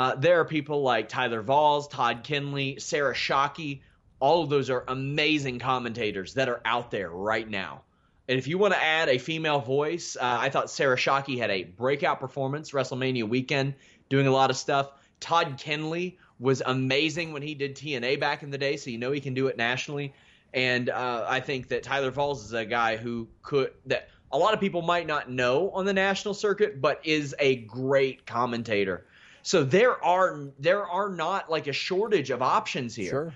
Uh, 0.00 0.14
there 0.14 0.40
are 0.40 0.46
people 0.46 0.80
like 0.80 1.10
Tyler 1.10 1.42
Valls, 1.42 1.86
Todd 1.86 2.24
Keneley, 2.24 2.80
Sarah 2.80 3.12
Shockey. 3.12 3.82
All 4.18 4.42
of 4.42 4.48
those 4.48 4.70
are 4.70 4.82
amazing 4.88 5.58
commentators 5.58 6.32
that 6.34 6.48
are 6.48 6.62
out 6.64 6.90
there 6.90 7.10
right 7.10 7.46
now. 7.46 7.82
And 8.26 8.38
if 8.38 8.48
you 8.48 8.56
want 8.56 8.72
to 8.72 8.82
add 8.82 9.10
a 9.10 9.18
female 9.18 9.60
voice, 9.60 10.16
uh, 10.18 10.38
I 10.40 10.48
thought 10.48 10.70
Sarah 10.70 10.96
Shockey 10.96 11.36
had 11.36 11.50
a 11.50 11.64
breakout 11.64 12.18
performance 12.18 12.70
WrestleMania 12.70 13.28
weekend, 13.28 13.74
doing 14.08 14.26
a 14.26 14.30
lot 14.30 14.48
of 14.48 14.56
stuff. 14.56 14.90
Todd 15.20 15.58
Keneley 15.58 16.16
was 16.38 16.62
amazing 16.64 17.34
when 17.34 17.42
he 17.42 17.54
did 17.54 17.76
TNA 17.76 18.18
back 18.20 18.42
in 18.42 18.48
the 18.48 18.56
day, 18.56 18.78
so 18.78 18.88
you 18.88 18.96
know 18.96 19.12
he 19.12 19.20
can 19.20 19.34
do 19.34 19.48
it 19.48 19.58
nationally. 19.58 20.14
And 20.54 20.88
uh, 20.88 21.26
I 21.28 21.40
think 21.40 21.68
that 21.68 21.82
Tyler 21.82 22.10
Falls 22.10 22.42
is 22.42 22.54
a 22.54 22.64
guy 22.64 22.96
who 22.96 23.28
could 23.42 23.72
that 23.84 24.08
a 24.32 24.38
lot 24.38 24.54
of 24.54 24.60
people 24.60 24.80
might 24.80 25.06
not 25.06 25.30
know 25.30 25.70
on 25.72 25.84
the 25.84 25.92
national 25.92 26.32
circuit, 26.32 26.80
but 26.80 27.04
is 27.04 27.34
a 27.38 27.56
great 27.56 28.24
commentator. 28.24 29.04
So 29.42 29.64
there 29.64 30.02
are 30.04 30.48
there 30.58 30.86
are 30.86 31.08
not 31.08 31.50
like 31.50 31.66
a 31.66 31.72
shortage 31.72 32.30
of 32.30 32.42
options 32.42 32.94
here. 32.94 33.10
Sure. 33.10 33.34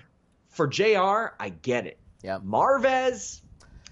For 0.49 0.67
JR, 0.67 1.35
I 1.39 1.49
get 1.61 1.85
it. 1.85 1.97
Yeah. 2.23 2.39
Marvez, 2.39 3.41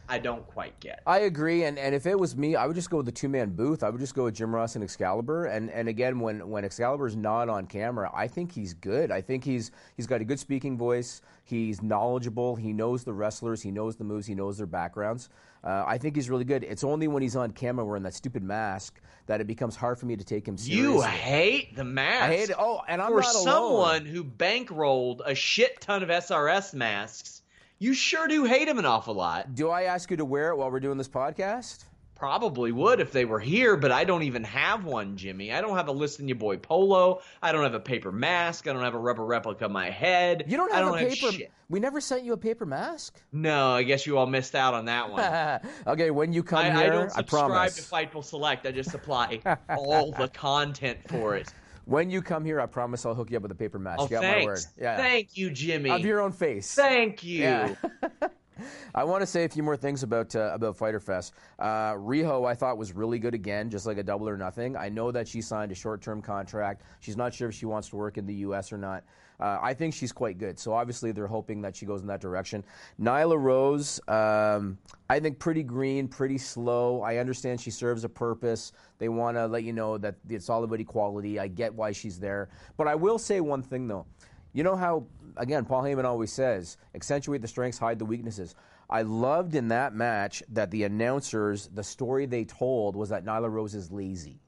I 0.09 0.20
don't 0.20 0.45
quite 0.45 0.78
get. 0.80 1.01
I 1.07 1.20
agree, 1.20 1.64
and, 1.64 1.80
and 1.80 1.95
if 1.95 2.05
it 2.05 2.20
was 2.20 2.36
me, 2.36 2.55
I 2.55 2.68
would 2.68 2.76
just 2.76 2.89
go 2.89 2.97
with 2.97 3.05
the 3.05 3.11
two 3.11 3.30
man 3.30 3.51
booth. 3.51 3.84
I 3.84 3.89
would 3.89 3.99
just 3.99 4.16
go 4.16 4.26
with 4.26 4.36
Jim 4.36 4.53
Ross 4.53 4.76
and 4.76 4.84
Excalibur. 4.84 5.45
And 5.45 5.70
and 5.72 5.88
again, 5.88 6.20
when 6.20 6.47
when 6.49 6.66
Excalibur's 6.66 7.16
not 7.16 7.49
on 7.49 7.68
camera, 7.68 8.11
I 8.14 8.28
think 8.28 8.51
he's 8.51 8.74
good. 8.74 9.11
I 9.11 9.22
think 9.22 9.43
he's 9.43 9.72
he's 9.95 10.07
got 10.07 10.20
a 10.22 10.26
good 10.26 10.39
speaking 10.39 10.78
voice. 10.78 11.22
He's 11.45 11.82
knowledgeable. 11.82 12.55
He 12.55 12.74
knows 12.74 13.03
the 13.03 13.14
wrestlers. 13.14 13.61
He 13.61 13.72
knows 13.72 13.95
the 13.95 14.03
moves. 14.03 14.28
He 14.28 14.36
knows 14.36 14.57
their 14.57 14.68
backgrounds. 14.68 15.30
Uh, 15.64 15.84
I 15.88 15.97
think 15.97 16.16
he's 16.16 16.30
really 16.30 16.43
good. 16.43 16.64
It's 16.64 16.84
only 16.84 17.07
when 17.07 17.24
he's 17.24 17.36
on 17.38 17.51
camera 17.51 17.86
wearing 17.86 18.03
that 18.03 18.14
stupid 18.14 18.43
mask 18.43 18.99
that 19.28 19.39
it 19.39 19.47
becomes 19.47 19.76
hard 19.78 19.97
for 19.97 20.05
me 20.05 20.18
to 20.18 20.24
take 20.24 20.45
him 20.45 20.57
seriously. 20.57 20.84
You 20.95 21.01
hate 21.01 21.76
the 21.76 21.86
mask. 21.86 22.24
I 22.24 22.36
hate 22.36 22.49
it. 22.49 22.55
Oh, 22.59 22.82
and 22.88 23.01
I'm 23.01 23.11
For 23.14 23.22
not 23.22 23.34
alone. 23.34 23.43
someone 23.45 24.05
who 24.05 24.24
bankrolled 24.26 25.22
a 25.26 25.34
shit 25.34 25.80
ton 25.80 26.03
of 26.03 26.09
SRS 26.09 26.74
masks, 26.74 27.41
you 27.80 27.93
sure 27.93 28.28
do 28.28 28.43
hate 28.43 28.68
him 28.68 28.78
an 28.78 28.86
awful 28.86 29.14
lot. 29.14 29.55
Do 29.55 29.70
I 29.70 29.84
ask 29.84 30.11
you 30.11 30.18
to 30.18 30.26
wear 30.26 30.49
it 30.49 30.57
while 30.57 30.70
we're 30.70 30.82
doing 30.82 30.97
this 30.97 31.07
podcast? 31.07 31.86
Probably 32.24 32.71
would 32.71 33.01
if 33.01 33.11
they 33.11 33.26
were 33.26 33.41
here, 33.41 33.76
but 33.76 33.91
I 33.91 34.05
don't 34.05 34.24
even 34.24 34.45
have 34.45 34.86
one, 34.86 35.17
Jimmy. 35.17 35.51
I 35.51 35.59
don't 35.59 35.76
have 35.76 35.89
a 35.89 35.91
listen 35.91 36.30
your 36.30 36.38
boy 36.38 36.55
polo. 36.55 37.21
I 37.41 37.51
don't 37.51 37.63
have 37.63 37.74
a 37.74 37.82
paper 37.82 38.13
mask. 38.13 38.65
I 38.65 38.71
don't 38.71 38.82
have 38.82 38.93
a 38.93 38.97
rubber 38.97 39.26
replica 39.26 39.65
of 39.65 39.71
my 39.71 39.89
head. 39.89 40.45
You 40.47 40.55
don't 40.55 40.71
I 40.71 40.78
have 40.78 40.86
don't 40.86 40.99
a 40.99 41.09
paper. 41.09 41.34
shit. 41.34 41.51
we 41.67 41.82
never 41.82 41.99
sent 41.99 42.24
you 42.24 42.32
a 42.32 42.38
paper 42.38 42.65
mask. 42.65 43.21
No, 43.34 43.71
I 43.71 43.84
guess 43.84 44.07
you 44.07 44.17
all 44.17 44.26
missed 44.26 44.55
out 44.55 44.74
on 44.74 44.86
that 44.86 45.11
one. 45.11 45.59
okay, 45.88 46.11
when 46.11 46.32
you 46.32 46.43
come 46.43 46.59
I, 46.59 46.71
here, 46.71 46.78
I 46.78 46.95
don't 46.95 47.11
I 47.11 47.15
subscribe 47.15 47.49
promise. 47.49 47.76
to 47.76 47.82
Fightful 47.93 48.24
Select. 48.24 48.65
I 48.65 48.71
just 48.71 48.91
supply 48.91 49.41
all 49.78 50.13
the 50.13 50.30
content 50.30 50.99
for 51.09 51.36
it. 51.36 51.53
When 51.84 52.09
you 52.09 52.21
come 52.21 52.45
here, 52.45 52.61
I 52.61 52.67
promise 52.67 53.05
I'll 53.05 53.15
hook 53.15 53.32
you 53.32 53.36
up 53.36 53.43
with 53.43 53.51
a 53.51 53.55
paper 53.55 53.80
mask. 53.80 53.99
Oh, 53.99 54.03
you 54.05 54.11
got 54.11 54.24
my 54.24 54.45
word. 54.45 54.59
thanks. 54.59 54.67
Yeah. 54.80 54.95
Thank 54.95 55.36
you, 55.36 55.49
Jimmy. 55.49 55.89
Of 55.89 56.05
your 56.05 56.21
own 56.21 56.32
face. 56.32 56.74
Thank 56.74 57.21
you. 57.26 57.41
Yeah. 57.41 57.76
I 58.95 59.03
want 59.03 59.21
to 59.21 59.27
say 59.27 59.43
a 59.45 59.49
few 59.49 59.63
more 59.63 59.77
things 59.77 60.03
about 60.03 60.35
uh, 60.35 60.51
about 60.53 60.77
Fighter 60.77 60.99
Fest. 60.99 61.33
Uh, 61.59 61.93
Riho, 61.93 62.47
I 62.47 62.53
thought 62.55 62.77
was 62.77 62.93
really 62.93 63.19
good 63.19 63.33
again, 63.33 63.69
just 63.69 63.85
like 63.85 63.97
a 63.97 64.03
double 64.03 64.27
or 64.29 64.37
nothing. 64.37 64.75
I 64.75 64.89
know 64.89 65.11
that 65.11 65.27
she 65.27 65.41
signed 65.41 65.71
a 65.71 65.75
short 65.75 66.01
term 66.01 66.21
contract. 66.21 66.83
She's 66.99 67.17
not 67.17 67.33
sure 67.33 67.49
if 67.49 67.55
she 67.55 67.65
wants 67.65 67.89
to 67.89 67.95
work 67.95 68.17
in 68.17 68.25
the 68.25 68.35
U.S. 68.35 68.71
or 68.71 68.77
not. 68.77 69.03
Uh, 69.39 69.59
I 69.61 69.73
think 69.73 69.93
she's 69.93 70.11
quite 70.11 70.37
good. 70.37 70.59
So 70.59 70.73
obviously 70.73 71.11
they're 71.11 71.27
hoping 71.27 71.61
that 71.63 71.75
she 71.75 71.85
goes 71.85 72.01
in 72.01 72.07
that 72.07 72.21
direction. 72.21 72.63
Nyla 73.01 73.37
Rose, 73.37 73.99
um, 74.07 74.77
I 75.09 75.19
think 75.19 75.39
pretty 75.39 75.63
green, 75.63 76.07
pretty 76.07 76.37
slow. 76.37 77.01
I 77.01 77.17
understand 77.17 77.59
she 77.59 77.71
serves 77.71 78.03
a 78.03 78.09
purpose. 78.09 78.71
They 78.99 79.09
want 79.09 79.35
to 79.37 79.47
let 79.47 79.63
you 79.63 79.73
know 79.73 79.97
that 79.97 80.15
it's 80.29 80.49
all 80.49 80.63
about 80.63 80.79
equality. 80.79 81.39
I 81.39 81.47
get 81.47 81.73
why 81.73 81.91
she's 81.91 82.19
there. 82.19 82.49
But 82.77 82.87
I 82.87 82.95
will 82.95 83.17
say 83.17 83.41
one 83.41 83.63
thing 83.63 83.87
though. 83.87 84.05
You 84.53 84.63
know 84.63 84.75
how, 84.75 85.07
again, 85.38 85.65
Paul 85.65 85.84
Heyman 85.84 86.05
always 86.05 86.31
says, 86.31 86.77
accentuate 86.95 87.41
the 87.41 87.47
strengths, 87.47 87.77
hide 87.77 87.99
the 87.99 88.05
weaknesses. 88.05 88.55
I 88.89 89.01
loved 89.01 89.55
in 89.55 89.69
that 89.69 89.95
match 89.95 90.43
that 90.49 90.69
the 90.71 90.84
announcers, 90.84 91.69
the 91.73 91.84
story 91.84 92.25
they 92.25 92.45
told 92.45 92.95
was 92.95 93.09
that 93.09 93.25
Nyla 93.25 93.51
Rose 93.51 93.75
is 93.75 93.91
lazy. 93.91 94.39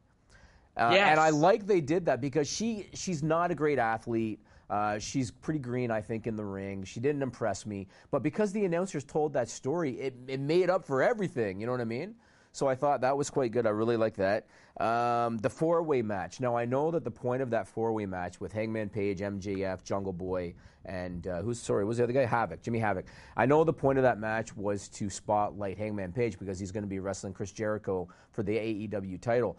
Uh, 0.77 0.91
Yes. 0.93 1.11
And 1.11 1.19
I 1.19 1.29
like 1.29 1.65
they 1.65 1.81
did 1.81 2.05
that 2.05 2.19
because 2.21 2.47
she 2.49 2.88
she's 2.93 3.23
not 3.23 3.49
a 3.51 3.55
great 3.55 3.79
athlete. 3.79 4.39
Uh, 4.69 4.97
she's 4.99 5.31
pretty 5.31 5.59
green, 5.59 5.91
I 5.91 6.01
think, 6.01 6.25
in 6.27 6.36
the 6.36 6.43
ring. 6.43 6.83
She 6.83 6.99
didn't 6.99 7.21
impress 7.21 7.65
me. 7.65 7.88
But 8.11 8.23
because 8.23 8.51
the 8.51 8.65
announcers 8.65 9.03
told 9.03 9.31
that 9.33 9.47
story, 9.47 9.91
it, 9.99 10.15
it 10.27 10.39
made 10.39 10.69
up 10.71 10.86
for 10.86 11.03
everything. 11.03 11.59
You 11.59 11.67
know 11.67 11.71
what 11.71 11.81
I 11.81 11.86
mean? 11.86 12.15
So 12.55 12.69
I 12.69 12.75
thought 12.75 13.01
that 13.01 13.17
was 13.17 13.29
quite 13.29 13.51
good. 13.51 13.67
I 13.67 13.71
really 13.71 13.97
like 13.97 14.15
that. 14.15 14.47
Um, 14.79 15.37
the 15.39 15.49
four 15.49 15.83
way 15.83 16.01
match. 16.01 16.39
Now, 16.39 16.55
I 16.55 16.63
know 16.63 16.89
that 16.89 17.03
the 17.03 17.11
point 17.11 17.41
of 17.41 17.49
that 17.49 17.67
four 17.67 17.91
way 17.91 18.05
match 18.05 18.39
with 18.39 18.53
Hangman 18.53 18.87
Page, 18.87 19.19
MJF, 19.19 19.83
Jungle 19.83 20.13
Boy, 20.13 20.53
and 20.85 21.27
uh, 21.27 21.41
who's 21.41 21.59
sorry, 21.59 21.83
was 21.83 21.97
the 21.97 22.03
other 22.03 22.13
guy? 22.13 22.23
Havoc, 22.23 22.61
Jimmy 22.61 22.79
Havoc. 22.79 23.07
I 23.35 23.45
know 23.45 23.65
the 23.65 23.73
point 23.73 23.97
of 23.97 24.03
that 24.03 24.19
match 24.19 24.55
was 24.55 24.87
to 24.89 25.09
spotlight 25.09 25.77
Hangman 25.77 26.13
Page 26.13 26.39
because 26.39 26.57
he's 26.57 26.71
going 26.71 26.83
to 26.83 26.89
be 26.89 26.99
wrestling 26.99 27.33
Chris 27.33 27.51
Jericho 27.51 28.07
for 28.31 28.41
the 28.41 28.55
AEW 28.55 29.19
title 29.19 29.57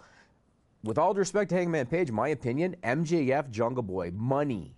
with 0.82 0.96
all 0.96 1.12
due 1.12 1.18
respect 1.18 1.50
to 1.50 1.56
Hangman 1.56 1.86
Page, 1.86 2.10
my 2.10 2.28
opinion, 2.28 2.76
MJF, 2.82 3.50
Jungle 3.50 3.82
Boy, 3.82 4.10
money. 4.14 4.75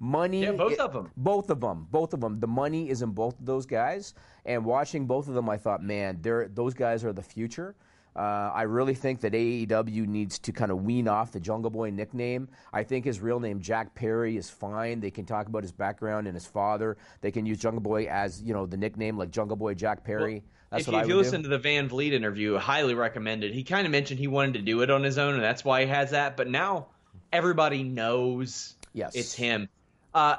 Money. 0.00 0.42
Yeah, 0.42 0.52
both 0.52 0.72
it- 0.72 0.80
of 0.80 0.96
'em. 0.96 1.10
Both 1.16 1.50
of 1.50 1.60
them. 1.60 1.86
Both 1.90 2.14
of 2.14 2.20
them. 2.20 2.40
The 2.40 2.46
money 2.48 2.88
is 2.88 3.02
in 3.02 3.10
both 3.10 3.38
of 3.38 3.44
those 3.46 3.66
guys. 3.66 4.14
And 4.46 4.64
watching 4.64 5.06
both 5.06 5.28
of 5.28 5.34
them, 5.34 5.48
I 5.50 5.58
thought, 5.58 5.82
man, 5.82 6.18
they're, 6.22 6.48
those 6.48 6.72
guys 6.74 7.04
are 7.04 7.12
the 7.12 7.22
future. 7.22 7.76
Uh, 8.16 8.50
I 8.52 8.62
really 8.62 8.94
think 8.94 9.20
that 9.20 9.34
AEW 9.34 10.06
needs 10.06 10.38
to 10.40 10.52
kind 10.52 10.72
of 10.72 10.82
wean 10.82 11.06
off 11.06 11.30
the 11.30 11.38
Jungle 11.38 11.70
Boy 11.70 11.90
nickname. 11.90 12.48
I 12.72 12.82
think 12.82 13.04
his 13.04 13.20
real 13.20 13.38
name, 13.38 13.60
Jack 13.60 13.94
Perry, 13.94 14.36
is 14.36 14.50
fine. 14.50 14.98
They 14.98 15.12
can 15.12 15.26
talk 15.26 15.46
about 15.46 15.62
his 15.62 15.70
background 15.70 16.26
and 16.26 16.34
his 16.34 16.44
father. 16.46 16.96
They 17.20 17.30
can 17.30 17.46
use 17.46 17.58
Jungle 17.58 17.80
Boy 17.82 18.06
as 18.06 18.42
you 18.42 18.52
know 18.52 18.66
the 18.66 18.76
nickname, 18.76 19.16
like 19.16 19.30
Jungle 19.30 19.56
Boy 19.56 19.74
Jack 19.74 20.02
Perry. 20.02 20.42
That's 20.70 20.82
if 20.82 20.88
what 20.88 20.92
you, 20.94 20.98
I 20.98 21.02
if 21.02 21.08
you 21.08 21.16
listen 21.18 21.42
do. 21.42 21.44
to 21.44 21.48
the 21.50 21.58
Van 21.58 21.88
Vliet 21.88 22.12
interview, 22.14 22.56
highly 22.56 22.94
recommended. 22.94 23.54
He 23.54 23.62
kind 23.62 23.86
of 23.86 23.92
mentioned 23.92 24.18
he 24.18 24.26
wanted 24.26 24.54
to 24.54 24.62
do 24.62 24.80
it 24.82 24.90
on 24.90 25.04
his 25.04 25.16
own, 25.16 25.34
and 25.34 25.42
that's 25.42 25.64
why 25.64 25.82
he 25.82 25.86
has 25.88 26.10
that. 26.10 26.36
But 26.36 26.48
now 26.48 26.88
everybody 27.32 27.84
knows 27.84 28.74
Yes. 28.92 29.14
it's 29.14 29.34
him. 29.34 29.68
Uh, 30.12 30.36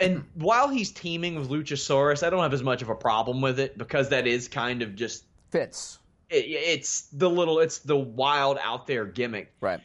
and 0.00 0.24
while 0.34 0.68
he's 0.68 0.92
teaming 0.92 1.34
with 1.34 1.48
Luchasaurus, 1.50 2.24
I 2.24 2.30
don't 2.30 2.42
have 2.42 2.54
as 2.54 2.62
much 2.62 2.82
of 2.82 2.88
a 2.88 2.94
problem 2.94 3.40
with 3.40 3.58
it 3.58 3.76
because 3.76 4.10
that 4.10 4.26
is 4.26 4.48
kind 4.48 4.82
of 4.82 4.94
just 4.94 5.24
Fits 5.50 5.98
it, 6.30 6.44
it's 6.46 7.02
the 7.12 7.28
little, 7.28 7.60
it's 7.60 7.78
the 7.78 7.96
wild 7.96 8.58
out 8.62 8.86
there 8.86 9.04
gimmick. 9.04 9.52
right. 9.60 9.80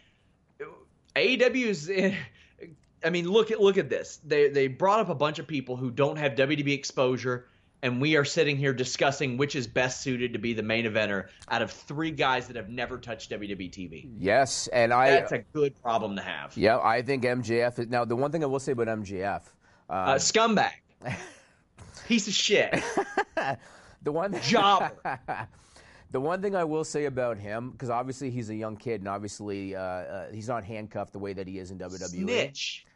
AEW 1.16 1.66
is. 1.66 1.92
I 3.04 3.10
mean, 3.10 3.30
look 3.30 3.50
at 3.50 3.62
look 3.62 3.78
at 3.78 3.90
this. 3.90 4.20
They 4.26 4.50
they 4.50 4.68
brought 4.68 5.00
up 5.00 5.10
a 5.10 5.16
bunch 5.16 5.40
of 5.40 5.48
people 5.48 5.78
who 5.78 5.90
don't 5.90 6.18
have 6.18 6.34
WWE 6.34 6.74
exposure, 6.74 7.48
and 7.82 8.02
we 8.02 8.16
are 8.18 8.26
sitting 8.26 8.58
here 8.58 8.74
discussing 8.74 9.38
which 9.38 9.56
is 9.56 9.68
best 9.68 10.02
suited 10.02 10.34
to 10.34 10.40
be 10.40 10.54
the 10.54 10.64
main 10.64 10.86
eventer 10.86 11.28
out 11.50 11.62
of 11.62 11.72
three 11.72 12.12
guys 12.12 12.48
that 12.48 12.56
have 12.56 12.70
never 12.70 12.98
touched 12.98 13.32
WWE 13.32 13.72
TV. 13.72 14.10
Yes, 14.18 14.68
and 14.68 14.94
I 14.94 15.12
That's 15.12 15.32
a 15.32 15.40
good 15.54 15.82
problem 15.82 16.16
to 16.16 16.22
have. 16.22 16.56
yeah, 16.58 16.80
I 16.80 17.02
think 17.02 17.24
MJF 17.24 17.80
is 17.80 17.88
now 17.88 18.06
the 18.06 18.16
one 18.16 18.32
thing 18.32 18.44
I 18.44 18.48
will 18.48 18.60
say 18.60 18.74
about 18.74 18.88
MJF. 18.88 19.42
Uh, 19.90 19.94
Uh, 19.94 20.16
scumbag, 20.16 20.72
piece 22.08 22.28
of 22.28 22.34
shit, 22.34 22.84
the 24.04 24.12
one 24.12 24.40
jobber. 24.44 24.92
The 26.12 26.20
one 26.20 26.42
thing 26.42 26.56
I 26.56 26.64
will 26.64 26.84
say 26.84 27.06
about 27.06 27.38
him, 27.38 27.70
because 27.70 27.92
obviously 27.92 28.32
he's 28.32 28.50
a 28.50 28.56
young 28.56 28.76
kid, 28.78 29.02
and 29.02 29.08
obviously 29.08 29.76
uh, 29.76 29.80
uh, 29.82 30.32
he's 30.32 30.48
not 30.48 30.64
handcuffed 30.64 31.14
the 31.14 31.20
way 31.20 31.34
that 31.34 31.48
he 31.48 31.60
is 31.60 31.70
in 31.70 31.78
WWE. 31.78 32.08
Snitch. 32.08 32.88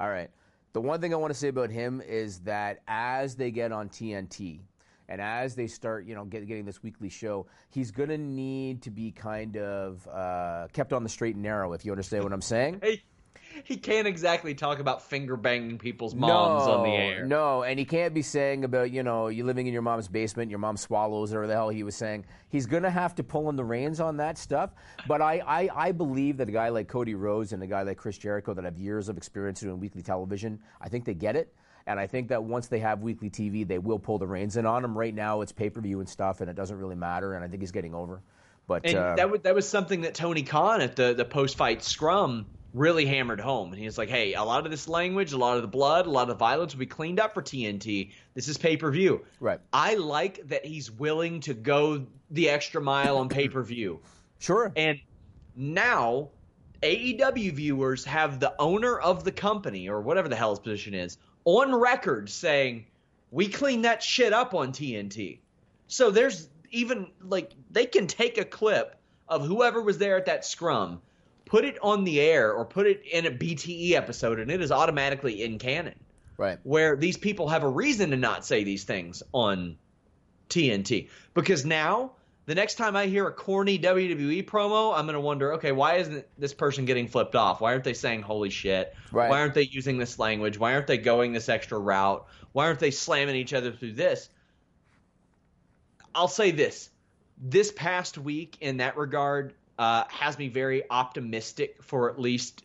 All 0.00 0.08
right. 0.08 0.28
The 0.76 0.82
one 0.82 1.00
thing 1.00 1.14
I 1.14 1.16
want 1.16 1.32
to 1.32 1.38
say 1.38 1.48
about 1.48 1.70
him 1.70 2.02
is 2.06 2.40
that 2.40 2.82
as 2.86 3.34
they 3.34 3.50
get 3.50 3.72
on 3.72 3.88
TNT 3.88 4.60
and 5.08 5.22
as 5.22 5.54
they 5.54 5.68
start, 5.68 6.04
you 6.04 6.14
know, 6.14 6.26
get, 6.26 6.46
getting 6.46 6.66
this 6.66 6.82
weekly 6.82 7.08
show, 7.08 7.46
he's 7.70 7.90
going 7.90 8.10
to 8.10 8.18
need 8.18 8.82
to 8.82 8.90
be 8.90 9.10
kind 9.10 9.56
of 9.56 10.06
uh, 10.06 10.66
kept 10.74 10.92
on 10.92 11.02
the 11.02 11.08
straight 11.08 11.34
and 11.34 11.42
narrow, 11.42 11.72
if 11.72 11.86
you 11.86 11.92
understand 11.92 12.24
what 12.24 12.32
I'm 12.34 12.42
saying. 12.42 12.82
He, 12.84 13.02
he 13.64 13.76
can't 13.76 14.06
exactly 14.06 14.54
talk 14.54 14.78
about 14.78 15.02
finger 15.02 15.36
banging 15.36 15.78
people's 15.78 16.14
moms 16.14 16.66
on 16.68 16.84
the 16.84 16.90
air. 16.90 17.24
No, 17.24 17.62
and 17.62 17.78
he 17.78 17.84
can't 17.84 18.14
be 18.14 18.22
saying 18.22 18.64
about, 18.64 18.90
you 18.90 19.02
know, 19.02 19.28
you 19.28 19.44
living 19.44 19.66
in 19.66 19.72
your 19.72 19.82
mom's 19.82 20.08
basement, 20.08 20.50
your 20.50 20.58
mom 20.58 20.76
swallows, 20.76 21.32
or 21.32 21.46
the 21.46 21.54
hell 21.54 21.68
he 21.68 21.82
was 21.82 21.94
saying. 21.94 22.24
He's 22.48 22.66
going 22.66 22.82
to 22.82 22.90
have 22.90 23.14
to 23.16 23.22
pull 23.22 23.48
in 23.48 23.56
the 23.56 23.64
reins 23.64 24.00
on 24.00 24.16
that 24.18 24.38
stuff. 24.38 24.70
But 25.06 25.22
I, 25.22 25.42
I, 25.46 25.88
I 25.88 25.92
believe 25.92 26.36
that 26.38 26.48
a 26.48 26.52
guy 26.52 26.68
like 26.68 26.88
Cody 26.88 27.14
Rhodes 27.14 27.52
and 27.52 27.62
a 27.62 27.66
guy 27.66 27.82
like 27.82 27.96
Chris 27.96 28.18
Jericho 28.18 28.54
that 28.54 28.64
have 28.64 28.78
years 28.78 29.08
of 29.08 29.16
experience 29.16 29.60
doing 29.60 29.80
weekly 29.80 30.02
television, 30.02 30.58
I 30.80 30.88
think 30.88 31.04
they 31.04 31.14
get 31.14 31.36
it. 31.36 31.54
And 31.86 32.00
I 32.00 32.06
think 32.06 32.28
that 32.28 32.42
once 32.42 32.66
they 32.66 32.80
have 32.80 33.00
weekly 33.00 33.30
TV, 33.30 33.66
they 33.66 33.78
will 33.78 33.98
pull 33.98 34.18
the 34.18 34.26
reins 34.26 34.56
in 34.56 34.66
on 34.66 34.84
him. 34.84 34.98
Right 34.98 35.14
now, 35.14 35.40
it's 35.40 35.52
pay 35.52 35.70
per 35.70 35.80
view 35.80 36.00
and 36.00 36.08
stuff, 36.08 36.40
and 36.40 36.50
it 36.50 36.56
doesn't 36.56 36.76
really 36.76 36.96
matter. 36.96 37.34
And 37.34 37.44
I 37.44 37.48
think 37.48 37.62
he's 37.62 37.70
getting 37.70 37.94
over. 37.94 38.22
But 38.66 38.84
And 38.84 38.96
uh, 38.96 39.14
that 39.14 39.30
was 39.30 39.40
that 39.42 39.54
was 39.54 39.68
something 39.68 40.00
that 40.00 40.14
Tony 40.14 40.42
Khan 40.42 40.80
at 40.80 40.96
the 40.96 41.14
the 41.14 41.24
post 41.24 41.56
fight 41.56 41.84
scrum 41.84 42.46
really 42.76 43.06
hammered 43.06 43.40
home. 43.40 43.70
And 43.70 43.78
he 43.78 43.86
was 43.86 43.96
like, 43.96 44.10
"Hey, 44.10 44.34
a 44.34 44.42
lot 44.42 44.64
of 44.64 44.70
this 44.70 44.86
language, 44.86 45.32
a 45.32 45.38
lot 45.38 45.56
of 45.56 45.62
the 45.62 45.68
blood, 45.68 46.06
a 46.06 46.10
lot 46.10 46.22
of 46.22 46.28
the 46.28 46.34
violence 46.34 46.74
will 46.74 46.80
be 46.80 46.86
cleaned 46.86 47.18
up 47.18 47.34
for 47.34 47.42
TNT. 47.42 48.12
This 48.34 48.48
is 48.48 48.58
pay 48.58 48.76
per 48.76 48.90
view." 48.90 49.24
Right. 49.40 49.60
I 49.72 49.94
like 49.94 50.48
that 50.48 50.64
he's 50.64 50.90
willing 50.90 51.40
to 51.40 51.54
go 51.54 52.06
the 52.30 52.50
extra 52.50 52.80
mile 52.80 53.18
on 53.18 53.28
pay 53.28 53.48
per 53.48 53.62
view. 53.62 54.00
sure. 54.38 54.72
And 54.76 55.00
now 55.56 56.28
AEW 56.82 57.52
viewers 57.52 58.04
have 58.04 58.38
the 58.38 58.54
owner 58.58 58.98
of 58.98 59.24
the 59.24 59.32
company 59.32 59.88
or 59.88 60.00
whatever 60.02 60.28
the 60.28 60.36
hell 60.36 60.50
his 60.50 60.58
position 60.58 60.94
is 60.94 61.16
on 61.44 61.74
record 61.74 62.28
saying, 62.28 62.86
"We 63.30 63.48
clean 63.48 63.82
that 63.82 64.02
shit 64.02 64.32
up 64.32 64.54
on 64.54 64.72
TNT." 64.72 65.38
So 65.88 66.10
there's 66.10 66.48
even 66.70 67.08
like 67.22 67.52
they 67.70 67.86
can 67.86 68.06
take 68.06 68.36
a 68.36 68.44
clip 68.44 68.96
of 69.28 69.46
whoever 69.46 69.80
was 69.80 69.98
there 69.98 70.16
at 70.16 70.26
that 70.26 70.44
scrum, 70.44 71.00
put 71.46 71.64
it 71.64 71.78
on 71.82 72.04
the 72.04 72.20
air 72.20 72.52
or 72.52 72.66
put 72.66 72.86
it 72.86 73.02
in 73.10 73.24
a 73.24 73.30
BTE 73.30 73.92
episode 73.92 74.38
and 74.38 74.50
it 74.50 74.60
is 74.60 74.70
automatically 74.70 75.42
in 75.42 75.58
canon 75.58 75.94
right. 76.36 76.58
where 76.64 76.96
these 76.96 77.16
people 77.16 77.48
have 77.48 77.62
a 77.62 77.68
reason 77.68 78.10
to 78.10 78.16
not 78.16 78.44
say 78.44 78.64
these 78.64 78.84
things 78.84 79.22
on 79.32 79.76
TNT. 80.48 81.08
Because 81.34 81.64
now, 81.64 82.12
the 82.46 82.54
next 82.54 82.74
time 82.74 82.94
I 82.96 83.06
hear 83.06 83.26
a 83.26 83.32
corny 83.32 83.78
WWE 83.78 84.44
promo, 84.44 84.96
I'm 84.96 85.06
going 85.06 85.14
to 85.14 85.20
wonder, 85.20 85.54
okay, 85.54 85.72
why 85.72 85.94
isn't 85.94 86.26
this 86.38 86.54
person 86.54 86.84
getting 86.84 87.08
flipped 87.08 87.34
off? 87.34 87.60
Why 87.60 87.72
aren't 87.72 87.84
they 87.84 87.94
saying 87.94 88.22
holy 88.22 88.50
shit? 88.50 88.94
Right. 89.10 89.30
Why 89.30 89.40
aren't 89.40 89.54
they 89.54 89.62
using 89.62 89.98
this 89.98 90.18
language? 90.18 90.58
Why 90.58 90.74
aren't 90.74 90.86
they 90.86 90.98
going 90.98 91.32
this 91.32 91.48
extra 91.48 91.78
route? 91.78 92.26
Why 92.52 92.66
aren't 92.66 92.80
they 92.80 92.90
slamming 92.90 93.36
each 93.36 93.52
other 93.52 93.72
through 93.72 93.92
this? 93.92 94.28
I'll 96.14 96.28
say 96.28 96.50
this. 96.50 96.90
This 97.38 97.70
past 97.70 98.16
week, 98.16 98.56
in 98.60 98.78
that 98.78 98.96
regard, 98.96 99.52
uh, 99.78 100.04
has 100.08 100.38
me 100.38 100.48
very 100.48 100.82
optimistic 100.90 101.82
for 101.82 102.10
at 102.10 102.18
least 102.18 102.64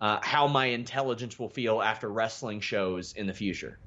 uh, 0.00 0.18
how 0.22 0.46
my 0.46 0.66
intelligence 0.66 1.38
will 1.38 1.48
feel 1.48 1.80
after 1.80 2.08
wrestling 2.08 2.60
shows 2.60 3.12
in 3.12 3.26
the 3.26 3.32
future. 3.32 3.78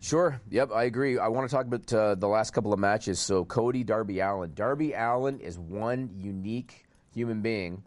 Sure. 0.00 0.40
Yep, 0.50 0.70
I 0.72 0.84
agree. 0.84 1.18
I 1.18 1.28
want 1.28 1.48
to 1.48 1.54
talk 1.54 1.66
about 1.66 1.92
uh, 1.92 2.14
the 2.14 2.26
last 2.26 2.52
couple 2.52 2.72
of 2.72 2.78
matches. 2.78 3.20
So 3.20 3.44
Cody, 3.44 3.84
Darby 3.84 4.20
Allin. 4.20 4.52
Darby 4.54 4.94
Allin 4.94 5.40
is 5.40 5.58
one 5.58 6.10
unique 6.16 6.86
human 7.14 7.42
being. 7.42 7.82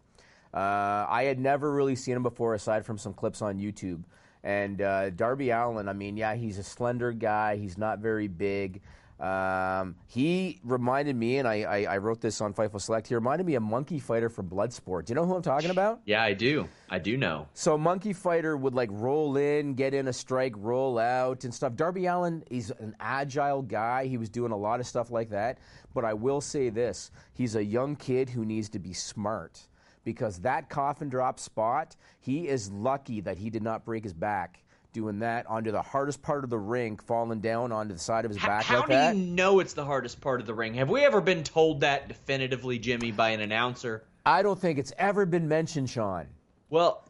Uh, 0.54 1.08
I 1.10 1.24
had 1.24 1.40
never 1.40 1.72
really 1.72 1.96
seen 1.96 2.16
him 2.16 2.24
before, 2.24 2.54
aside 2.54 2.86
from 2.86 3.00
some 3.00 3.14
clips 3.14 3.42
on 3.42 3.58
YouTube. 3.58 4.04
And 4.44 4.82
uh, 4.82 5.10
Darby 5.10 5.50
Allin, 5.50 5.90
I 5.90 5.94
mean, 5.94 6.16
yeah, 6.16 6.36
he's 6.36 6.60
a 6.60 6.64
slender 6.64 7.12
guy. 7.14 7.56
He's 7.56 7.78
not 7.78 8.00
very 8.00 8.28
big. 8.28 8.82
Um, 9.20 9.96
he 10.08 10.60
reminded 10.64 11.16
me, 11.16 11.38
and 11.38 11.48
I, 11.48 11.62
I, 11.62 11.94
I 11.94 11.98
wrote 11.98 12.20
this 12.20 12.42
on 12.42 12.54
Fightful 12.54 12.82
Select. 12.82 13.08
He 13.08 13.16
reminded 13.16 13.46
me 13.46 13.56
of 13.56 13.64
Monkey 13.64 14.00
Fighter 14.00 14.30
from 14.30 14.50
Bloodsport. 14.50 15.06
Do 15.06 15.12
you 15.12 15.16
know 15.16 15.26
who 15.26 15.36
I'm 15.36 15.42
talking 15.42 15.70
about? 15.70 16.02
Yeah, 16.06 16.24
I 16.24 16.34
do. 16.34 16.68
I 16.90 17.00
do 17.00 17.16
know. 17.16 17.48
So 17.54 17.78
Monkey 17.78 18.14
Fighter 18.14 18.58
would 18.58 18.74
like 18.74 18.90
roll 18.92 19.38
in, 19.38 19.76
get 19.76 19.94
in 19.94 20.08
a 20.08 20.14
strike, 20.14 20.54
roll 20.58 20.98
out, 21.00 21.44
and 21.44 21.54
stuff. 21.54 21.76
Darby 21.76 22.08
Allin, 22.08 22.44
he's 22.50 22.72
an 22.72 22.96
agile 23.00 23.62
guy. 23.62 24.08
He 24.08 24.18
was 24.18 24.30
doing 24.30 24.52
a 24.52 24.58
lot 24.58 24.80
of 24.80 24.88
stuff 24.88 25.12
like 25.12 25.30
that. 25.30 25.60
But 25.94 26.06
I 26.06 26.14
will 26.14 26.42
say 26.42 26.70
this: 26.70 27.12
he's 27.34 27.56
a 27.56 27.64
young 27.64 27.96
kid 27.96 28.30
who 28.30 28.46
needs 28.46 28.70
to 28.70 28.80
be 28.80 28.94
smart 28.94 29.68
because 30.04 30.40
that 30.40 30.70
coffin 30.70 31.08
drop 31.08 31.40
spot, 31.40 31.96
he 32.20 32.48
is 32.48 32.72
lucky 32.72 33.22
that 33.22 33.38
he 33.38 33.50
did 33.50 33.64
not 33.64 33.86
break 33.86 34.04
his 34.04 34.14
back 34.14 34.64
doing 34.94 35.20
that 35.20 35.48
onto 35.48 35.72
the 35.72 35.82
hardest 35.82 36.22
part 36.22 36.44
of 36.44 36.50
the 36.50 36.58
ring, 36.58 36.98
falling 36.98 37.42
down 37.42 37.72
onto 37.72 37.94
the 37.94 38.00
side 38.00 38.26
of 38.26 38.32
his 38.32 38.38
H- 38.38 38.46
back 38.46 38.64
how 38.66 38.78
like 38.78 38.88
do 38.88 38.94
that. 38.94 39.16
you 39.16 39.26
know 39.26 39.60
it's 39.60 39.74
the 39.74 39.84
hardest 39.84 40.22
part 40.22 40.40
of 40.40 40.48
the 40.48 40.54
ring? 40.54 40.76
Have 40.76 40.90
we 40.90 41.02
ever 41.02 41.20
been 41.20 41.44
told 41.44 41.82
that 41.82 42.08
definitively, 42.08 42.80
Jimmy, 42.80 43.12
by 43.12 43.30
an 43.32 43.42
announcer? 43.42 44.04
I 44.26 44.42
don't 44.44 44.60
think 44.60 44.80
it's 44.80 44.94
ever 44.98 45.26
been 45.26 45.48
mentioned, 45.50 45.90
Sean. 45.90 46.28
Well, 46.70 47.04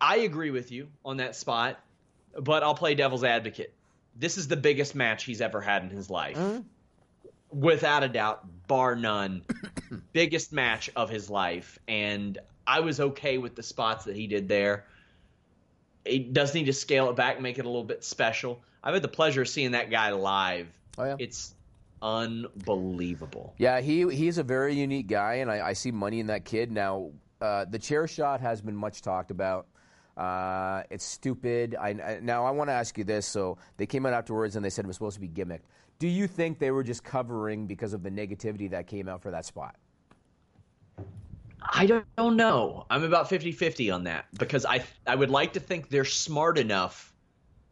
I 0.00 0.18
agree 0.18 0.50
with 0.50 0.70
you 0.70 0.88
on 1.04 1.16
that 1.16 1.34
spot, 1.34 1.80
but 2.38 2.62
I'll 2.62 2.74
play 2.74 2.94
devil's 2.94 3.24
advocate. 3.24 3.72
This 4.14 4.36
is 4.38 4.46
the 4.46 4.56
biggest 4.56 4.94
match 4.94 5.24
he's 5.24 5.40
ever 5.40 5.60
had 5.60 5.82
in 5.82 5.90
his 5.90 6.10
life. 6.10 6.36
Mm-hmm. 6.36 6.60
Without 7.50 8.02
a 8.02 8.08
doubt, 8.08 8.46
bar 8.66 8.94
none. 8.94 9.42
biggest 10.12 10.52
match 10.52 10.90
of 10.96 11.10
his 11.10 11.28
life. 11.28 11.78
And 11.88 12.38
I 12.66 12.80
was 12.80 13.00
okay 13.00 13.38
with 13.38 13.54
the 13.54 13.62
spots 13.62 14.04
that 14.04 14.16
he 14.16 14.26
did 14.26 14.48
there. 14.48 14.84
He 16.04 16.18
does 16.18 16.54
need 16.54 16.64
to 16.66 16.72
scale 16.72 17.10
it 17.10 17.16
back, 17.16 17.40
make 17.40 17.58
it 17.58 17.64
a 17.64 17.68
little 17.68 17.84
bit 17.84 18.04
special. 18.04 18.62
I've 18.82 18.94
had 18.94 19.02
the 19.02 19.08
pleasure 19.08 19.42
of 19.42 19.48
seeing 19.48 19.72
that 19.72 19.90
guy 19.90 20.10
live. 20.10 20.68
Oh, 20.98 21.04
yeah. 21.04 21.16
It's 21.18 21.54
unbelievable. 22.00 23.54
Yeah, 23.58 23.80
he 23.80 24.08
he's 24.14 24.38
a 24.38 24.42
very 24.42 24.74
unique 24.74 25.06
guy, 25.06 25.34
and 25.34 25.50
I, 25.50 25.68
I 25.68 25.72
see 25.74 25.92
money 25.92 26.20
in 26.20 26.26
that 26.26 26.44
kid. 26.44 26.72
Now, 26.72 27.10
uh, 27.40 27.64
the 27.64 27.78
chair 27.78 28.06
shot 28.08 28.40
has 28.40 28.60
been 28.60 28.76
much 28.76 29.02
talked 29.02 29.30
about. 29.30 29.66
Uh, 30.16 30.82
it's 30.90 31.04
stupid. 31.04 31.74
I, 31.80 31.90
I, 31.90 32.18
now, 32.20 32.44
I 32.44 32.50
want 32.50 32.68
to 32.68 32.74
ask 32.74 32.98
you 32.98 33.04
this. 33.04 33.26
So 33.26 33.58
they 33.76 33.86
came 33.86 34.04
out 34.04 34.12
afterwards 34.12 34.56
and 34.56 34.64
they 34.64 34.70
said 34.70 34.84
it 34.84 34.88
was 34.88 34.96
supposed 34.96 35.14
to 35.14 35.20
be 35.20 35.28
gimmick. 35.28 35.62
Do 35.98 36.08
you 36.08 36.26
think 36.26 36.58
they 36.58 36.70
were 36.70 36.82
just 36.82 37.02
covering 37.04 37.66
because 37.66 37.92
of 37.92 38.02
the 38.02 38.10
negativity 38.10 38.70
that 38.70 38.86
came 38.86 39.08
out 39.08 39.22
for 39.22 39.30
that 39.30 39.46
spot? 39.46 39.76
I 41.74 41.86
don't, 41.86 42.04
don't 42.16 42.36
know. 42.36 42.86
I'm 42.90 43.02
about 43.02 43.30
50-50 43.30 43.94
on 43.94 44.04
that 44.04 44.26
because 44.38 44.66
I 44.66 44.84
I 45.06 45.14
would 45.14 45.30
like 45.30 45.54
to 45.54 45.60
think 45.60 45.88
they're 45.88 46.04
smart 46.04 46.58
enough 46.58 47.12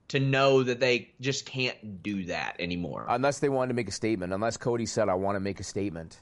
to 0.08 0.18
know 0.18 0.62
that 0.62 0.80
they 0.80 1.12
just 1.20 1.46
can't 1.46 2.02
do 2.02 2.24
that 2.24 2.56
anymore. 2.58 3.06
Unless 3.08 3.38
they 3.38 3.48
wanted 3.48 3.68
to 3.68 3.74
make 3.74 3.88
a 3.88 3.92
statement. 3.92 4.32
Unless 4.32 4.56
Cody 4.56 4.86
said, 4.86 5.08
"I 5.08 5.14
want 5.14 5.36
to 5.36 5.40
make 5.40 5.60
a 5.60 5.64
statement." 5.64 6.18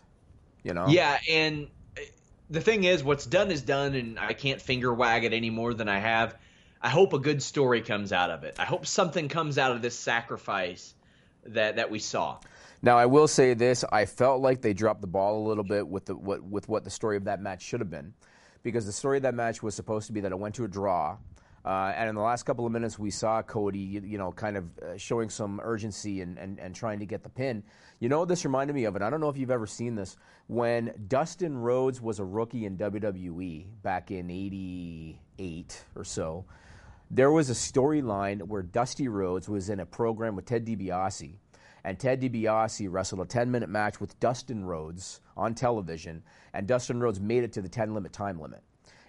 You 0.64 0.74
know? 0.74 0.88
yeah, 0.88 1.18
and 1.30 1.68
uh, 1.96 2.02
the 2.50 2.60
thing 2.60 2.84
is, 2.84 3.02
what's 3.02 3.24
done 3.24 3.50
is 3.50 3.62
done, 3.62 3.94
and 3.94 4.18
I 4.18 4.34
can't 4.34 4.60
finger 4.60 4.92
wag 4.92 5.24
it 5.24 5.32
any 5.32 5.48
more 5.48 5.72
than 5.72 5.88
I 5.88 6.00
have. 6.00 6.36
I 6.82 6.90
hope 6.90 7.12
a 7.12 7.18
good 7.18 7.42
story 7.42 7.80
comes 7.80 8.12
out 8.12 8.30
of 8.30 8.44
it. 8.44 8.56
I 8.58 8.64
hope 8.64 8.86
something 8.86 9.28
comes 9.28 9.56
out 9.56 9.72
of 9.72 9.80
this 9.80 9.98
sacrifice 9.98 10.92
that 11.46 11.76
that 11.76 11.90
we 11.90 11.98
saw. 11.98 12.38
Now, 12.80 12.96
I 12.96 13.06
will 13.06 13.28
say 13.28 13.54
this: 13.54 13.84
I 13.90 14.04
felt 14.04 14.40
like 14.40 14.62
they 14.62 14.72
dropped 14.72 15.00
the 15.00 15.06
ball 15.06 15.44
a 15.44 15.48
little 15.48 15.64
bit 15.64 15.86
with 15.86 16.06
the 16.06 16.16
what, 16.16 16.42
with 16.42 16.68
what 16.68 16.84
the 16.84 16.90
story 16.90 17.16
of 17.16 17.24
that 17.24 17.40
match 17.40 17.62
should 17.62 17.80
have 17.80 17.90
been, 17.90 18.14
because 18.62 18.86
the 18.86 18.92
story 18.92 19.16
of 19.16 19.22
that 19.24 19.34
match 19.34 19.62
was 19.62 19.74
supposed 19.74 20.06
to 20.06 20.12
be 20.12 20.20
that 20.20 20.32
it 20.32 20.38
went 20.38 20.54
to 20.56 20.64
a 20.64 20.68
draw, 20.68 21.16
uh, 21.64 21.92
and 21.96 22.08
in 22.08 22.14
the 22.14 22.22
last 22.22 22.44
couple 22.44 22.64
of 22.64 22.72
minutes, 22.72 22.98
we 22.98 23.10
saw 23.10 23.42
Cody, 23.42 23.78
you, 23.78 24.00
you 24.00 24.18
know, 24.18 24.32
kind 24.32 24.56
of 24.56 24.64
uh, 24.78 24.96
showing 24.96 25.28
some 25.28 25.60
urgency 25.62 26.22
and, 26.22 26.38
and, 26.38 26.58
and 26.58 26.74
trying 26.74 26.98
to 27.00 27.06
get 27.06 27.22
the 27.22 27.28
pin. 27.28 27.62
You 28.00 28.08
know 28.08 28.24
this 28.24 28.44
reminded 28.44 28.74
me 28.74 28.84
of, 28.84 28.96
it. 28.96 29.02
I 29.02 29.10
don't 29.10 29.20
know 29.20 29.28
if 29.28 29.36
you've 29.36 29.50
ever 29.50 29.66
seen 29.66 29.94
this. 29.94 30.16
When 30.46 30.94
Dustin 31.08 31.58
Rhodes 31.58 32.00
was 32.00 32.20
a 32.20 32.24
rookie 32.24 32.64
in 32.64 32.78
WWE 32.78 33.66
back 33.82 34.10
in 34.10 34.30
'88 34.30 35.84
or 35.94 36.04
so, 36.04 36.44
there 37.10 37.30
was 37.30 37.50
a 37.50 37.54
storyline 37.54 38.42
where 38.44 38.62
Dusty 38.62 39.08
Rhodes 39.08 39.48
was 39.48 39.68
in 39.68 39.80
a 39.80 39.86
program 39.86 40.36
with 40.36 40.46
Ted 40.46 40.64
DiBiase, 40.64 41.34
and 41.88 41.98
Ted 41.98 42.20
DiBiase 42.20 42.86
wrestled 42.90 43.22
a 43.22 43.24
10-minute 43.24 43.70
match 43.70 43.98
with 43.98 44.20
Dustin 44.20 44.62
Rhodes 44.62 45.22
on 45.38 45.54
television, 45.54 46.22
and 46.52 46.66
Dustin 46.66 47.00
Rhodes 47.00 47.18
made 47.18 47.44
it 47.44 47.52
to 47.54 47.62
the 47.62 47.68
10-limit 47.70 48.12
time 48.12 48.38
limit. 48.38 48.62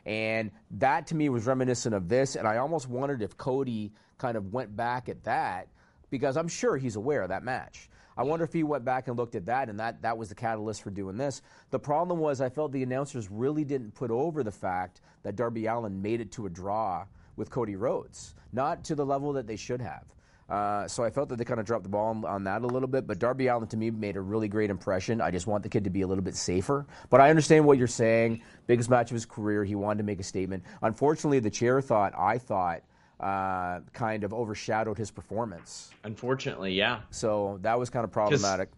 And 0.05 0.49
that 0.71 1.05
to 1.07 1.15
me 1.15 1.27
was 1.27 1.45
reminiscent 1.45 1.93
of 1.93 2.07
this, 2.07 2.37
and 2.37 2.47
I 2.47 2.55
almost 2.55 2.87
wondered 2.87 3.21
if 3.21 3.35
Cody 3.35 3.91
kind 4.17 4.37
of 4.37 4.53
went 4.53 4.77
back 4.77 5.09
at 5.09 5.25
that 5.25 5.67
because 6.09 6.37
I'm 6.37 6.47
sure 6.47 6.77
he's 6.77 6.95
aware 6.95 7.21
of 7.21 7.27
that 7.27 7.43
match. 7.43 7.89
I 8.15 8.23
wonder 8.23 8.45
if 8.45 8.53
he 8.53 8.63
went 8.63 8.85
back 8.85 9.09
and 9.09 9.17
looked 9.17 9.35
at 9.35 9.47
that, 9.47 9.67
and 9.67 9.77
that, 9.81 10.01
that 10.03 10.17
was 10.17 10.29
the 10.29 10.35
catalyst 10.35 10.81
for 10.81 10.89
doing 10.89 11.17
this. 11.17 11.41
The 11.71 11.79
problem 11.79 12.17
was, 12.17 12.39
I 12.39 12.47
felt 12.47 12.71
the 12.71 12.83
announcers 12.83 13.29
really 13.29 13.65
didn't 13.65 13.93
put 13.93 14.09
over 14.09 14.41
the 14.41 14.51
fact 14.51 15.01
that 15.23 15.35
Darby 15.35 15.65
Allin 15.65 16.01
made 16.01 16.21
it 16.21 16.31
to 16.31 16.45
a 16.45 16.49
draw 16.49 17.03
with 17.35 17.49
Cody 17.49 17.75
Rhodes, 17.75 18.35
not 18.53 18.85
to 18.85 18.95
the 18.95 19.05
level 19.05 19.33
that 19.33 19.47
they 19.47 19.57
should 19.57 19.81
have. 19.81 20.05
Uh, 20.49 20.87
so 20.87 21.03
I 21.03 21.11
felt 21.11 21.29
that 21.29 21.35
they 21.37 21.45
kind 21.45 21.59
of 21.59 21.65
dropped 21.65 21.83
the 21.83 21.89
ball 21.89 22.07
on, 22.07 22.25
on, 22.25 22.43
that 22.45 22.63
a 22.63 22.67
little 22.67 22.87
bit. 22.87 23.05
But 23.05 23.19
Darby 23.19 23.47
Allin 23.47 23.67
to 23.67 23.77
me 23.77 23.91
made 23.91 24.17
a 24.17 24.21
really 24.21 24.47
great 24.47 24.69
impression. 24.69 25.21
I 25.21 25.29
just 25.29 25.45
want 25.45 25.61
the 25.63 25.69
kid 25.69 25.83
to 25.83 25.89
be 25.89 26.01
a 26.01 26.07
little 26.07 26.23
bit 26.23 26.35
safer. 26.35 26.87
But 27.09 27.21
I 27.21 27.29
understand 27.29 27.65
what 27.65 27.77
you're 27.77 27.87
saying. 27.87 28.41
Biggest 28.65 28.89
match 28.89 29.11
of 29.11 29.15
his 29.15 29.25
career. 29.25 29.63
He 29.63 29.75
wanted 29.75 29.99
to 29.99 30.03
make 30.03 30.19
a 30.19 30.23
statement. 30.23 30.63
Unfortunately, 30.81 31.39
the 31.39 31.51
chair 31.51 31.81
thought 31.81 32.13
I 32.17 32.39
thought 32.39 32.81
uh, 33.19 33.81
kind 33.93 34.23
of 34.23 34.33
overshadowed 34.33 34.97
his 34.97 35.11
performance. 35.11 35.91
Unfortunately, 36.03 36.73
yeah. 36.73 37.01
So 37.11 37.59
that 37.61 37.77
was 37.77 37.89
kind 37.89 38.03
of 38.03 38.11
problematic. 38.11 38.69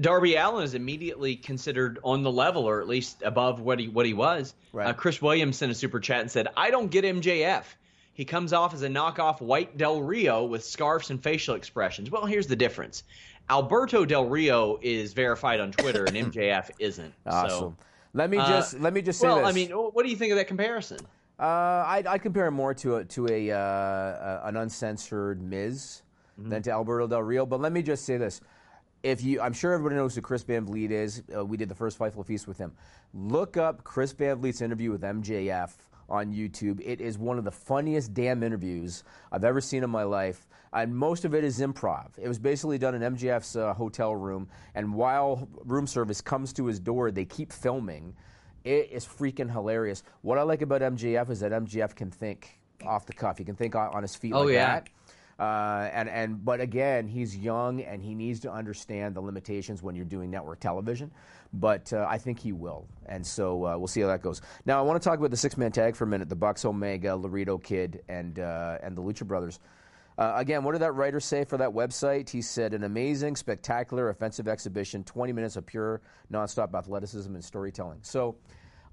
Darby 0.00 0.34
Allin 0.34 0.64
is 0.64 0.74
immediately 0.74 1.36
considered 1.36 2.00
on 2.02 2.22
the 2.22 2.32
level, 2.32 2.64
or 2.64 2.80
at 2.80 2.88
least 2.88 3.22
above 3.22 3.60
what 3.60 3.78
he 3.78 3.88
what 3.88 4.06
he 4.06 4.14
was. 4.14 4.54
Right. 4.72 4.88
Uh, 4.88 4.92
Chris 4.92 5.22
Williams 5.22 5.56
sent 5.58 5.70
a 5.70 5.74
super 5.74 6.00
chat 6.00 6.22
and 6.22 6.30
said, 6.30 6.48
"I 6.56 6.70
don't 6.70 6.90
get 6.90 7.04
MJF. 7.04 7.64
He 8.16 8.24
comes 8.24 8.54
off 8.54 8.72
as 8.72 8.80
a 8.80 8.88
knockoff 8.88 9.42
White 9.42 9.76
Del 9.76 10.00
Rio 10.02 10.42
with 10.44 10.64
scarves 10.64 11.10
and 11.10 11.22
facial 11.22 11.54
expressions." 11.54 12.10
Well, 12.10 12.24
here's 12.24 12.46
the 12.46 12.56
difference: 12.56 13.04
Alberto 13.50 14.06
Del 14.06 14.24
Rio 14.24 14.78
is 14.80 15.12
verified 15.12 15.60
on 15.60 15.70
Twitter, 15.70 16.04
and 16.04 16.16
MJF 16.32 16.70
isn't. 16.78 17.12
Awesome. 17.26 17.50
So, 17.50 17.76
let 18.14 18.30
me 18.30 18.38
just 18.38 18.74
uh, 18.74 18.78
let 18.78 18.94
me 18.94 19.02
just 19.02 19.20
say 19.20 19.28
well, 19.28 19.40
this. 19.40 19.48
I 19.48 19.52
mean, 19.52 19.70
what 19.70 20.02
do 20.02 20.08
you 20.08 20.16
think 20.16 20.32
of 20.32 20.38
that 20.38 20.48
comparison? 20.48 20.98
Uh, 21.38 21.42
I 21.42 22.02
I 22.08 22.16
compare 22.16 22.46
him 22.46 22.54
more 22.54 22.72
to 22.72 22.96
a 22.96 23.04
to 23.04 23.28
a 23.28 23.50
uh, 23.50 24.48
an 24.48 24.56
uncensored 24.56 25.42
Miz 25.42 26.00
mm-hmm. 26.40 26.48
than 26.48 26.62
to 26.62 26.70
Alberto 26.70 27.06
Del 27.06 27.22
Rio. 27.22 27.44
But 27.44 27.60
let 27.60 27.72
me 27.72 27.82
just 27.82 28.06
say 28.06 28.16
this: 28.16 28.40
if 29.02 29.22
you, 29.22 29.42
I'm 29.42 29.52
sure 29.52 29.74
everybody 29.74 29.96
knows 29.96 30.14
who 30.14 30.22
Chris 30.22 30.42
Van 30.42 30.64
Vliet 30.64 30.90
is. 30.90 31.22
Uh, 31.36 31.44
we 31.44 31.58
did 31.58 31.68
the 31.68 31.74
first 31.74 31.98
Fightful 31.98 32.24
Feast 32.24 32.48
with 32.48 32.56
him. 32.56 32.72
Look 33.12 33.58
up 33.58 33.84
Chris 33.84 34.12
Van 34.12 34.36
Vliet's 34.36 34.62
interview 34.62 34.90
with 34.90 35.02
MJF 35.02 35.74
on 36.08 36.32
YouTube. 36.32 36.80
It 36.84 37.00
is 37.00 37.18
one 37.18 37.38
of 37.38 37.44
the 37.44 37.50
funniest 37.50 38.14
damn 38.14 38.42
interviews 38.42 39.04
I've 39.32 39.44
ever 39.44 39.60
seen 39.60 39.82
in 39.82 39.90
my 39.90 40.02
life. 40.02 40.46
And 40.72 40.94
most 40.94 41.24
of 41.24 41.34
it 41.34 41.44
is 41.44 41.60
improv. 41.60 42.10
It 42.18 42.28
was 42.28 42.38
basically 42.38 42.78
done 42.78 42.94
in 42.94 43.14
MJF's 43.14 43.56
uh, 43.56 43.72
hotel 43.72 44.14
room, 44.14 44.48
and 44.74 44.92
while 44.92 45.48
room 45.64 45.86
service 45.86 46.20
comes 46.20 46.52
to 46.54 46.66
his 46.66 46.78
door, 46.78 47.10
they 47.10 47.24
keep 47.24 47.50
filming. 47.50 48.14
It 48.64 48.90
is 48.90 49.06
freaking 49.06 49.50
hilarious. 49.50 50.02
What 50.20 50.38
I 50.38 50.42
like 50.42 50.60
about 50.60 50.82
MJF 50.82 51.30
is 51.30 51.40
that 51.40 51.52
MJF 51.52 51.94
can 51.94 52.10
think 52.10 52.58
off 52.84 53.06
the 53.06 53.12
cuff. 53.12 53.38
He 53.38 53.44
can 53.44 53.54
think 53.54 53.74
on 53.74 54.02
his 54.02 54.16
feet 54.16 54.32
oh, 54.34 54.42
like 54.42 54.54
yeah. 54.54 54.66
that. 54.66 54.88
Uh, 55.38 55.90
and 55.92 56.08
and 56.08 56.42
but 56.44 56.60
again, 56.60 57.06
he's 57.06 57.36
young 57.36 57.82
and 57.82 58.02
he 58.02 58.14
needs 58.14 58.40
to 58.40 58.50
understand 58.50 59.14
the 59.14 59.20
limitations 59.20 59.82
when 59.82 59.94
you're 59.94 60.06
doing 60.06 60.30
network 60.30 60.60
television. 60.60 61.10
But 61.52 61.92
uh, 61.92 62.06
I 62.08 62.16
think 62.16 62.38
he 62.38 62.52
will, 62.52 62.86
and 63.06 63.26
so 63.26 63.66
uh, 63.66 63.76
we'll 63.76 63.86
see 63.86 64.00
how 64.00 64.06
that 64.08 64.22
goes. 64.22 64.40
Now, 64.64 64.78
I 64.78 64.82
want 64.82 65.00
to 65.00 65.06
talk 65.06 65.18
about 65.18 65.30
the 65.30 65.36
six 65.36 65.58
man 65.58 65.72
tag 65.72 65.94
for 65.94 66.04
a 66.04 66.06
minute: 66.06 66.30
the 66.30 66.36
Bucks, 66.36 66.64
Omega, 66.64 67.14
Laredo 67.14 67.58
Kid, 67.58 68.02
and 68.08 68.38
uh, 68.38 68.78
and 68.82 68.96
the 68.96 69.02
Lucha 69.02 69.26
Brothers. 69.26 69.60
Uh, 70.18 70.32
again, 70.36 70.64
what 70.64 70.72
did 70.72 70.80
that 70.80 70.92
writer 70.92 71.20
say 71.20 71.44
for 71.44 71.58
that 71.58 71.68
website? 71.68 72.30
He 72.30 72.40
said, 72.40 72.72
an 72.72 72.84
amazing, 72.84 73.36
spectacular, 73.36 74.08
offensive 74.08 74.48
exhibition, 74.48 75.04
20 75.04 75.30
minutes 75.34 75.56
of 75.56 75.66
pure, 75.66 76.00
nonstop 76.32 76.74
athleticism 76.74 77.34
and 77.34 77.44
storytelling. 77.44 77.98
So 78.00 78.36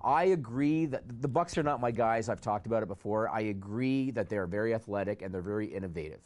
I 0.01 0.25
agree 0.25 0.85
that 0.87 1.21
the 1.21 1.29
Bucks 1.29 1.57
are 1.57 1.63
not 1.63 1.79
my 1.79 1.91
guys. 1.91 2.27
I've 2.27 2.41
talked 2.41 2.67
about 2.67 2.83
it 2.83 2.87
before. 2.87 3.29
I 3.29 3.39
agree 3.41 4.11
that 4.11 4.27
they're 4.27 4.47
very 4.47 4.73
athletic 4.73 5.21
and 5.21 5.33
they're 5.33 5.41
very 5.41 5.67
innovative 5.67 6.19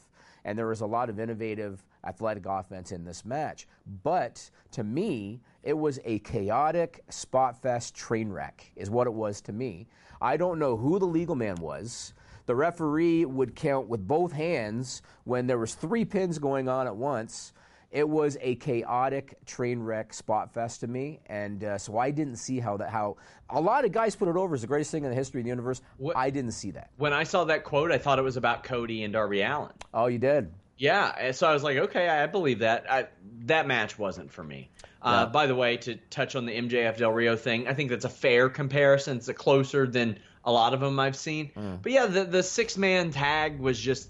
and 0.47 0.57
there 0.57 0.67
was 0.67 0.79
a 0.79 0.85
lot 0.85 1.09
of 1.09 1.19
innovative 1.19 1.83
athletic 2.05 2.45
offense 2.45 2.93
in 2.93 3.03
this 3.03 3.25
match. 3.25 3.67
But 4.01 4.49
to 4.71 4.83
me, 4.83 5.41
it 5.61 5.77
was 5.77 5.99
a 6.05 6.19
chaotic 6.19 7.03
spot 7.09 7.61
fest 7.61 7.93
train 7.93 8.29
wreck, 8.29 8.71
is 8.77 8.89
what 8.89 9.07
it 9.07 9.13
was 9.13 9.41
to 9.41 9.51
me. 9.51 9.87
I 10.21 10.37
don't 10.37 10.57
know 10.57 10.77
who 10.77 10.99
the 10.99 11.05
legal 11.05 11.35
man 11.35 11.55
was. 11.55 12.13
The 12.45 12.55
referee 12.55 13.25
would 13.25 13.57
count 13.57 13.89
with 13.89 14.07
both 14.07 14.31
hands 14.31 15.01
when 15.25 15.47
there 15.47 15.57
was 15.59 15.75
three 15.75 16.05
pins 16.05 16.39
going 16.39 16.69
on 16.69 16.87
at 16.87 16.95
once. 16.95 17.51
It 17.91 18.07
was 18.07 18.37
a 18.41 18.55
chaotic 18.55 19.37
train 19.45 19.79
wreck 19.79 20.13
spot 20.13 20.53
fest 20.53 20.81
to 20.81 20.87
me, 20.87 21.19
and 21.27 21.63
uh, 21.63 21.77
so 21.77 21.97
I 21.97 22.11
didn't 22.11 22.35
see 22.35 22.59
how 22.59 22.77
that 22.77 22.89
how 22.89 23.17
a 23.49 23.61
lot 23.61 23.85
of 23.85 23.91
guys 23.91 24.15
put 24.15 24.27
it 24.27 24.35
over 24.35 24.55
as 24.55 24.61
the 24.61 24.67
greatest 24.67 24.91
thing 24.91 25.03
in 25.03 25.09
the 25.09 25.15
history 25.15 25.39
of 25.39 25.45
the 25.45 25.49
universe. 25.49 25.81
What, 25.97 26.17
I 26.17 26.29
didn't 26.29 26.51
see 26.51 26.71
that. 26.71 26.91
When 26.97 27.13
I 27.13 27.23
saw 27.23 27.45
that 27.45 27.63
quote, 27.63 27.91
I 27.91 27.97
thought 27.97 28.19
it 28.19 28.23
was 28.23 28.37
about 28.37 28.63
Cody 28.63 29.03
and 29.03 29.13
Darby 29.13 29.41
Allin. 29.41 29.71
Oh, 29.93 30.07
you 30.07 30.17
did? 30.17 30.51
Yeah, 30.77 31.31
so 31.31 31.47
I 31.47 31.53
was 31.53 31.63
like, 31.63 31.77
okay, 31.77 32.07
I 32.07 32.27
believe 32.27 32.59
that. 32.59 32.85
I, 32.91 33.07
that 33.45 33.67
match 33.67 33.97
wasn't 33.97 34.31
for 34.31 34.43
me. 34.43 34.69
Uh, 35.01 35.25
by 35.25 35.47
the 35.47 35.55
way, 35.55 35.77
to 35.77 35.95
touch 36.09 36.35
on 36.35 36.45
the 36.45 36.51
MJF 36.51 36.97
Del 36.97 37.11
Rio 37.11 37.35
thing, 37.35 37.67
I 37.67 37.73
think 37.73 37.89
that's 37.89 38.05
a 38.05 38.09
fair 38.09 38.49
comparison. 38.49 39.17
It's 39.17 39.31
closer 39.31 39.87
than 39.87 40.19
a 40.43 40.51
lot 40.51 40.73
of 40.73 40.79
them 40.81 40.99
I've 40.99 41.15
seen. 41.15 41.51
Mm. 41.55 41.81
But 41.81 41.91
yeah, 41.91 42.05
the 42.07 42.25
the 42.25 42.43
six 42.43 42.77
man 42.77 43.11
tag 43.11 43.59
was 43.59 43.79
just 43.79 44.09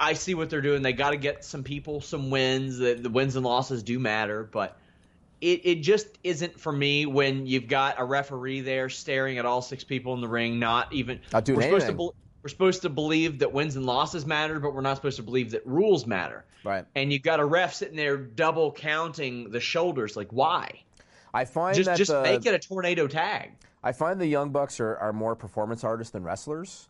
I 0.00 0.14
see 0.14 0.34
what 0.34 0.50
they're 0.50 0.60
doing. 0.60 0.82
They 0.82 0.92
got 0.92 1.10
to 1.10 1.16
get 1.16 1.44
some 1.44 1.62
people 1.62 2.00
some 2.00 2.30
wins. 2.30 2.78
The, 2.78 2.94
the, 2.94 3.10
wins 3.10 3.36
and 3.36 3.44
losses 3.44 3.82
do 3.82 3.98
matter, 3.98 4.44
but 4.44 4.76
it, 5.40 5.60
it 5.64 5.74
just 5.76 6.06
isn't 6.22 6.60
for 6.60 6.72
me 6.72 7.06
when 7.06 7.46
you've 7.46 7.68
got 7.68 7.98
a 7.98 8.04
referee 8.04 8.60
there 8.60 8.88
staring 8.88 9.38
at 9.38 9.46
all 9.46 9.62
six 9.62 9.84
people 9.84 10.14
in 10.14 10.20
the 10.20 10.28
ring, 10.28 10.58
not 10.58 10.92
even. 10.92 11.20
Not 11.32 11.44
doing 11.44 11.58
we're 11.58 11.62
anything. 11.64 11.80
supposed 11.80 12.12
to 12.12 12.16
we're 12.42 12.48
supposed 12.48 12.82
to 12.82 12.90
believe 12.90 13.38
that 13.38 13.52
wins 13.52 13.76
and 13.76 13.86
losses 13.86 14.26
matter, 14.26 14.58
but 14.58 14.74
we're 14.74 14.80
not 14.80 14.96
supposed 14.96 15.16
to 15.16 15.22
believe 15.22 15.52
that 15.52 15.64
rules 15.64 16.06
matter. 16.06 16.44
Right. 16.64 16.84
And 16.94 17.12
you've 17.12 17.22
got 17.22 17.38
a 17.38 17.44
ref 17.44 17.74
sitting 17.74 17.96
there 17.96 18.16
double 18.16 18.72
counting 18.72 19.50
the 19.50 19.60
shoulders. 19.60 20.16
Like 20.16 20.28
why? 20.30 20.82
I 21.32 21.44
find 21.44 21.76
just 21.76 21.86
that 21.86 21.96
just 21.96 22.10
the, 22.10 22.22
make 22.22 22.44
it 22.44 22.54
a 22.54 22.58
tornado 22.58 23.06
tag. 23.06 23.52
I 23.82 23.92
find 23.92 24.20
the 24.20 24.26
young 24.26 24.50
bucks 24.50 24.80
are, 24.80 24.96
are 24.96 25.12
more 25.12 25.34
performance 25.34 25.82
artists 25.84 26.12
than 26.12 26.24
wrestlers 26.24 26.88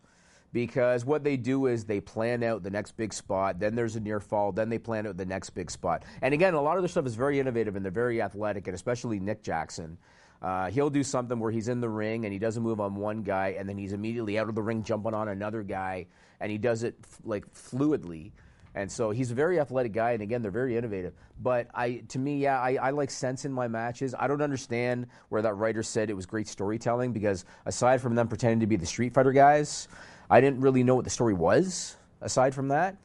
because 0.53 1.05
what 1.05 1.25
they 1.25 1.37
do 1.37 1.67
is 1.67 1.85
they 1.85 2.01
plan 2.01 2.43
out 2.43 2.63
the 2.63 2.71
next 2.71 2.97
big 2.97 3.13
spot, 3.13 3.59
then 3.59 3.75
there's 3.75 3.97
a 3.97 4.01
near 4.01 4.21
fall, 4.21 4.53
then 4.53 4.69
they 4.69 4.79
plan 4.79 5.07
out 5.07 5.17
the 5.17 5.27
next 5.27 5.51
big 5.51 5.71
spot. 5.71 6.05
And 6.21 6.35
again, 6.35 6.55
a 6.55 6.61
lot 6.61 6.77
of 6.77 6.83
their 6.83 6.89
stuff 6.89 7.07
is 7.07 7.15
very 7.15 7.41
innovative 7.41 7.77
and 7.77 7.85
they're 7.85 7.93
very 7.93 8.21
athletic, 8.21 8.67
and 8.67 8.75
especially 8.75 9.19
Nick 9.19 9.43
Jackson. 9.43 9.99
Uh, 10.43 10.71
he'll 10.71 10.91
do 10.91 11.05
something 11.05 11.39
where 11.39 11.53
he's 11.53 11.69
in 11.69 11.81
the 11.81 11.89
ring 11.89 12.25
and 12.25 12.33
he 12.33 12.39
doesn't 12.39 12.63
move 12.63 12.81
on 12.81 12.97
one 12.97 13.23
guy, 13.23 13.57
and 13.59 13.69
then 13.69 13.79
he's 13.79 13.93
immediately 13.93 14.39
out 14.39 14.49
of 14.49 14.55
the 14.55 14.63
ring 14.63 14.83
jumping 14.83 15.15
on 15.15 15.29
another 15.29 15.63
guy, 15.63 16.07
and 16.41 16.51
he 16.51 16.59
does 16.59 16.83
it 16.83 16.97
f- 17.03 17.21
like 17.25 17.53
fluidly. 17.55 18.33
And 18.75 18.91
so 18.91 19.11
he's 19.11 19.31
a 19.31 19.35
very 19.35 19.61
athletic 19.61 19.93
guy, 19.93 20.13
and 20.13 20.23
again, 20.23 20.41
they're 20.41 20.51
very 20.51 20.77
innovative. 20.77 21.13
But 21.41 21.69
I, 21.75 22.03
to 22.09 22.19
me, 22.19 22.39
yeah, 22.39 22.59
I, 22.59 22.79
I, 22.81 22.91
like 22.91 23.11
sense 23.11 23.45
in 23.45 23.53
my 23.53 23.69
matches. 23.69 24.15
I 24.19 24.27
don't 24.27 24.41
understand 24.41 25.09
where 25.29 25.43
that 25.43 25.55
writer 25.55 25.83
said 25.83 26.09
it 26.09 26.15
was 26.15 26.25
great 26.25 26.49
storytelling 26.49 27.13
because 27.13 27.45
aside 27.67 28.01
from 28.01 28.15
them 28.15 28.29
pretending 28.29 28.61
to 28.61 28.67
be 28.67 28.77
the 28.77 28.87
Street 28.87 29.13
Fighter 29.13 29.33
guys, 29.33 29.89
I 30.31 30.41
didn't 30.41 30.61
really 30.61 30.83
know 30.83 30.95
what 30.95 31.05
the 31.05 31.11
story 31.11 31.35
was 31.35 31.97
aside 32.21 32.55
from 32.55 32.69
that. 32.69 32.97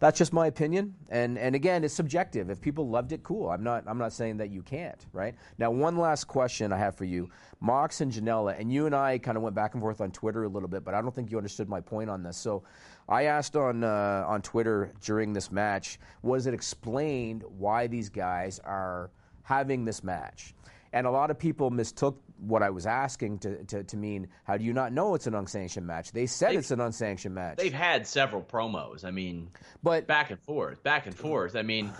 That's 0.00 0.16
just 0.16 0.32
my 0.32 0.46
opinion, 0.46 0.94
and 1.08 1.36
and 1.36 1.56
again, 1.56 1.82
it's 1.82 1.92
subjective. 1.92 2.50
If 2.50 2.60
people 2.60 2.88
loved 2.88 3.10
it, 3.10 3.24
cool. 3.24 3.50
I'm 3.50 3.64
not 3.64 3.82
I'm 3.88 3.98
not 3.98 4.12
saying 4.12 4.36
that 4.36 4.50
you 4.50 4.62
can't. 4.62 5.04
Right 5.12 5.34
now, 5.58 5.72
one 5.72 5.96
last 5.96 6.26
question 6.26 6.72
I 6.72 6.78
have 6.78 6.94
for 6.94 7.04
you, 7.04 7.28
Mox 7.60 8.00
and 8.00 8.12
Janela, 8.12 8.58
and 8.60 8.72
you 8.72 8.86
and 8.86 8.94
I 8.94 9.18
kind 9.18 9.36
of 9.36 9.42
went 9.42 9.56
back 9.56 9.74
and 9.74 9.82
forth 9.82 10.00
on 10.00 10.12
Twitter 10.12 10.44
a 10.44 10.48
little 10.48 10.68
bit, 10.68 10.84
but 10.84 10.94
I 10.94 11.02
don't 11.02 11.12
think 11.12 11.32
you 11.32 11.36
understood 11.36 11.68
my 11.68 11.80
point 11.80 12.10
on 12.10 12.22
this. 12.22 12.36
So, 12.36 12.62
I 13.08 13.24
asked 13.24 13.56
on 13.56 13.82
uh, 13.82 14.24
on 14.28 14.40
Twitter 14.40 14.92
during 15.02 15.32
this 15.32 15.50
match, 15.50 15.98
was 16.22 16.46
it 16.46 16.54
explained 16.54 17.42
why 17.58 17.88
these 17.88 18.08
guys 18.08 18.60
are 18.60 19.10
having 19.42 19.84
this 19.84 20.04
match? 20.04 20.54
And 20.92 21.08
a 21.08 21.10
lot 21.10 21.32
of 21.32 21.40
people 21.40 21.70
mistook 21.70 22.22
what 22.38 22.62
I 22.62 22.70
was 22.70 22.86
asking 22.86 23.38
to, 23.40 23.64
to, 23.64 23.84
to, 23.84 23.96
mean, 23.96 24.28
how 24.44 24.56
do 24.56 24.64
you 24.64 24.72
not 24.72 24.92
know 24.92 25.14
it's 25.14 25.26
an 25.26 25.34
unsanctioned 25.34 25.86
match? 25.86 26.12
They 26.12 26.26
said 26.26 26.50
they've, 26.50 26.58
it's 26.58 26.70
an 26.70 26.80
unsanctioned 26.80 27.34
match. 27.34 27.56
They've 27.58 27.72
had 27.72 28.06
several 28.06 28.42
promos. 28.42 29.04
I 29.04 29.10
mean, 29.10 29.50
but 29.82 30.06
back 30.06 30.30
and 30.30 30.40
forth, 30.40 30.82
back 30.82 31.06
and 31.06 31.14
forth. 31.14 31.56
I 31.56 31.62
mean, 31.62 31.92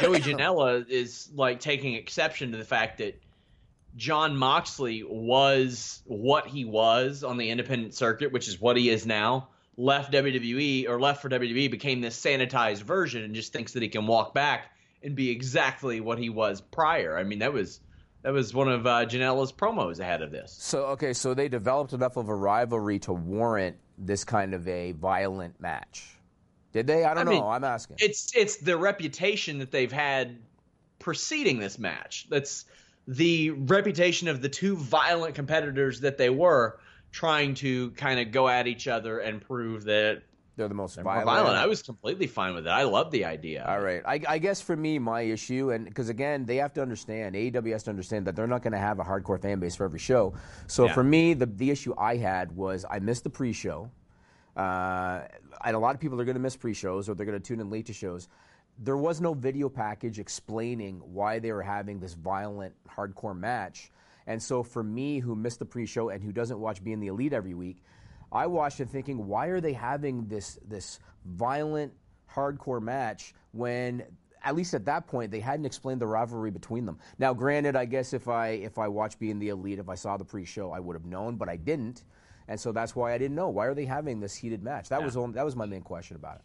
Joey 0.00 0.20
Janela 0.20 0.88
is 0.88 1.30
like 1.34 1.60
taking 1.60 1.94
exception 1.94 2.52
to 2.52 2.58
the 2.58 2.64
fact 2.64 2.98
that 2.98 3.20
John 3.96 4.36
Moxley 4.36 5.02
was 5.02 6.02
what 6.04 6.46
he 6.46 6.64
was 6.64 7.24
on 7.24 7.38
the 7.38 7.50
independent 7.50 7.94
circuit, 7.94 8.32
which 8.32 8.48
is 8.48 8.60
what 8.60 8.76
he 8.76 8.90
is 8.90 9.06
now. 9.06 9.48
Left 9.78 10.12
WWE 10.12 10.88
or 10.88 11.00
left 11.00 11.22
for 11.22 11.28
WWE, 11.28 11.70
became 11.70 12.00
this 12.00 12.18
sanitized 12.20 12.82
version, 12.82 13.22
and 13.22 13.34
just 13.34 13.52
thinks 13.52 13.72
that 13.72 13.82
he 13.82 13.88
can 13.88 14.06
walk 14.06 14.34
back 14.34 14.70
and 15.02 15.14
be 15.14 15.30
exactly 15.30 16.00
what 16.00 16.18
he 16.18 16.30
was 16.30 16.60
prior. 16.60 17.16
I 17.16 17.24
mean, 17.24 17.40
that 17.40 17.52
was 17.52 17.80
that 18.26 18.32
was 18.32 18.52
one 18.52 18.66
of 18.66 18.84
uh, 18.88 19.06
Janela's 19.06 19.52
promos 19.52 20.00
ahead 20.00 20.20
of 20.20 20.32
this. 20.32 20.50
So 20.58 20.86
okay, 20.86 21.12
so 21.12 21.32
they 21.32 21.48
developed 21.48 21.92
enough 21.92 22.16
of 22.16 22.28
a 22.28 22.34
rivalry 22.34 22.98
to 23.00 23.12
warrant 23.12 23.76
this 23.98 24.24
kind 24.24 24.52
of 24.52 24.66
a 24.66 24.90
violent 24.92 25.60
match. 25.60 26.08
Did 26.72 26.88
they? 26.88 27.04
I 27.04 27.14
don't 27.14 27.18
I 27.18 27.22
know. 27.22 27.30
mean, 27.30 27.44
I'm 27.44 27.62
asking. 27.62 27.98
It's 28.00 28.34
it's 28.34 28.56
the 28.56 28.76
reputation 28.76 29.60
that 29.60 29.70
they've 29.70 29.92
had 29.92 30.38
preceding 30.98 31.60
this 31.60 31.78
match. 31.78 32.26
That's 32.28 32.64
the 33.06 33.50
reputation 33.50 34.26
of 34.26 34.42
the 34.42 34.48
two 34.48 34.74
violent 34.74 35.36
competitors 35.36 36.00
that 36.00 36.18
they 36.18 36.28
were 36.28 36.80
trying 37.12 37.54
to 37.54 37.92
kind 37.92 38.18
of 38.18 38.32
go 38.32 38.48
at 38.48 38.66
each 38.66 38.88
other 38.88 39.20
and 39.20 39.40
prove 39.40 39.84
that 39.84 40.22
They're 40.56 40.68
the 40.68 40.74
most 40.74 40.94
they're 40.94 41.04
violent. 41.04 41.26
violent. 41.26 41.56
I 41.56 41.66
was 41.66 41.82
completely 41.82 42.26
fine 42.26 42.54
with 42.54 42.66
it. 42.66 42.70
I 42.70 42.84
love 42.84 43.10
the 43.10 43.26
idea. 43.26 43.64
All 43.68 43.80
right. 43.80 44.02
I, 44.06 44.20
I 44.26 44.38
guess 44.38 44.60
for 44.60 44.74
me, 44.74 44.98
my 44.98 45.20
issue, 45.20 45.70
and 45.70 45.84
because 45.84 46.08
again, 46.08 46.46
they 46.46 46.56
have 46.56 46.72
to 46.74 46.82
understand, 46.82 47.34
AEW 47.34 47.72
has 47.72 47.82
to 47.84 47.90
understand 47.90 48.26
that 48.26 48.36
they're 48.36 48.46
not 48.46 48.62
going 48.62 48.72
to 48.72 48.78
have 48.78 48.98
a 48.98 49.04
hardcore 49.04 49.40
fan 49.40 49.60
base 49.60 49.76
for 49.76 49.84
every 49.84 49.98
show. 49.98 50.34
So 50.66 50.86
Yeah. 50.86 50.94
for 50.94 51.04
me, 51.04 51.34
the, 51.34 51.44
the 51.46 51.70
issue 51.70 51.94
I 51.98 52.16
had 52.16 52.52
was 52.52 52.86
I 52.90 53.00
missed 53.00 53.24
the 53.24 53.30
pre 53.30 53.52
show. 53.52 53.90
Uh, 54.56 55.22
and 55.64 55.76
a 55.76 55.78
lot 55.78 55.94
of 55.94 56.00
people 56.00 56.18
are 56.20 56.24
going 56.24 56.36
to 56.36 56.40
miss 56.40 56.56
pre 56.56 56.72
shows 56.72 57.08
or 57.08 57.14
they're 57.14 57.26
going 57.26 57.38
to 57.40 57.46
tune 57.46 57.60
in 57.60 57.68
late 57.68 57.86
to 57.86 57.92
shows. 57.92 58.28
There 58.78 58.96
was 58.96 59.20
no 59.20 59.34
video 59.34 59.68
package 59.68 60.18
explaining 60.18 61.00
why 61.00 61.38
they 61.38 61.52
were 61.52 61.62
having 61.62 61.98
this 62.00 62.14
violent 62.14 62.74
hardcore 62.88 63.36
match. 63.38 63.90
And 64.26 64.42
so 64.42 64.62
for 64.62 64.82
me, 64.82 65.18
who 65.18 65.36
missed 65.36 65.58
the 65.58 65.64
pre 65.66 65.84
show 65.86 66.08
and 66.08 66.22
who 66.22 66.32
doesn't 66.32 66.58
watch 66.58 66.82
Being 66.82 67.00
the 67.00 67.08
Elite 67.08 67.32
every 67.34 67.54
week, 67.54 67.82
I 68.32 68.46
watched 68.46 68.80
it 68.80 68.88
thinking, 68.88 69.26
why 69.26 69.46
are 69.48 69.60
they 69.60 69.72
having 69.72 70.26
this 70.26 70.58
this 70.66 70.98
violent 71.24 71.92
hardcore 72.32 72.82
match 72.82 73.34
when 73.52 74.04
at 74.42 74.54
least 74.54 74.74
at 74.74 74.84
that 74.84 75.08
point 75.08 75.30
they 75.30 75.40
hadn't 75.40 75.66
explained 75.66 76.00
the 76.00 76.06
rivalry 76.06 76.50
between 76.50 76.86
them. 76.86 76.98
Now, 77.18 77.34
granted, 77.34 77.74
I 77.74 77.84
guess 77.84 78.12
if 78.12 78.28
I 78.28 78.48
if 78.48 78.78
I 78.78 78.88
watched 78.88 79.18
Being 79.18 79.38
the 79.38 79.48
Elite, 79.48 79.78
if 79.78 79.88
I 79.88 79.96
saw 79.96 80.16
the 80.16 80.24
pre-show, 80.24 80.70
I 80.70 80.78
would 80.78 80.94
have 80.94 81.04
known, 81.04 81.36
but 81.36 81.48
I 81.48 81.56
didn't, 81.56 82.04
and 82.46 82.60
so 82.60 82.72
that's 82.72 82.94
why 82.94 83.12
I 83.12 83.18
didn't 83.18 83.34
know. 83.34 83.48
Why 83.48 83.66
are 83.66 83.74
they 83.74 83.86
having 83.86 84.20
this 84.20 84.36
heated 84.36 84.62
match? 84.62 84.88
That 84.90 85.02
was 85.02 85.16
only, 85.16 85.34
that 85.34 85.44
was 85.44 85.56
my 85.56 85.66
main 85.66 85.82
question 85.82 86.16
about 86.16 86.36
it. 86.36 86.42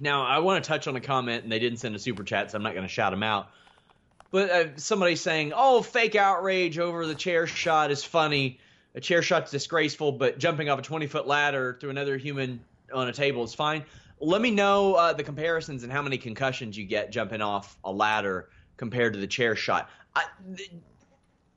Now, 0.00 0.24
I 0.24 0.38
want 0.40 0.62
to 0.62 0.68
touch 0.68 0.86
on 0.86 0.94
a 0.94 1.00
comment, 1.00 1.42
and 1.42 1.50
they 1.50 1.58
didn't 1.58 1.78
send 1.78 1.96
a 1.96 1.98
super 1.98 2.22
chat, 2.22 2.50
so 2.50 2.56
I'm 2.56 2.62
not 2.62 2.74
going 2.74 2.86
to 2.86 2.92
shout 2.92 3.12
them 3.12 3.22
out. 3.22 3.48
But 4.30 4.50
uh, 4.50 4.64
somebody 4.76 5.16
saying, 5.16 5.52
"Oh, 5.56 5.80
fake 5.80 6.16
outrage 6.16 6.78
over 6.78 7.06
the 7.06 7.14
chair 7.14 7.46
shot 7.46 7.90
is 7.90 8.04
funny. 8.04 8.58
A 8.98 9.00
chair 9.00 9.22
shot's 9.22 9.52
disgraceful, 9.52 10.10
but 10.10 10.38
jumping 10.38 10.68
off 10.68 10.80
a 10.80 10.82
20 10.82 11.06
foot 11.06 11.28
ladder 11.28 11.78
through 11.80 11.90
another 11.90 12.16
human 12.16 12.58
on 12.92 13.06
a 13.06 13.12
table 13.12 13.44
is 13.44 13.54
fine." 13.54 13.84
Let 14.18 14.40
me 14.40 14.50
know 14.50 14.94
uh, 14.94 15.12
the 15.12 15.22
comparisons 15.22 15.84
and 15.84 15.92
how 15.92 16.02
many 16.02 16.18
concussions 16.18 16.76
you 16.76 16.84
get 16.84 17.12
jumping 17.12 17.40
off 17.40 17.78
a 17.84 17.92
ladder 17.92 18.48
compared 18.76 19.12
to 19.12 19.20
the 19.20 19.28
chair 19.28 19.54
shot. 19.54 19.88
I, 20.16 20.24
the, 20.44 20.68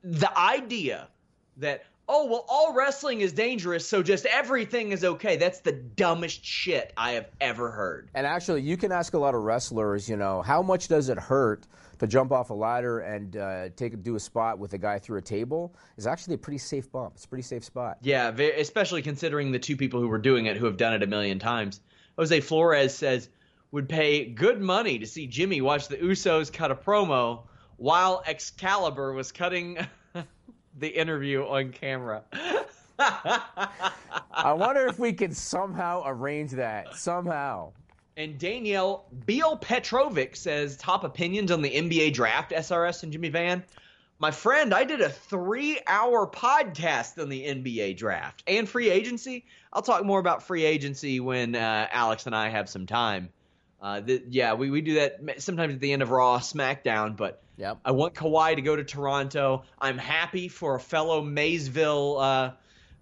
the 0.04 0.38
idea 0.38 1.08
that 1.56 1.84
oh 2.08 2.26
well 2.26 2.44
all 2.48 2.74
wrestling 2.74 3.20
is 3.20 3.32
dangerous 3.32 3.88
so 3.88 4.02
just 4.02 4.26
everything 4.26 4.92
is 4.92 5.04
okay 5.04 5.36
that's 5.36 5.60
the 5.60 5.72
dumbest 5.72 6.44
shit 6.44 6.92
i 6.96 7.12
have 7.12 7.28
ever 7.40 7.70
heard 7.70 8.08
And 8.14 8.26
actually, 8.26 8.62
you 8.62 8.76
can 8.76 8.92
ask 8.92 9.14
a 9.14 9.18
lot 9.18 9.34
of 9.34 9.42
wrestlers, 9.42 10.08
you 10.08 10.16
know, 10.16 10.42
how 10.42 10.62
much 10.62 10.88
does 10.88 11.08
it 11.08 11.18
hurt 11.18 11.66
to 11.98 12.06
jump 12.06 12.32
off 12.32 12.50
a 12.50 12.54
ladder 12.54 12.98
and 13.00 13.36
uh, 13.36 13.68
take 13.76 14.02
do 14.02 14.16
a 14.16 14.20
spot 14.20 14.58
with 14.58 14.72
a 14.72 14.78
guy 14.78 14.98
through 14.98 15.18
a 15.18 15.22
table? 15.22 15.74
Is 15.96 16.06
actually 16.06 16.34
a 16.34 16.38
pretty 16.38 16.58
safe 16.58 16.90
bump. 16.90 17.12
It's 17.14 17.24
a 17.24 17.28
pretty 17.28 17.42
safe 17.42 17.64
spot. 17.64 17.98
Yeah, 18.02 18.30
ve- 18.32 18.52
especially 18.52 19.02
considering 19.02 19.52
the 19.52 19.58
two 19.58 19.76
people 19.76 20.00
who 20.00 20.08
were 20.08 20.18
doing 20.18 20.46
it 20.46 20.56
who 20.56 20.66
have 20.66 20.76
done 20.76 20.94
it 20.94 21.02
a 21.02 21.06
million 21.06 21.38
times. 21.38 21.80
Jose 22.18 22.40
Flores 22.40 22.94
says 22.94 23.28
would 23.70 23.88
pay 23.88 24.24
good 24.26 24.60
money 24.60 24.98
to 24.98 25.06
see 25.06 25.26
Jimmy 25.26 25.60
watch 25.60 25.88
the 25.88 25.96
Usos 25.96 26.52
cut 26.52 26.70
a 26.70 26.74
promo 26.74 27.44
while 27.76 28.22
Excalibur 28.26 29.12
was 29.12 29.32
cutting 29.32 29.78
the 30.78 30.88
interview 30.88 31.42
on 31.42 31.70
camera. 31.72 32.22
I 32.98 34.52
wonder 34.52 34.86
if 34.86 34.98
we 34.98 35.12
can 35.12 35.32
somehow 35.32 36.02
arrange 36.06 36.52
that 36.52 36.96
somehow. 36.96 37.72
And 38.16 38.38
Danielle 38.38 39.06
Beal 39.26 39.56
Petrovic 39.56 40.36
says 40.36 40.76
top 40.76 41.04
opinions 41.04 41.50
on 41.50 41.62
the 41.62 41.70
NBA 41.70 42.12
draft, 42.12 42.52
SRS 42.52 43.02
and 43.02 43.12
Jimmy 43.12 43.30
Van. 43.30 43.64
My 44.18 44.30
friend, 44.30 44.72
I 44.72 44.84
did 44.84 45.00
a 45.00 45.08
three 45.08 45.80
hour 45.86 46.26
podcast 46.26 47.20
on 47.20 47.28
the 47.28 47.44
NBA 47.44 47.96
draft 47.96 48.42
and 48.46 48.68
free 48.68 48.90
agency. 48.90 49.46
I'll 49.72 49.82
talk 49.82 50.04
more 50.04 50.20
about 50.20 50.42
free 50.42 50.64
agency 50.64 51.18
when 51.20 51.56
uh, 51.56 51.88
Alex 51.90 52.26
and 52.26 52.36
I 52.36 52.50
have 52.50 52.68
some 52.68 52.86
time. 52.86 53.30
Uh, 53.82 54.00
th- 54.00 54.22
yeah, 54.28 54.54
we, 54.54 54.70
we 54.70 54.80
do 54.80 54.94
that 54.94 55.18
sometimes 55.42 55.74
at 55.74 55.80
the 55.80 55.92
end 55.92 56.02
of 56.02 56.10
Raw, 56.10 56.38
SmackDown, 56.38 57.16
but 57.16 57.42
Yep. 57.58 57.78
I 57.84 57.90
want 57.92 58.14
Kawhi 58.14 58.56
to 58.56 58.62
go 58.62 58.74
to 58.74 58.82
Toronto. 58.82 59.64
I'm 59.78 59.98
happy 59.98 60.48
for 60.48 60.74
a 60.74 60.80
fellow 60.80 61.22
Maysville 61.22 62.18
uh, 62.18 62.52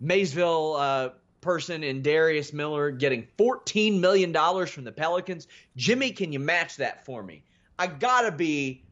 Maysville 0.01 0.75
uh, 0.77 1.09
person 1.41 1.83
in 1.85 2.03
Darius 2.03 2.53
Miller 2.53 2.91
getting 2.91 3.27
$14 3.39 4.01
million 4.01 4.33
from 4.67 4.85
the 4.85 4.93
Pelicans. 4.93 5.49
Jimmy, 5.77 6.11
can 6.11 6.33
you 6.33 6.41
match 6.41 6.77
that 6.77 7.05
for 7.05 7.23
me? 7.23 7.45
I 7.79 7.87
gotta 7.87 8.33
be 8.33 8.85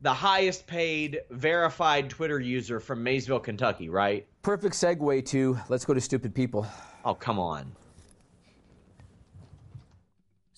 the 0.00 0.12
highest 0.12 0.66
paid 0.66 1.20
verified 1.30 2.10
Twitter 2.10 2.38
user 2.38 2.80
from 2.80 3.02
Maysville, 3.02 3.40
Kentucky, 3.40 3.88
right? 3.88 4.26
Perfect 4.42 4.74
segue 4.74 5.24
to 5.26 5.58
let's 5.68 5.84
go 5.84 5.94
to 5.94 6.00
stupid 6.00 6.34
people. 6.34 6.66
Oh, 7.04 7.14
come 7.14 7.38
on. 7.38 7.72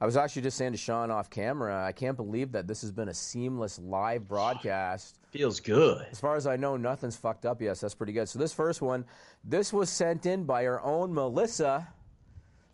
I 0.00 0.04
was 0.04 0.16
actually 0.16 0.42
just 0.42 0.58
saying 0.58 0.72
to 0.72 0.78
Sean 0.78 1.10
off 1.10 1.30
camera, 1.30 1.84
I 1.84 1.92
can't 1.92 2.16
believe 2.16 2.52
that 2.52 2.66
this 2.66 2.82
has 2.82 2.92
been 2.92 3.08
a 3.08 3.14
seamless 3.14 3.78
live 3.78 4.28
broadcast. 4.28 5.18
Feels 5.30 5.60
good. 5.60 6.06
As 6.10 6.20
far 6.20 6.36
as 6.36 6.46
I 6.46 6.56
know, 6.56 6.76
nothing's 6.76 7.16
fucked 7.16 7.46
up. 7.46 7.62
Yes, 7.62 7.80
that's 7.80 7.94
pretty 7.94 8.12
good. 8.12 8.28
So 8.28 8.38
this 8.38 8.52
first 8.52 8.82
one, 8.82 9.06
this 9.42 9.72
was 9.72 9.88
sent 9.88 10.26
in 10.26 10.44
by 10.44 10.66
our 10.66 10.82
own 10.82 11.14
Melissa 11.14 11.88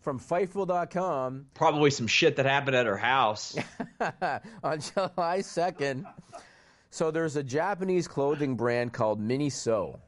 from 0.01 0.19
Fightful.com 0.19 1.45
Probably 1.53 1.89
some 1.91 2.07
shit 2.07 2.35
that 2.35 2.45
happened 2.45 2.75
at 2.75 2.85
her 2.85 2.97
house. 2.97 3.55
on 4.63 4.81
July 4.81 5.39
2nd. 5.39 6.05
So 6.89 7.09
there's 7.09 7.37
a 7.37 7.43
Japanese 7.43 8.07
clothing 8.07 8.55
brand 8.55 8.91
called 8.91 9.21
Miniso, 9.21 9.99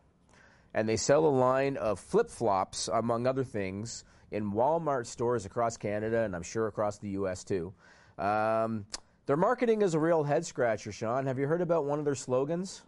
and 0.74 0.88
they 0.88 0.98
sell 0.98 1.26
a 1.26 1.30
line 1.30 1.78
of 1.78 2.00
flip-flops, 2.00 2.90
among 2.90 3.26
other 3.26 3.46
things, 3.46 4.04
in 4.36 4.52
Walmart 4.52 5.06
stores 5.06 5.46
across 5.46 5.78
Canada 5.78 6.24
and 6.24 6.36
I'm 6.36 6.44
sure 6.44 6.68
across 6.68 6.98
the 6.98 7.10
U.S. 7.10 7.44
too. 7.44 7.74
Um, 8.20 8.86
their 9.26 9.38
marketing 9.38 9.82
is 9.82 9.94
a 9.94 10.00
real 10.00 10.24
head 10.24 10.46
scratcher, 10.46 10.92
Sean. 10.92 11.26
Have 11.26 11.40
you 11.40 11.48
heard 11.48 11.62
about 11.62 11.86
one 11.86 12.00
of 12.00 12.06
their 12.06 12.16
slogans? 12.16 12.84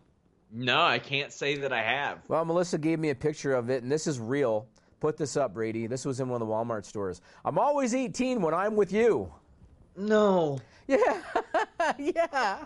no, 0.51 0.81
I 0.81 0.99
can't 0.99 1.31
say 1.33 1.57
that 1.57 1.73
I 1.73 1.81
have. 1.81 2.19
Well, 2.29 2.45
Melissa 2.45 2.77
gave 2.77 2.99
me 2.99 3.09
a 3.09 3.15
picture 3.15 3.53
of 3.53 3.69
it, 3.69 3.83
and 3.83 3.91
this 3.91 4.07
is 4.07 4.17
real. 4.19 4.65
Put 5.01 5.17
this 5.17 5.35
up, 5.35 5.53
Brady. 5.53 5.87
This 5.87 6.05
was 6.05 6.19
in 6.21 6.29
one 6.29 6.41
of 6.41 6.47
the 6.47 6.53
Walmart 6.53 6.85
stores. 6.85 7.21
I'm 7.43 7.59
always 7.59 7.93
18 7.93 8.41
when 8.41 8.53
I'm 8.53 8.75
with 8.75 8.93
you. 8.93 9.31
No. 9.97 10.59
Yeah, 10.87 11.21
yeah. 11.99 12.65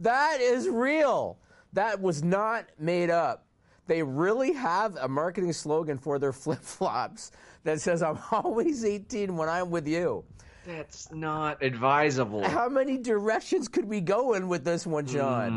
That 0.00 0.40
is 0.40 0.68
real. 0.68 1.38
That 1.72 2.00
was 2.00 2.24
not 2.24 2.66
made 2.78 3.10
up. 3.10 3.46
They 3.86 4.02
really 4.02 4.52
have 4.52 4.96
a 4.96 5.06
marketing 5.06 5.52
slogan 5.52 5.98
for 5.98 6.18
their 6.18 6.32
flip 6.42 6.60
flops 6.60 7.30
that 7.66 7.80
says, 7.80 8.02
I'm 8.02 8.18
always 8.32 8.84
18 8.84 9.36
when 9.36 9.48
I'm 9.48 9.70
with 9.70 9.86
you. 9.86 10.24
That's 10.66 11.12
not 11.12 11.62
advisable. 11.62 12.42
How 12.48 12.68
many 12.68 12.98
directions 12.98 13.68
could 13.68 13.84
we 13.84 14.00
go 14.00 14.32
in 14.34 14.48
with 14.48 14.64
this 14.64 14.84
one, 14.86 15.06
John? 15.06 15.52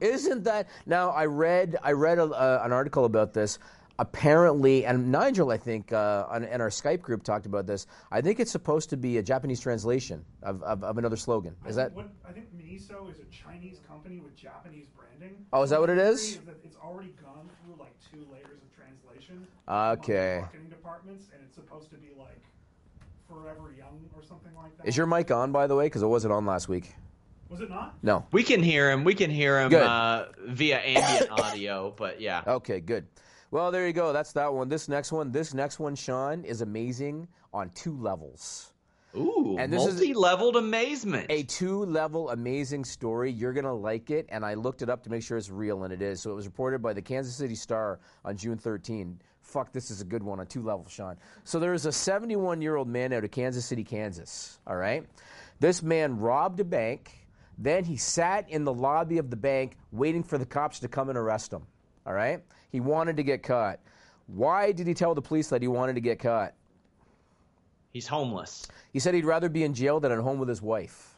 Mm. 0.00 0.02
Isn't 0.02 0.44
that 0.44 0.68
now? 0.86 1.10
I 1.10 1.26
read 1.26 1.76
I 1.82 1.92
read 1.92 2.18
a, 2.18 2.24
uh, 2.24 2.62
an 2.64 2.72
article 2.72 3.04
about 3.04 3.34
this. 3.34 3.58
apparently, 4.00 4.84
and 4.86 5.10
Nigel, 5.10 5.50
I 5.50 5.56
think, 5.58 5.92
uh, 5.92 6.24
on, 6.30 6.44
in 6.44 6.60
our 6.60 6.68
Skype 6.70 7.00
group 7.02 7.24
talked 7.24 7.46
about 7.46 7.66
this. 7.66 7.88
I 8.12 8.20
think 8.20 8.38
it's 8.38 8.52
supposed 8.52 8.90
to 8.90 8.96
be 8.96 9.18
a 9.18 9.22
Japanese 9.24 9.58
translation 9.60 10.24
of, 10.44 10.62
of, 10.62 10.84
of 10.84 10.98
another 10.98 11.16
slogan. 11.16 11.56
Is 11.66 11.74
that? 11.76 11.92
What, 11.94 12.08
I 12.28 12.30
think 12.30 12.46
Miniso 12.56 13.10
is 13.10 13.18
a 13.18 13.24
Chinese 13.32 13.80
company 13.88 14.20
with 14.20 14.36
Japanese 14.36 14.86
branding. 14.96 15.44
Oh, 15.52 15.62
is 15.64 15.70
that 15.70 15.80
what 15.80 15.90
it 15.90 15.96
My 15.96 16.02
is? 16.04 16.34
theory 16.36 16.46
that 16.46 16.56
It's 16.64 16.76
already 16.76 17.12
gone 17.22 17.50
through 17.60 17.74
like 17.80 17.94
two 18.12 18.24
layers 18.32 18.60
of. 19.30 19.98
Okay. 19.98 20.36
among 20.36 20.40
Marketing 20.40 20.68
departments, 20.68 21.24
and 21.32 21.42
it's 21.44 21.54
supposed 21.54 21.90
to 21.90 21.96
be 21.96 22.08
like 22.18 22.40
Forever 23.28 23.74
Young 23.76 24.00
or 24.16 24.22
something 24.22 24.52
like 24.56 24.76
that. 24.78 24.86
Is 24.86 24.96
your 24.96 25.06
mic 25.06 25.30
on, 25.30 25.52
by 25.52 25.66
the 25.66 25.74
way? 25.74 25.86
Because 25.86 26.02
it 26.02 26.06
wasn't 26.06 26.32
on 26.32 26.46
last 26.46 26.68
week. 26.68 26.94
Was 27.48 27.60
it 27.60 27.70
not? 27.70 27.96
No. 28.02 28.26
We 28.30 28.42
can 28.42 28.62
hear 28.62 28.90
him. 28.90 29.04
We 29.04 29.14
can 29.14 29.30
hear 29.30 29.60
him 29.60 29.74
uh, 29.74 30.24
via 30.46 30.80
ambient 30.80 31.30
audio, 31.30 31.94
but 31.96 32.20
yeah. 32.20 32.42
Okay, 32.46 32.80
good. 32.80 33.06
Well, 33.50 33.70
there 33.70 33.86
you 33.86 33.94
go. 33.94 34.12
That's 34.12 34.32
that 34.32 34.52
one. 34.52 34.68
This 34.68 34.88
next 34.88 35.12
one, 35.12 35.32
this 35.32 35.54
next 35.54 35.78
one, 35.78 35.94
Sean, 35.94 36.44
is 36.44 36.60
amazing 36.60 37.26
on 37.54 37.70
two 37.70 37.96
levels. 37.96 38.72
Ooh, 39.16 39.56
And 39.58 39.72
this 39.72 39.84
is- 39.86 39.94
multi-leveled 39.94 40.56
amazement. 40.56 41.26
A 41.30 41.42
two 41.44 41.84
level 41.86 42.30
amazing 42.30 42.84
story. 42.84 43.32
You're 43.32 43.52
going 43.52 43.64
to 43.64 43.72
like 43.72 44.10
it. 44.10 44.26
And 44.28 44.44
I 44.44 44.54
looked 44.54 44.82
it 44.82 44.90
up 44.90 45.02
to 45.04 45.10
make 45.10 45.22
sure 45.22 45.38
it's 45.38 45.50
real, 45.50 45.84
and 45.84 45.92
it 45.92 46.02
is. 46.02 46.20
So 46.20 46.30
it 46.30 46.34
was 46.34 46.46
reported 46.46 46.82
by 46.82 46.92
the 46.92 47.02
Kansas 47.02 47.34
City 47.34 47.54
Star 47.54 48.00
on 48.24 48.36
June 48.36 48.58
13. 48.58 49.18
Fuck, 49.40 49.72
this 49.72 49.90
is 49.90 50.02
a 50.02 50.04
good 50.04 50.22
one 50.22 50.40
on 50.40 50.46
two 50.46 50.62
levels, 50.62 50.90
Sean. 50.92 51.16
So 51.44 51.58
there 51.58 51.72
is 51.72 51.86
a 51.86 51.92
71 51.92 52.60
year 52.60 52.76
old 52.76 52.86
man 52.88 53.12
out 53.14 53.24
of 53.24 53.30
Kansas 53.30 53.64
City, 53.64 53.82
Kansas. 53.82 54.58
All 54.66 54.76
right? 54.76 55.06
This 55.58 55.82
man 55.82 56.18
robbed 56.18 56.60
a 56.60 56.64
bank. 56.64 57.26
Then 57.56 57.82
he 57.84 57.96
sat 57.96 58.48
in 58.50 58.64
the 58.64 58.72
lobby 58.74 59.18
of 59.18 59.30
the 59.30 59.36
bank 59.36 59.76
waiting 59.90 60.22
for 60.22 60.38
the 60.38 60.46
cops 60.46 60.78
to 60.80 60.88
come 60.88 61.08
and 61.08 61.16
arrest 61.18 61.52
him. 61.52 61.62
All 62.06 62.12
right? 62.12 62.42
He 62.70 62.80
wanted 62.80 63.16
to 63.16 63.22
get 63.22 63.42
caught. 63.42 63.80
Why 64.26 64.70
did 64.72 64.86
he 64.86 64.92
tell 64.92 65.14
the 65.14 65.22
police 65.22 65.48
that 65.48 65.62
he 65.62 65.68
wanted 65.68 65.94
to 65.94 66.02
get 66.02 66.18
caught? 66.18 66.52
He's 67.92 68.06
homeless. 68.06 68.66
He 68.92 68.98
said 68.98 69.14
he'd 69.14 69.24
rather 69.24 69.48
be 69.48 69.64
in 69.64 69.74
jail 69.74 70.00
than 70.00 70.12
at 70.12 70.18
home 70.18 70.38
with 70.38 70.48
his 70.48 70.62
wife. 70.62 71.14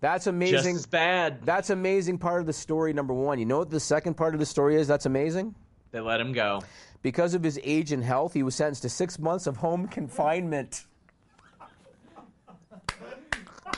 That's 0.00 0.24
Just 0.24 0.34
amazing. 0.34 0.76
as 0.76 0.86
bad. 0.86 1.42
That's 1.44 1.70
amazing 1.70 2.18
part 2.18 2.40
of 2.40 2.46
the 2.46 2.52
story, 2.52 2.92
number 2.92 3.14
one. 3.14 3.38
You 3.38 3.46
know 3.46 3.58
what 3.58 3.70
the 3.70 3.80
second 3.80 4.14
part 4.14 4.34
of 4.34 4.40
the 4.40 4.46
story 4.46 4.76
is 4.76 4.86
that's 4.86 5.06
amazing? 5.06 5.54
They 5.92 6.00
let 6.00 6.20
him 6.20 6.32
go. 6.32 6.62
Because 7.02 7.34
of 7.34 7.42
his 7.42 7.58
age 7.62 7.92
and 7.92 8.02
health, 8.04 8.32
he 8.34 8.42
was 8.42 8.54
sentenced 8.54 8.82
to 8.82 8.88
six 8.88 9.18
months 9.18 9.46
of 9.46 9.56
home 9.56 9.88
confinement. 9.88 10.84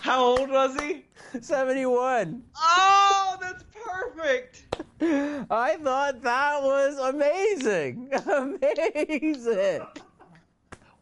How 0.01 0.25
old 0.25 0.51
was 0.51 0.81
he? 0.81 1.05
71. 1.41 2.43
Oh, 2.57 3.37
that's 3.41 3.65
perfect. 3.85 4.65
I 5.51 5.77
thought 5.83 6.23
that 6.23 6.63
was 6.63 6.99
amazing. 6.99 8.09
Amazing. 8.27 9.83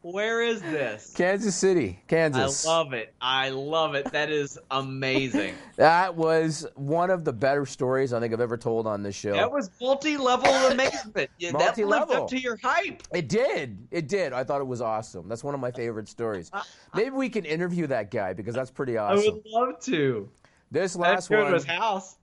Where 0.05 0.43
is 0.43 0.61
this? 0.61 1.15
Kansas 1.17 1.57
City, 1.57 1.99
Kansas. 2.09 2.67
I 2.67 2.69
love 2.69 2.93
it. 2.93 3.15
I 3.23 3.49
love 3.49 3.95
it. 3.95 4.13
That 4.13 4.31
is 4.31 4.59
amazing. 4.71 5.55
that 5.77 6.15
was 6.15 6.67
one 6.75 7.09
of 7.09 7.25
the 7.25 7.33
better 7.33 7.65
stories 7.65 8.13
I 8.13 8.21
think 8.21 8.35
I've 8.35 8.41
ever 8.43 8.59
told 8.59 8.87
on 8.87 9.03
this 9.03 9.15
show. 9.15 9.33
That 9.33 9.51
was 9.51 9.71
multi-level 9.81 10.53
amazement. 10.71 11.31
Yeah, 11.39 11.53
That 11.53 11.79
lived 11.79 12.13
up 12.13 12.29
to 12.29 12.39
your 12.39 12.59
hype. 12.59 13.03
It 13.15 13.31
did. 13.31 13.89
It 13.91 14.07
did. 14.07 14.35
I 14.35 14.45
thought 14.45 14.61
it 14.61 14.67
was 14.67 14.83
awesome. 14.83 15.27
That's 15.27 15.43
one 15.43 15.55
of 15.55 15.61
my 15.61 15.71
favorite 15.71 16.11
stories. 16.11 16.51
Maybe 16.95 17.09
we 17.09 17.31
can 17.31 17.47
interview 17.47 17.87
that 17.87 18.11
guy 18.11 18.35
because 18.35 18.55
that's 18.55 18.71
pretty 18.71 18.99
awesome. 18.99 19.27
I 19.27 19.33
would 19.33 19.43
love 19.47 19.81
to. 19.85 20.29
This 20.71 20.97
last 20.97 21.31
one. 21.31 21.51
his 21.51 21.65
house. 21.65 22.17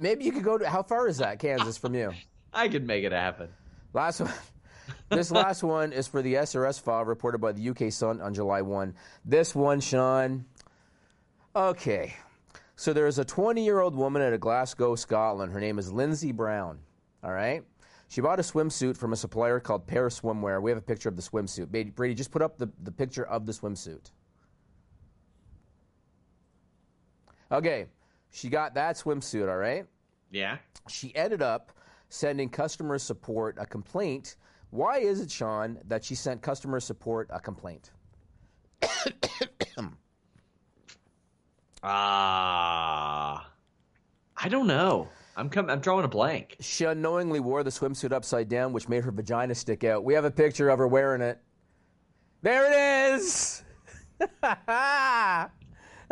Maybe 0.00 0.24
you 0.24 0.32
could 0.32 0.42
go 0.42 0.58
to. 0.58 0.68
How 0.68 0.82
far 0.82 1.06
is 1.06 1.18
that, 1.18 1.38
Kansas, 1.38 1.78
from 1.78 1.94
you? 1.94 2.12
I 2.52 2.66
could 2.66 2.84
make 2.84 3.04
it 3.04 3.12
happen. 3.12 3.50
Last 3.92 4.20
one. 4.20 4.32
This 5.08 5.30
last 5.30 5.62
one 5.62 5.92
is 5.92 6.06
for 6.06 6.22
the 6.22 6.34
SRS 6.34 6.80
file 6.80 7.04
reported 7.04 7.38
by 7.38 7.52
the 7.52 7.70
UK 7.70 7.92
Sun 7.92 8.20
on 8.20 8.32
July 8.32 8.62
1. 8.62 8.94
This 9.24 9.54
one, 9.54 9.80
Sean. 9.80 10.44
Okay. 11.54 12.14
So 12.76 12.92
there's 12.92 13.18
a 13.18 13.24
20 13.24 13.64
year 13.64 13.80
old 13.80 13.94
woman 13.94 14.22
out 14.22 14.32
of 14.32 14.40
Glasgow, 14.40 14.94
Scotland. 14.94 15.52
Her 15.52 15.60
name 15.60 15.78
is 15.78 15.92
Lindsay 15.92 16.32
Brown. 16.32 16.78
All 17.22 17.32
right? 17.32 17.62
She 18.08 18.20
bought 18.20 18.40
a 18.40 18.42
swimsuit 18.42 18.96
from 18.96 19.12
a 19.12 19.16
supplier 19.16 19.60
called 19.60 19.86
Paris 19.86 20.20
Swimwear. 20.20 20.60
We 20.60 20.70
have 20.70 20.78
a 20.78 20.82
picture 20.82 21.08
of 21.08 21.16
the 21.16 21.22
swimsuit. 21.22 21.68
Brady, 21.68 21.90
Brady, 21.90 22.14
just 22.14 22.32
put 22.32 22.42
up 22.42 22.58
the, 22.58 22.68
the 22.82 22.90
picture 22.90 23.24
of 23.24 23.46
the 23.46 23.52
swimsuit. 23.52 24.10
Okay. 27.52 27.86
She 28.30 28.48
got 28.48 28.74
that 28.74 28.96
swimsuit, 28.96 29.48
all 29.48 29.56
right? 29.56 29.86
Yeah. 30.30 30.58
she 30.88 31.14
ended 31.14 31.42
up 31.42 31.72
sending 32.08 32.48
customer 32.48 32.98
support 32.98 33.56
a 33.58 33.66
complaint. 33.66 34.36
Why 34.70 34.98
is 34.98 35.20
it, 35.20 35.30
Sean, 35.30 35.78
that 35.88 36.04
she 36.04 36.14
sent 36.14 36.42
customer 36.42 36.80
support 36.80 37.28
a 37.32 37.40
complaint? 37.40 37.90
Ah. 41.82 43.50
I 44.42 44.48
don't 44.48 44.66
know. 44.66 45.08
I'm 45.36 45.50
com- 45.50 45.68
I'm 45.68 45.80
drawing 45.80 46.04
a 46.04 46.08
blank. 46.08 46.56
She 46.60 46.84
unknowingly 46.84 47.40
wore 47.40 47.62
the 47.62 47.70
swimsuit 47.70 48.12
upside 48.12 48.48
down, 48.48 48.72
which 48.72 48.88
made 48.88 49.04
her 49.04 49.10
vagina 49.10 49.54
stick 49.54 49.84
out. 49.84 50.04
We 50.04 50.14
have 50.14 50.24
a 50.24 50.30
picture 50.30 50.70
of 50.70 50.78
her 50.78 50.88
wearing 50.88 51.20
it. 51.20 51.38
There 52.42 52.66
it 52.70 53.14
is. 53.14 53.62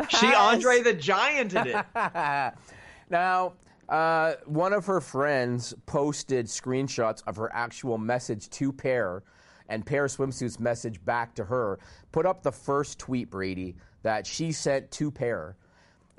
She 0.07 0.27
Andre 0.33 0.81
the 0.81 0.93
Gianted 0.93 1.67
it. 1.67 1.85
now, 3.09 3.53
uh, 3.89 4.35
one 4.45 4.71
of 4.71 4.85
her 4.85 5.01
friends 5.01 5.73
posted 5.87 6.45
screenshots 6.45 7.23
of 7.25 7.35
her 7.37 7.51
actual 7.53 7.97
message 7.97 8.47
to 8.51 8.71
Pear, 8.71 9.23
and 9.67 9.83
Pear 9.85 10.05
Swimsuit's 10.05 10.59
message 10.59 11.03
back 11.05 11.33
to 11.35 11.43
her. 11.43 11.79
Put 12.11 12.25
up 12.25 12.43
the 12.43 12.51
first 12.51 12.99
tweet, 12.99 13.31
Brady, 13.31 13.75
that 14.03 14.27
she 14.27 14.51
sent 14.51 14.91
to 14.91 15.09
Pear, 15.09 15.55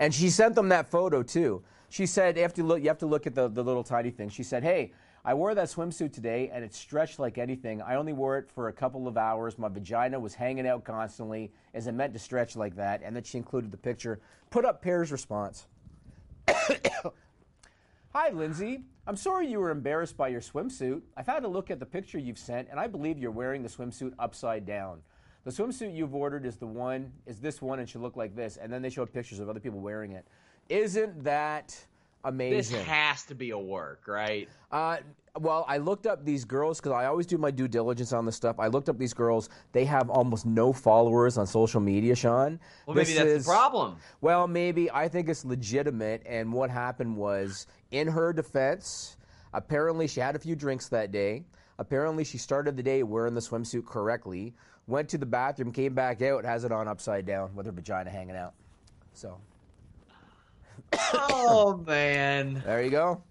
and 0.01 0.13
she 0.13 0.31
sent 0.31 0.57
them 0.57 0.69
that 0.71 0.91
photo 0.91 1.23
too. 1.23 1.63
She 1.91 2.07
said, 2.07 2.37
"You 2.37 2.43
have 2.43 2.55
to 2.55 2.65
look. 2.65 2.81
You 2.81 2.89
have 2.89 2.99
to 2.99 3.07
look 3.07 3.27
at 3.29 3.37
the, 3.37 3.49
the 3.49 3.63
little 3.63 3.85
tiny 3.85 4.11
thing." 4.11 4.29
She 4.29 4.43
said, 4.43 4.63
"Hey." 4.63 4.93
I 5.23 5.35
wore 5.35 5.55
that 5.55 5.69
swimsuit 5.69 6.15
today 6.15 6.51
and 6.51 6.65
it 6.65 6.73
stretched 6.73 7.19
like 7.19 7.37
anything. 7.37 7.83
I 7.83 7.97
only 7.97 8.15
wore 8.15 8.39
it 8.39 8.51
for 8.51 8.69
a 8.69 8.73
couple 8.73 9.07
of 9.07 9.19
hours. 9.19 9.59
My 9.59 9.69
vagina 9.69 10.19
was 10.19 10.35
hanging 10.35 10.67
out 10.67 10.83
constantly. 10.83 11.53
Is 11.75 11.87
it 11.87 11.93
meant 11.93 12.15
to 12.15 12.19
stretch 12.19 12.57
like 12.57 12.75
that? 12.77 13.03
And 13.05 13.15
then 13.15 13.23
she 13.23 13.37
included 13.37 13.71
the 13.71 13.77
picture. 13.77 14.19
Put 14.49 14.65
up 14.65 14.81
Pear's 14.81 15.13
response. 15.13 15.67
Hi, 18.13 18.31
Lindsay. 18.31 18.83
I'm 19.07 19.15
sorry 19.15 19.47
you 19.47 19.61
were 19.61 19.71
embarrassed 19.71 20.17
by 20.17 20.27
your 20.27 20.41
swimsuit. 20.41 21.03
I've 21.17 21.29
had 21.29 21.45
a 21.45 21.49
look 21.49 21.71
at 21.71 21.79
the 21.79 21.87
picture 21.87 22.19
you've 22.19 22.41
sent, 22.41 22.69
and 22.69 22.81
I 22.81 22.89
believe 22.89 23.21
you're 23.21 23.31
wearing 23.31 23.63
the 23.63 23.69
swimsuit 23.69 24.15
upside 24.19 24.67
down. 24.67 25.01
The 25.45 25.53
swimsuit 25.53 25.95
you've 25.95 26.13
ordered 26.13 26.45
is 26.45 26.57
the 26.57 26.67
one, 26.67 27.13
is 27.25 27.39
this 27.39 27.63
one, 27.63 27.79
and 27.79 27.89
should 27.89 28.01
look 28.01 28.17
like 28.17 28.35
this. 28.35 28.57
And 28.57 28.73
then 28.73 28.83
they 28.83 28.91
showed 28.91 29.13
pictures 29.13 29.39
of 29.39 29.49
other 29.49 29.61
people 29.61 29.79
wearing 29.79 30.11
it. 30.11 30.27
Isn't 30.69 31.23
that 31.23 31.87
This 32.25 32.71
has 32.71 33.25
to 33.25 33.35
be 33.35 33.51
a 33.51 33.59
work, 33.59 34.03
right? 34.07 34.49
Uh, 34.71 34.99
well, 35.39 35.65
I 35.69 35.79
looked 35.79 36.07
up 36.07 36.25
these 36.25 36.45
girls 36.45 36.81
because 36.81 36.93
I 36.93 37.07
always 37.07 37.27
do 37.27 37.39
my 37.39 37.51
due 37.51 37.69
diligence 37.69 38.13
on 38.13 38.27
this 38.27 38.37
stuff. 38.37 38.59
I 38.59 38.67
looked 38.67 38.89
up 38.89 38.99
these 38.99 39.15
girls. 39.15 39.49
They 39.73 39.85
have 39.85 40.11
almost 40.11 40.45
no 40.45 40.73
followers 40.73 41.39
on 41.39 41.47
social 41.47 41.81
media, 41.81 42.15
Sean. 42.17 42.59
Well, 42.87 42.97
maybe 42.97 43.07
This 43.07 43.17
that's 43.17 43.29
is- 43.31 43.45
the 43.47 43.51
problem. 43.53 43.97
Well, 44.21 44.47
maybe. 44.49 44.91
I 44.91 45.09
think 45.09 45.29
it's 45.29 45.45
legitimate. 45.45 46.23
And 46.27 46.53
what 46.53 46.69
happened 46.71 47.17
was, 47.17 47.67
in 47.93 48.09
her 48.09 48.33
defense, 48.33 49.17
apparently 49.55 50.07
she 50.09 50.21
had 50.21 50.35
a 50.37 50.39
few 50.39 50.57
drinks 50.57 50.89
that 50.89 51.13
day. 51.13 51.45
Apparently 51.79 52.25
she 52.25 52.37
started 52.37 52.77
the 52.77 52.83
day 52.83 53.03
wearing 53.03 53.35
the 53.35 53.41
swimsuit 53.41 53.87
correctly. 53.87 54.53
Went 54.87 55.09
to 55.11 55.19
the 55.19 55.27
bathroom, 55.27 55.73
came 55.73 55.95
back 55.95 56.21
out, 56.23 56.45
has 56.45 56.65
it 56.65 56.73
on 56.73 56.89
upside 56.89 57.25
down 57.25 57.55
with 57.55 57.67
her 57.67 57.73
vagina 57.73 58.11
hanging 58.11 58.37
out. 58.37 58.53
So 59.13 59.39
Oh 61.33 61.83
man. 61.87 62.63
there 62.65 62.83
you 62.83 62.91
go. 62.91 63.23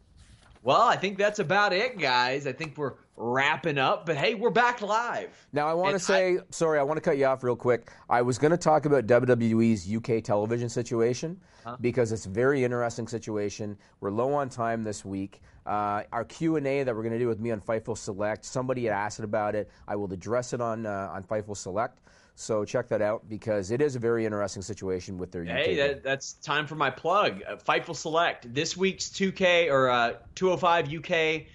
Well, 0.61 0.81
I 0.81 0.97
think 0.97 1.17
that's 1.17 1.39
about 1.39 1.71
it, 1.71 1.97
guys. 1.97 2.45
I 2.45 2.51
think 2.51 2.77
we're 2.77 2.93
wrapping 3.15 3.77
up, 3.77 4.05
but 4.05 4.17
hey, 4.17 4.35
we're 4.35 4.49
back 4.49 4.81
live. 4.81 5.29
Now 5.53 5.67
I 5.67 5.73
want 5.73 5.93
to 5.93 5.99
say, 5.99 6.39
sorry, 6.49 6.79
I 6.79 6.83
want 6.83 6.97
to 6.97 7.01
cut 7.01 7.17
you 7.17 7.25
off 7.25 7.43
real 7.43 7.55
quick. 7.55 7.91
I 8.09 8.21
was 8.21 8.37
going 8.37 8.51
to 8.51 8.57
talk 8.57 8.85
about 8.85 9.07
WWE's 9.07 9.93
UK 9.93 10.21
television 10.23 10.67
situation 10.67 11.39
because 11.81 12.11
it's 12.11 12.25
a 12.25 12.29
very 12.29 12.63
interesting 12.63 13.07
situation. 13.07 13.77
We're 14.01 14.11
low 14.11 14.33
on 14.33 14.49
time 14.49 14.83
this 14.83 15.05
week. 15.05 15.41
Uh, 15.65 16.03
our 16.11 16.25
Q 16.25 16.57
and 16.57 16.67
A 16.67 16.83
that 16.83 16.93
we're 16.95 17.03
going 17.03 17.13
to 17.13 17.19
do 17.19 17.27
with 17.27 17.39
me 17.39 17.51
on 17.51 17.61
Fightful 17.61 17.97
Select. 17.97 18.43
Somebody 18.43 18.85
had 18.85 18.93
asked 18.93 19.19
about 19.19 19.55
it. 19.55 19.69
I 19.87 19.95
will 19.95 20.11
address 20.11 20.51
it 20.53 20.61
on 20.61 20.85
uh, 20.85 21.09
on 21.13 21.23
Fightful 21.23 21.55
Select. 21.55 21.99
So 22.39 22.63
check 22.63 22.87
that 22.87 23.01
out 23.01 23.27
because 23.27 23.69
it 23.69 23.81
is 23.81 23.97
a 23.97 23.99
very 23.99 24.23
interesting 24.23 24.61
situation 24.61 25.17
with 25.17 25.29
their 25.29 25.41
UK. 25.41 25.49
Hey, 25.49 25.75
that, 25.75 26.03
that's 26.03 26.33
time 26.35 26.67
for 26.67 26.75
my 26.75 26.89
plug. 26.89 27.43
Uh, 27.45 27.57
Fightful 27.57 27.97
Select. 27.97 28.53
This 28.53 28.77
week's 28.77 29.09
2K 29.09 29.69
or 29.69 29.89
uh, 29.89 30.13
205 30.35 30.87
UK 30.87 31.47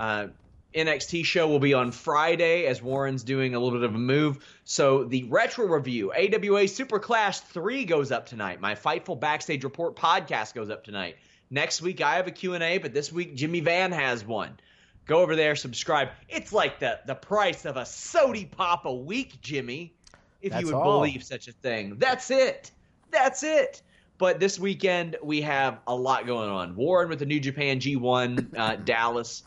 uh, 0.00 0.26
NXT 0.74 1.24
show 1.24 1.46
will 1.46 1.60
be 1.60 1.74
on 1.74 1.92
Friday 1.92 2.66
as 2.66 2.82
Warren's 2.82 3.22
doing 3.22 3.54
a 3.54 3.60
little 3.60 3.78
bit 3.78 3.88
of 3.88 3.94
a 3.94 3.98
move. 3.98 4.44
So 4.64 5.04
the 5.04 5.22
retro 5.24 5.64
review, 5.64 6.12
AWA 6.12 6.66
Super 6.66 6.98
Clash 6.98 7.38
3 7.38 7.84
goes 7.84 8.10
up 8.10 8.26
tonight. 8.26 8.60
My 8.60 8.74
Fightful 8.74 9.20
Backstage 9.20 9.62
Report 9.62 9.94
podcast 9.94 10.54
goes 10.54 10.70
up 10.70 10.82
tonight. 10.82 11.18
Next 11.50 11.82
week 11.82 12.00
I 12.00 12.16
have 12.16 12.26
a 12.26 12.32
Q&A, 12.32 12.78
but 12.78 12.92
this 12.92 13.12
week 13.12 13.36
Jimmy 13.36 13.60
Van 13.60 13.92
has 13.92 14.24
one. 14.24 14.58
Go 15.06 15.20
over 15.20 15.36
there, 15.36 15.54
subscribe. 15.54 16.08
It's 16.28 16.52
like 16.52 16.80
the 16.80 16.98
the 17.06 17.14
price 17.14 17.64
of 17.64 17.76
a 17.76 17.86
sody 17.86 18.44
pop 18.44 18.86
a 18.86 18.94
week, 18.94 19.40
Jimmy. 19.40 19.94
If 20.42 20.52
That's 20.52 20.62
you 20.62 20.66
would 20.68 20.74
all. 20.74 21.00
believe 21.00 21.22
such 21.22 21.48
a 21.48 21.52
thing. 21.52 21.96
That's 21.98 22.30
it. 22.30 22.70
That's 23.10 23.42
it. 23.42 23.82
But 24.18 24.40
this 24.40 24.58
weekend 24.58 25.16
we 25.22 25.40
have 25.42 25.78
a 25.86 25.94
lot 25.94 26.26
going 26.26 26.50
on. 26.50 26.76
Warren 26.76 27.08
with 27.08 27.20
the 27.20 27.26
New 27.26 27.40
Japan 27.40 27.80
G1 27.80 28.56
uh, 28.56 28.76
Dallas 28.84 29.44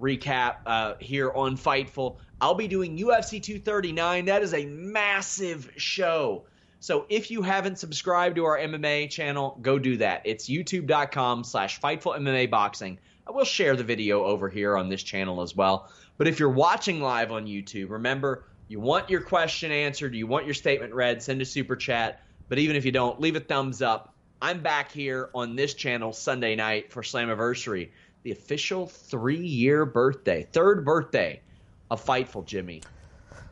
recap 0.00 0.56
uh, 0.66 0.94
here 1.00 1.32
on 1.32 1.56
Fightful. 1.56 2.16
I'll 2.40 2.54
be 2.54 2.68
doing 2.68 2.98
UFC 2.98 3.42
239. 3.42 4.24
That 4.24 4.42
is 4.42 4.52
a 4.52 4.66
massive 4.66 5.70
show. 5.76 6.44
So 6.80 7.06
if 7.08 7.30
you 7.30 7.42
haven't 7.42 7.78
subscribed 7.78 8.36
to 8.36 8.44
our 8.44 8.58
MMA 8.58 9.08
channel, 9.08 9.56
go 9.62 9.78
do 9.78 9.96
that. 9.98 10.22
It's 10.24 10.48
youtube.com 10.48 11.44
slash 11.44 11.80
Fightful 11.80 12.18
MMA 12.18 12.50
Boxing. 12.50 12.98
I 13.26 13.30
will 13.30 13.44
share 13.44 13.76
the 13.76 13.84
video 13.84 14.24
over 14.24 14.48
here 14.48 14.76
on 14.76 14.88
this 14.88 15.04
channel 15.04 15.42
as 15.42 15.54
well. 15.54 15.88
But 16.18 16.26
if 16.26 16.40
you're 16.40 16.50
watching 16.50 17.00
live 17.00 17.30
on 17.30 17.46
YouTube, 17.46 17.90
remember 17.90 18.44
you 18.72 18.80
want 18.80 19.10
your 19.10 19.20
question 19.20 19.70
answered, 19.70 20.14
you 20.14 20.26
want 20.26 20.46
your 20.46 20.54
statement 20.54 20.94
read, 20.94 21.22
send 21.22 21.42
a 21.42 21.44
super 21.44 21.76
chat. 21.76 22.22
But 22.48 22.58
even 22.58 22.74
if 22.74 22.86
you 22.86 22.90
don't, 22.90 23.20
leave 23.20 23.36
a 23.36 23.40
thumbs 23.40 23.82
up. 23.82 24.14
I'm 24.40 24.62
back 24.62 24.90
here 24.90 25.28
on 25.34 25.56
this 25.56 25.74
channel 25.74 26.14
Sunday 26.14 26.56
night 26.56 26.90
for 26.90 27.02
Slammiversary, 27.02 27.90
the 28.22 28.32
official 28.32 28.86
three 28.86 29.46
year 29.46 29.84
birthday, 29.84 30.48
third 30.52 30.86
birthday 30.86 31.42
of 31.90 32.02
Fightful 32.02 32.46
Jimmy. 32.46 32.80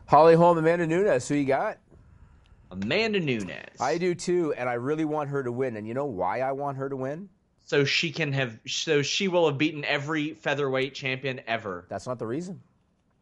Holly 0.07 0.33
Holm, 0.33 0.57
Amanda 0.57 0.87
Nunes, 0.87 1.27
who 1.27 1.35
you 1.35 1.45
got? 1.45 1.77
Amanda 2.71 3.19
Nunes. 3.19 3.79
I 3.79 3.99
do 3.99 4.15
too, 4.15 4.55
and 4.57 4.67
I 4.67 4.73
really 4.73 5.05
want 5.05 5.29
her 5.29 5.43
to 5.43 5.51
win. 5.51 5.77
And 5.77 5.87
you 5.87 5.93
know 5.93 6.05
why 6.05 6.39
I 6.39 6.53
want 6.53 6.77
her 6.77 6.89
to 6.89 6.95
win? 6.95 7.29
so 7.63 7.85
she 7.85 8.11
can 8.11 8.33
have 8.33 8.59
so 8.67 9.01
she 9.01 9.29
will 9.29 9.47
have 9.47 9.57
beaten 9.57 9.85
every 9.85 10.33
featherweight 10.33 10.93
champion 10.93 11.39
ever. 11.47 11.85
That's 11.87 12.05
not 12.05 12.19
the 12.19 12.27
reason. 12.27 12.59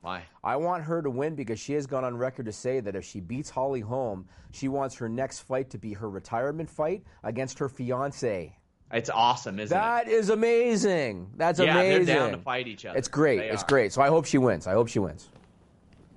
Why? 0.02 0.24
I 0.44 0.56
want 0.56 0.84
her 0.86 1.02
to 1.02 1.10
win 1.10 1.36
because 1.36 1.60
she 1.60 1.74
has 1.74 1.86
gone 1.86 2.06
on 2.06 2.16
record 2.18 2.46
to 2.46 2.54
say 2.54 2.80
that 2.80 2.96
if 2.96 3.04
she 3.04 3.20
beats 3.20 3.50
Holly 3.50 3.82
Holm, 3.82 4.28
she 4.52 4.68
wants 4.70 4.96
her 4.96 5.10
next 5.10 5.40
fight 5.40 5.70
to 5.72 5.78
be 5.78 5.94
her 5.94 6.10
retirement 6.10 6.70
fight 6.70 7.04
against 7.24 7.60
her 7.60 7.68
fiance. 7.68 8.56
It's 8.92 9.10
awesome, 9.10 9.60
isn't 9.60 9.76
it? 9.76 9.80
That 9.80 10.08
is 10.08 10.30
amazing. 10.30 11.30
That's 11.36 11.60
it? 11.60 11.66
Yeah, 11.66 11.80
amazing. 11.80 12.06
they're 12.06 12.16
down 12.16 12.32
to 12.32 12.38
fight 12.38 12.68
each 12.68 12.86
other. 12.86 12.98
It's 12.98 13.08
great. 13.08 13.40
They 13.40 13.50
It's 13.50 13.62
are. 13.64 13.68
great. 13.68 13.94
So 13.94 14.02
I 14.02 14.08
hope 14.08 14.26
she 14.26 14.38
wins. 14.38 14.66
I 14.68 14.72
hope 14.72 14.88
she 14.88 15.00
wins. 15.00 15.30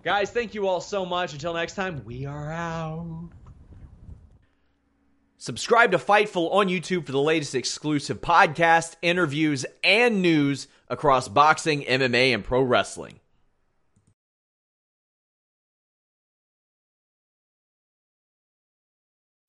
Guys, 0.05 0.31
thank 0.31 0.55
you 0.55 0.67
all 0.69 0.81
so 0.81 1.05
much. 1.05 1.33
Until 1.33 1.53
next 1.55 1.75
time, 1.75 2.03
we 2.05 2.25
are 2.25 2.51
out. 2.51 3.29
Subscribe 5.39 5.91
to 5.91 5.99
Fightful 5.99 6.53
on 6.53 6.69
YouTube 6.69 7.05
for 7.05 7.13
the 7.13 7.21
latest 7.21 7.55
exclusive 7.57 8.21
podcasts, 8.21 8.95
interviews, 9.03 9.67
and 9.83 10.23
news 10.23 10.69
across 10.89 11.27
boxing, 11.29 11.83
MMA, 11.83 12.33
and 12.33 12.45
pro 12.45 12.63
wrestling. 12.63 13.19